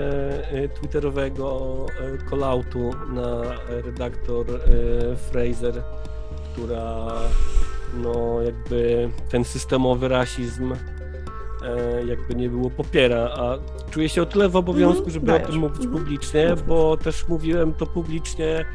[0.54, 1.76] y, twitterowego
[2.24, 3.42] y, calloutu na
[3.86, 4.60] redaktor y,
[5.32, 5.84] Fraser,
[6.54, 7.06] która
[8.04, 13.58] no jakby ten systemowy rasizm e, jakby nie było popiera, a
[13.92, 15.44] czuję się o tyle w obowiązku, Mhm, żeby dajesz.
[15.48, 15.92] o tym mówić Mhm.
[16.04, 18.66] publicznie, bo też mówiłem to publicznie e,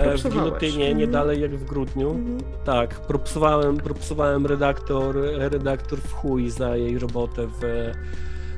[0.00, 0.44] w Propsowałeś.
[0.44, 1.10] Gilotynie, nie Mhm.
[1.10, 2.10] dalej jak w grudniu.
[2.10, 2.38] Mhm.
[2.64, 7.92] Tak, propsowałem, propsowałem redaktor, redaktor w chuj za jej robotę w,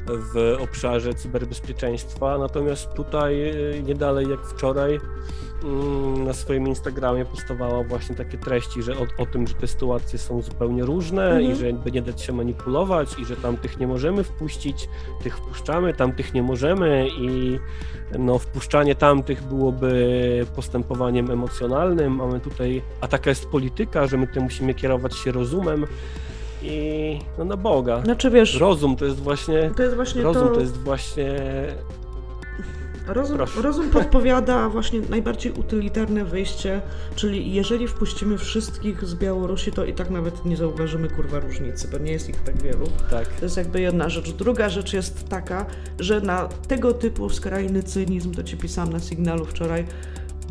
[0.07, 2.39] w obszarze cyberbezpieczeństwa.
[2.39, 5.01] Natomiast tutaj y, nie dalej jak wczoraj
[5.65, 10.19] mm, na swoim Instagramie postowała właśnie takie treści, że o, o tym, że te sytuacje
[10.19, 11.53] są zupełnie różne Mhm.
[11.53, 14.89] i że jakby nie dać się manipulować i że tamtych nie możemy wpuścić,
[15.23, 17.59] tych wpuszczamy, tamtych nie możemy i
[18.19, 22.17] no, wpuszczanie tamtych byłoby postępowaniem emocjonalnym.
[22.17, 25.87] Mamy tutaj, a taka jest polityka, że my tutaj musimy kierować się rozumem
[26.67, 28.03] i no na Boga.
[28.05, 30.55] Znaczy wiesz, Rozum to jest właśnie, to jest właśnie rozum to...
[30.55, 31.35] to jest właśnie
[33.09, 36.83] Rozum, rozum podpowiada właśnie najbardziej utylitarne wyjście,
[37.17, 41.99] czyli jeżeli wpuścimy wszystkich z Białorusi, to i tak nawet nie zauważymy kurwa różnicy, bo
[41.99, 42.87] nie jest ich tak wielu.
[43.11, 43.29] tak.
[43.29, 44.31] To jest jakby jedna rzecz.
[44.31, 45.67] Druga rzecz jest taka,
[45.99, 49.85] że na tego typu skrajny cynizm, to ci pisałam na sygnalu wczoraj,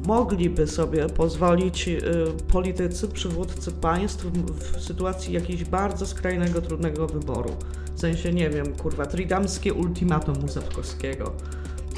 [0.06, 2.02] mogliby sobie pozwolić y,
[2.48, 7.50] politycy, przywódcy państw w, sytuacji jakiegoś bardzo skrajnego, trudnego wyboru.
[7.96, 11.32] W sensie, nie wiem, kurwa, tridamskie ultimatum Muzafkowskiego.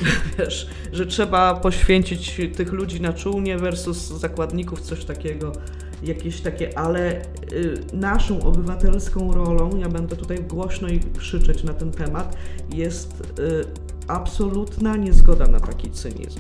[0.40, 5.52] Wiesz, że trzeba poświęcić tych ludzi na czółnie versus zakładników, coś takiego,
[6.04, 7.22] jakieś takie, ale
[7.52, 12.38] y, naszą obywatelską rolą, ja będę tutaj głośno i krzyczeć na ten temat,
[12.74, 13.66] jest y,
[14.08, 16.40] absolutna niezgoda na taki cynizm.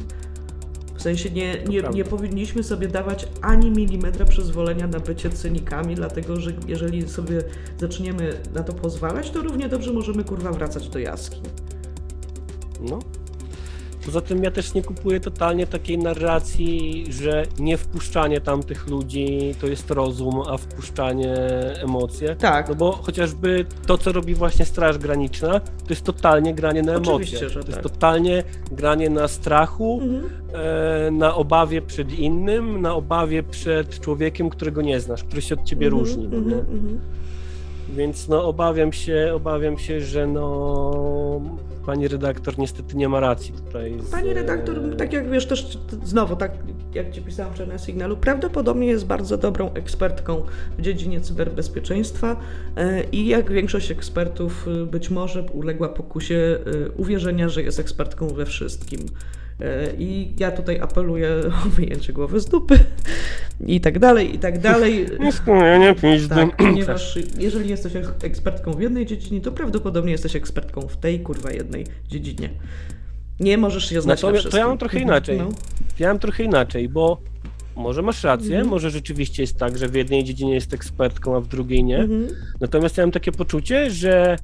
[0.98, 6.40] W sensie nie, nie, nie powinniśmy sobie dawać ani milimetra przyzwolenia na bycie cynikami, dlatego
[6.40, 7.44] że jeżeli sobie
[7.78, 11.44] zaczniemy na to pozwalać, to równie dobrze możemy kurwa wracać do jaskiń.
[12.90, 13.00] No.
[14.08, 19.68] Poza tym ja też nie kupuję totalnie takiej narracji, że nie wpuszczanie tamtych ludzi to
[19.68, 21.36] jest rozum, a wpuszczanie
[21.84, 22.36] emocje.
[22.36, 22.70] Tak.
[22.70, 27.14] No bo chociażby to, co robi właśnie Straż Graniczna, to jest totalnie granie na emocje.
[27.14, 27.92] Oczywiście, że to jest tak.
[27.92, 30.30] totalnie granie na strachu, Mhm.
[30.54, 35.64] e, na obawie przed innym, na obawie przed człowiekiem, którego nie znasz, który się od
[35.64, 36.28] ciebie Mhm, różni.
[36.28, 37.00] No, mhm, mhm.
[37.90, 41.42] Więc no obawiam się, obawiam się, że no
[41.86, 43.98] pani redaktor niestety nie ma racji tutaj.
[44.00, 46.52] Z, Pani redaktor, tak jak wiesz, też znowu, tak
[46.94, 50.44] jak Ci pisałam wczoraj na sygnalu, prawdopodobnie jest bardzo dobrą ekspertką
[50.78, 52.40] w dziedzinie cyberbezpieczeństwa
[52.76, 58.28] e, i jak większość ekspertów e, być może uległa pokusie e, uwierzenia, że jest ekspertką
[58.28, 59.00] we wszystkim.
[59.62, 61.30] E, I ja tutaj apeluję
[61.66, 62.80] o wyjęcie głowy z dupy
[63.68, 65.06] i tak dalej, i tak dalej.
[65.80, 66.36] Nie pizdy.
[66.36, 71.20] Tak, ponieważ jeżeli jesteś ek- ekspertką w jednej dziedzinie, to prawdopodobnie jesteś ekspertką w tej
[71.20, 72.50] kurwa jednej dziedzinie.
[73.40, 74.60] Nie możesz się znać na Natomiast to wszystkim.
[74.60, 75.38] ja mam trochę inaczej.
[75.38, 75.50] No.
[76.00, 77.18] Ja mam trochę inaczej, bo
[77.76, 78.68] może masz rację, Mhm.
[78.68, 81.98] może rzeczywiście jest tak, że w jednej dziedzinie jest ekspertką, a w drugiej nie.
[82.00, 82.28] Mhm.
[82.60, 84.38] Natomiast ja mam takie poczucie, że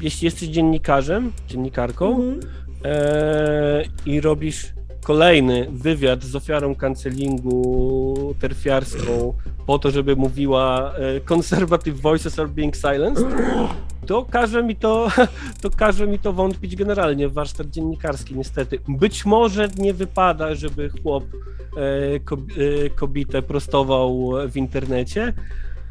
[0.00, 2.40] jeśli jesteś dziennikarzem, dziennikarką Mhm.
[2.84, 4.72] E, i robisz
[5.04, 9.34] kolejny wywiad z ofiarą kancelingu terfiarską
[9.66, 13.26] po to, żeby mówiła e, conservative voices are being silenced,
[14.06, 15.08] to każe mi to,
[15.62, 18.78] to każe mi to wątpić generalnie w warsztat dziennikarski niestety.
[18.88, 21.80] Być może nie wypada, żeby chłop e,
[22.86, 25.32] e, kobietę prostował w internecie,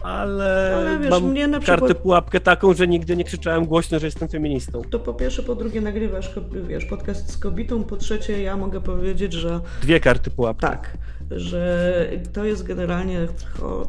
[0.03, 3.99] ale, Ale wiesz, mam mnie na kartę przykład- pułapkę taką, że nigdy nie krzyczałem głośno,
[3.99, 4.81] że jestem feministą.
[4.91, 6.29] To po pierwsze, po drugie nagrywasz
[6.67, 10.61] wiesz, podcast z kobietą, po trzecie ja mogę powiedzieć, że Dwie karty pułapki.
[10.61, 10.97] tak,
[11.31, 11.93] że
[12.33, 13.27] to jest generalnie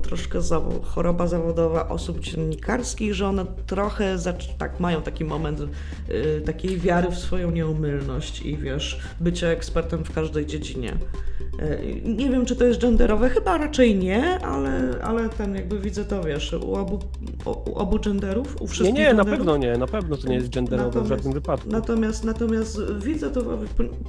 [0.02, 4.16] troszkę zawo- choroba zawodowa osób dziennikarskich, że one trochę
[4.59, 10.12] tak mają taki moment y, takiej wiary w swoją nieomylność i wiesz, bycia ekspertem w
[10.15, 10.93] każdej dziedzinie.
[11.62, 16.05] Y, nie wiem, czy to jest genderowe, chyba raczej nie, ale, ale ten jakby widzę
[16.05, 16.98] to, wiesz, u obu,
[17.44, 19.31] u, u obu genderów, u Nie, wszystkich nie, na genderów.
[19.39, 21.69] pewno nie, na pewno to nie jest genderowe w Natomiast- żadnym wypadku.
[21.70, 23.43] Natomiast, natomiast widzę to,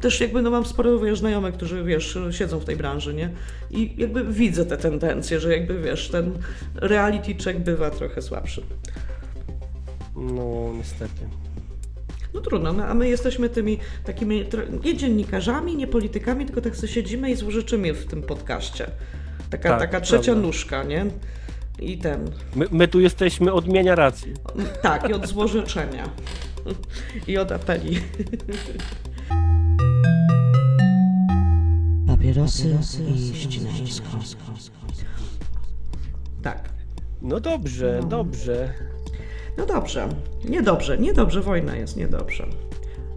[0.01, 3.29] też jakby no mam sporo wiesz, znajomych, którzy wiesz, siedzą w tej branży, nie?
[3.71, 6.31] I jakby widzę te tendencje, że jakby wiesz, ten
[6.75, 8.63] reality check bywa trochę słabszy.
[10.15, 11.21] No, niestety.
[12.33, 14.45] No trudno, no, a my jesteśmy tymi takimi
[14.83, 18.91] nie dziennikarzami, nie politykami, tylko tak sobie siedzimy i złożyczymy w tym podcaście.
[19.49, 20.41] Taka, Tak, taka trzecia prawda.
[20.41, 21.05] nóżka, nie?
[21.79, 22.31] I ten.
[22.55, 24.33] My, my tu jesteśmy odmienia racji.
[24.81, 26.09] Tak, i od złożyczenia.
[27.27, 27.99] I od apeli.
[32.19, 32.75] Papierosy
[33.15, 34.07] i ścinańsko.
[36.43, 36.69] Tak.
[37.21, 38.07] No dobrze, No.
[38.07, 38.73] dobrze.
[39.57, 40.09] No dobrze,
[40.45, 42.45] niedobrze, niedobrze, wojna jest niedobrze.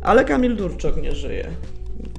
[0.03, 1.49] Ale Kamil Durczok nie żyje.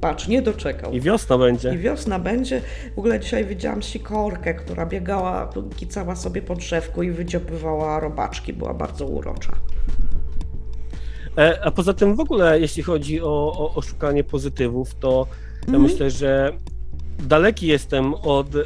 [0.00, 0.92] Patrz, nie doczekał.
[0.92, 1.78] I wiosna I będzie.
[1.78, 2.60] wiosna będzie.
[2.94, 8.52] W ogóle dzisiaj widziałam sikorkę, która biegała, kicała sobie po drzewku i wydziobywała robaczki.
[8.52, 9.52] Była bardzo urocza.
[11.38, 15.26] E, a poza tym w ogóle, jeśli chodzi o, o, o szukanie pozytywów, to
[15.62, 15.82] ja Mhm.
[15.82, 16.52] myślę, że
[17.22, 18.60] daleki jestem od e,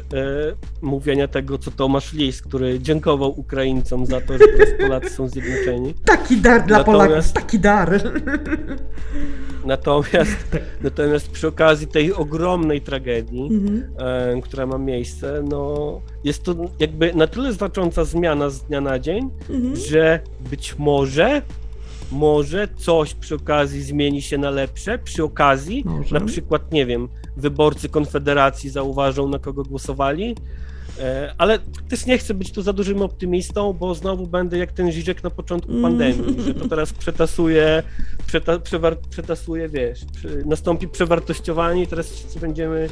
[0.81, 5.93] mówienia tego, co Tomasz Lis, który dziękował Ukraińcom za to, że teraz Polacy są zjednoczeni.
[6.05, 8.01] Taki dar dla Natomiast- Polaków, taki dar.
[9.65, 13.83] Natomiast, natomiast przy okazji tej ogromnej tragedii, Mhm.
[14.37, 18.99] e, która ma miejsce, no jest to jakby na tyle znacząca zmiana z dnia na
[18.99, 19.75] dzień, Mhm.
[19.75, 20.19] że
[20.51, 21.41] być może,
[22.11, 26.19] może coś przy okazji zmieni się na lepsze, przy okazji, Może.
[26.19, 27.07] na przykład, nie wiem,
[27.37, 30.35] wyborcy Konfederacji zauważą, na kogo głosowali,
[30.99, 31.59] e, ale
[31.89, 35.29] też nie chcę być tu za dużym optymistą, bo znowu będę jak ten Żyżek na
[35.29, 35.81] początku Mm.
[35.81, 37.83] pandemii, że to teraz przetasuje,
[38.27, 42.89] przeta, przewar, przetasuje, wiesz, przy, nastąpi przewartościowanie i teraz wszyscy będziemy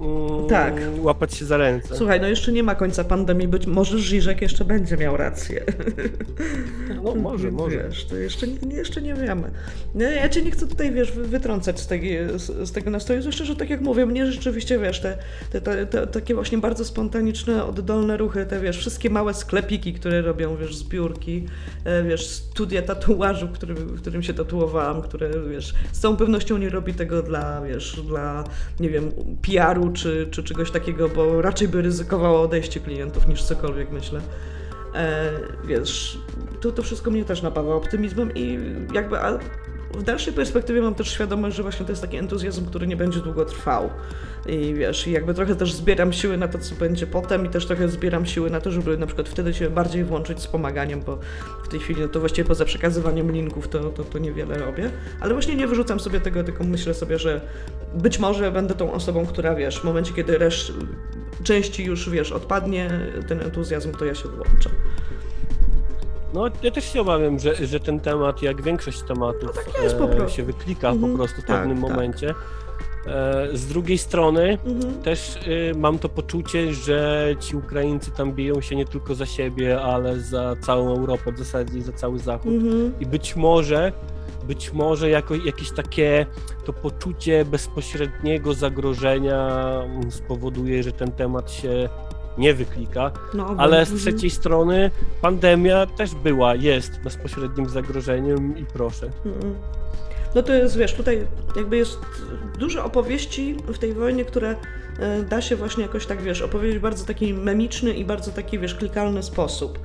[0.00, 0.74] mm, Tak.
[0.98, 1.96] łapać się za ręce.
[1.96, 5.64] Słuchaj, no jeszcze nie ma końca pandemii, być może Żyżek jeszcze będzie miał rację.
[7.04, 7.76] No może, może.
[7.88, 9.50] Wiesz, to jeszcze, nie- jeszcze nie wiemy.
[9.94, 13.44] Ja cię nie chcę tutaj, wiesz, wy- wytrącać z, tej, z, z tego nastroju, zwłaszcza,
[13.44, 15.18] że tak jak mówię, mnie rzeczywiście, wiesz, te,
[15.52, 20.22] te, te, te takie właśnie bardzo spontaniczne, oddolne ruchy, te, wiesz, wszystkie małe sklepiki, które
[20.22, 21.46] robią, wiesz, zbiórki,
[21.84, 26.58] e, wiesz, studia tatuażu, w którym, w którym się tatuowałam, które, wiesz, z całą pewnością
[26.58, 28.44] nie robi tego dla, wiesz, dla,
[28.80, 29.12] nie wiem,
[29.42, 34.20] PR-u czy, czy czegoś takiego, bo raczej by ryzykowało odejście klientów niż cokolwiek, myślę.
[34.94, 35.30] E,
[35.64, 36.18] wiesz,
[36.60, 38.58] to, to wszystko mnie też napawa optymizmem i
[38.92, 39.38] jakby a
[39.98, 43.20] w dalszej perspektywie mam też świadomość, że właśnie to jest taki entuzjazm, który nie będzie
[43.20, 43.90] długo trwał.
[44.46, 47.88] I wiesz, jakby trochę też zbieram siły na to, co będzie potem i też trochę
[47.88, 51.18] zbieram siły na to, żeby na przykład wtedy się bardziej włączyć z pomaganiem, bo
[51.64, 54.90] w tej chwili no to właściwie poza przekazywaniem linków to, to, to niewiele robię.
[55.20, 57.40] Ale właśnie nie wyrzucam sobie tego, tylko myślę sobie, że
[57.94, 60.72] być może będę tą osobą, która wiesz, w momencie, kiedy reszt
[61.42, 62.90] części już wiesz, odpadnie
[63.28, 64.70] ten entuzjazm, to ja się włączę.
[66.34, 69.96] No, ja też się obawiam, że, że ten temat, jak większość tematów, No tak jest
[69.96, 70.36] po e, prostu.
[70.36, 71.90] się wyklika Mhm, po prostu w tak, pewnym tak.
[71.90, 72.34] momencie.
[73.06, 74.94] E, z drugiej strony Mhm.
[75.02, 79.80] też y, mam to poczucie, że ci Ukraińcy tam biją się nie tylko za siebie,
[79.80, 82.52] ale za całą Europę w zasadzie za cały Zachód.
[82.52, 82.92] Mhm.
[83.00, 83.92] I być może,
[84.46, 86.26] być może jako, jakieś takie
[86.64, 91.88] to poczucie bezpośredniego zagrożenia mm, spowoduje, że ten temat się
[92.38, 93.10] nie wyklika.
[93.34, 94.90] No, Ale z trzeciej strony
[95.22, 99.10] pandemia też była, jest bezpośrednim zagrożeniem i proszę.
[100.34, 101.98] No to jest, wiesz, tutaj jakby jest
[102.58, 104.56] dużo opowieści w tej wojnie, które
[104.98, 108.58] e, da się właśnie jakoś tak, wiesz, opowiedzieć w bardzo taki memiczny i bardzo taki,
[108.58, 109.78] wiesz, klikalny sposób.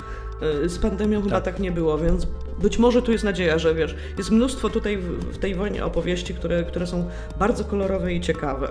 [0.65, 1.43] E, Z pandemią chyba Tak.
[1.53, 2.27] tak nie było, więc
[2.61, 6.33] być może tu jest nadzieja, że wiesz, jest mnóstwo tutaj w, w tej wojnie opowieści,
[6.33, 7.09] które, które są
[7.39, 8.69] bardzo kolorowe i ciekawe.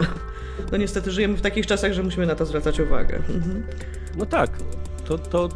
[0.72, 3.16] No niestety żyjemy w takich czasach, że musimy na to zwracać uwagę.
[3.16, 3.62] Mhm.
[4.16, 4.50] No tak.
[5.04, 5.48] To, to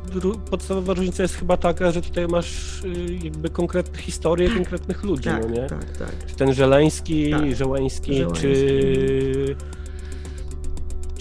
[0.50, 2.88] podstawowa różnica jest chyba taka, że tutaj masz y,
[3.24, 5.66] jakby konkretne historie konkretnych ludzi, Tak, no nie?
[5.68, 6.26] tak, tak.
[6.26, 7.54] Czy ten Żeleński, Tak.
[7.56, 8.40] Żeleński, Żeleński.
[8.42, 9.56] czy...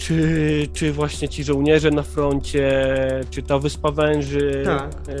[0.02, 2.70] Czy, czy właśnie ci żołnierze na froncie,
[3.30, 4.94] czy ta Wyspa Węży, Tak.
[5.08, 5.14] e,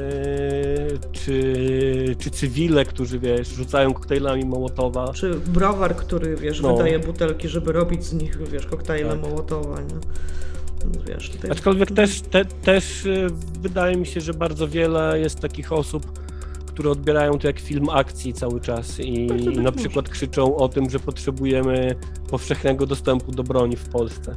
[1.12, 5.12] czy, czy cywile, którzy wiesz, rzucają koktajlami Mołotowa.
[5.12, 6.76] Czy browar, który, wiesz, No.
[6.76, 9.20] wydaje butelki, żeby robić z nich, wiesz, koktajle Tak.
[9.20, 9.94] Mołotowa, nie?
[10.84, 11.50] Więc Wiesz, tutaj...
[11.50, 13.26] Aczkolwiek też, te, też y,
[13.60, 16.20] wydaje mi się, że bardzo wiele jest takich osób,
[16.66, 20.68] które odbierają to jak film akcji cały czas i Bardzo być na przykład krzyczą o
[20.68, 21.94] tym, że potrzebujemy
[22.30, 24.34] powszechnego dostępu do broni w Polsce.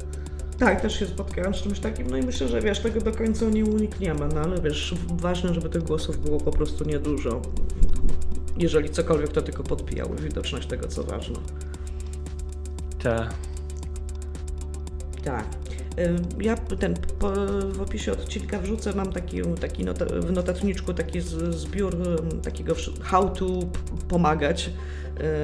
[0.59, 3.45] Tak, też się spotkałam z czymś takim, no i myślę, że wiesz, tego do końca
[3.45, 7.41] nie unikniemy, no ale wiesz, ważne, żeby tych głosów było po prostu niedużo.
[8.57, 11.39] Jeżeli cokolwiek, to tylko podbijały widoczność tego, co ważne.
[13.03, 13.29] Te.
[15.23, 15.45] Tak.
[15.99, 17.31] Y, Ja ten po,
[17.69, 21.95] w opisie odcinka wrzucę, mam taki, taki nota, w notatniczku taki z, zbiór
[22.43, 23.45] takiego how to
[24.07, 24.69] pomagać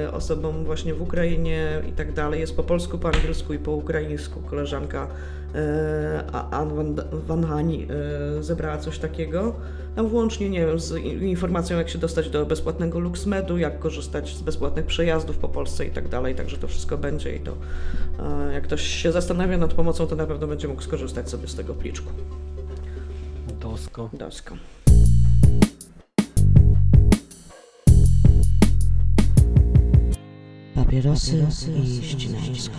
[0.06, 2.40] y, osobom właśnie w Ukrainie i tak dalej.
[2.40, 4.40] Jest po polsku, po angielsku i po ukraińsku.
[4.40, 5.06] Koleżanka
[5.54, 5.58] y,
[6.32, 7.86] A- Ann Van, Van Hani
[8.38, 9.54] y, zebrała coś takiego.
[9.96, 14.42] Tam włącznie, nie wiem, z informacją, jak się dostać do bezpłatnego LuxMedu, jak korzystać z
[14.42, 17.52] bezpłatnych przejazdów po Polsce i tak dalej, także to wszystko będzie i to
[18.48, 21.54] e, jak ktoś się zastanawia nad pomocą, to na pewno będzie mógł skorzystać sobie z
[21.54, 22.12] tego pliczku.
[23.60, 24.10] Dosko.
[24.12, 24.54] Dosko.
[30.84, 31.46] Papierosy
[31.84, 32.74] i ścinańsko.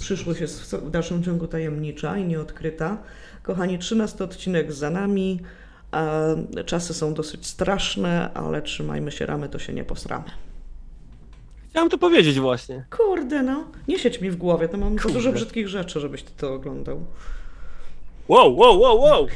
[0.00, 2.98] Przyszłość jest w dalszym ciągu tajemnicza i nieodkryta.
[3.42, 5.40] Kochani, 13 odcinek za nami.
[6.66, 10.24] Czasy są dosyć straszne, ale trzymajmy się ramy, to się nie posramy.
[11.70, 12.84] Chciałem to powiedzieć właśnie.
[12.90, 13.64] Kurde, no.
[13.88, 15.32] Nie siedź mi w głowie, to mam za dużo Kurde.
[15.32, 17.04] brzydkich rzeczy, żebyś ty to oglądał.
[18.28, 19.26] Wow, wow, wow, wow!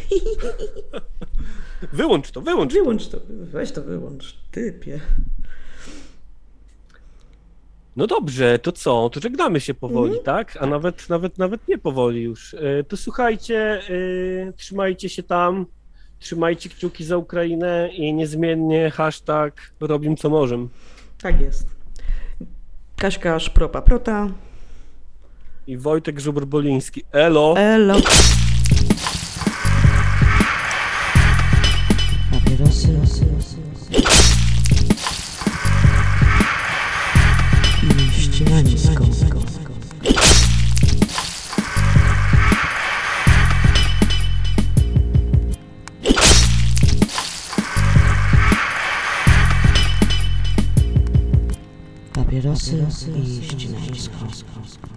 [1.93, 2.81] Wyłącz to, wyłącz to.
[2.81, 5.01] Wyłącz to, weź to wyłącz, typie.
[7.97, 9.11] No dobrze, to co?
[9.11, 10.25] To żegnamy się powoli, Mhm.
[10.25, 10.57] tak?
[10.61, 12.55] A nawet, nawet, nawet nie powoli już.
[12.55, 13.81] E, To słuchajcie,
[14.49, 15.67] e, trzymajcie się tam,
[16.19, 20.67] trzymajcie kciuki za Ukrainę i niezmiennie hashtag robim co możemy.
[21.23, 21.67] Tak jest.
[22.97, 24.29] Kaśka Szpropa Prota.
[25.67, 27.03] I Wojtek Żubr-Boliński.
[27.13, 27.55] Elo!
[27.57, 27.95] Elo.
[54.15, 54.94] Papierosy i ścinańsko.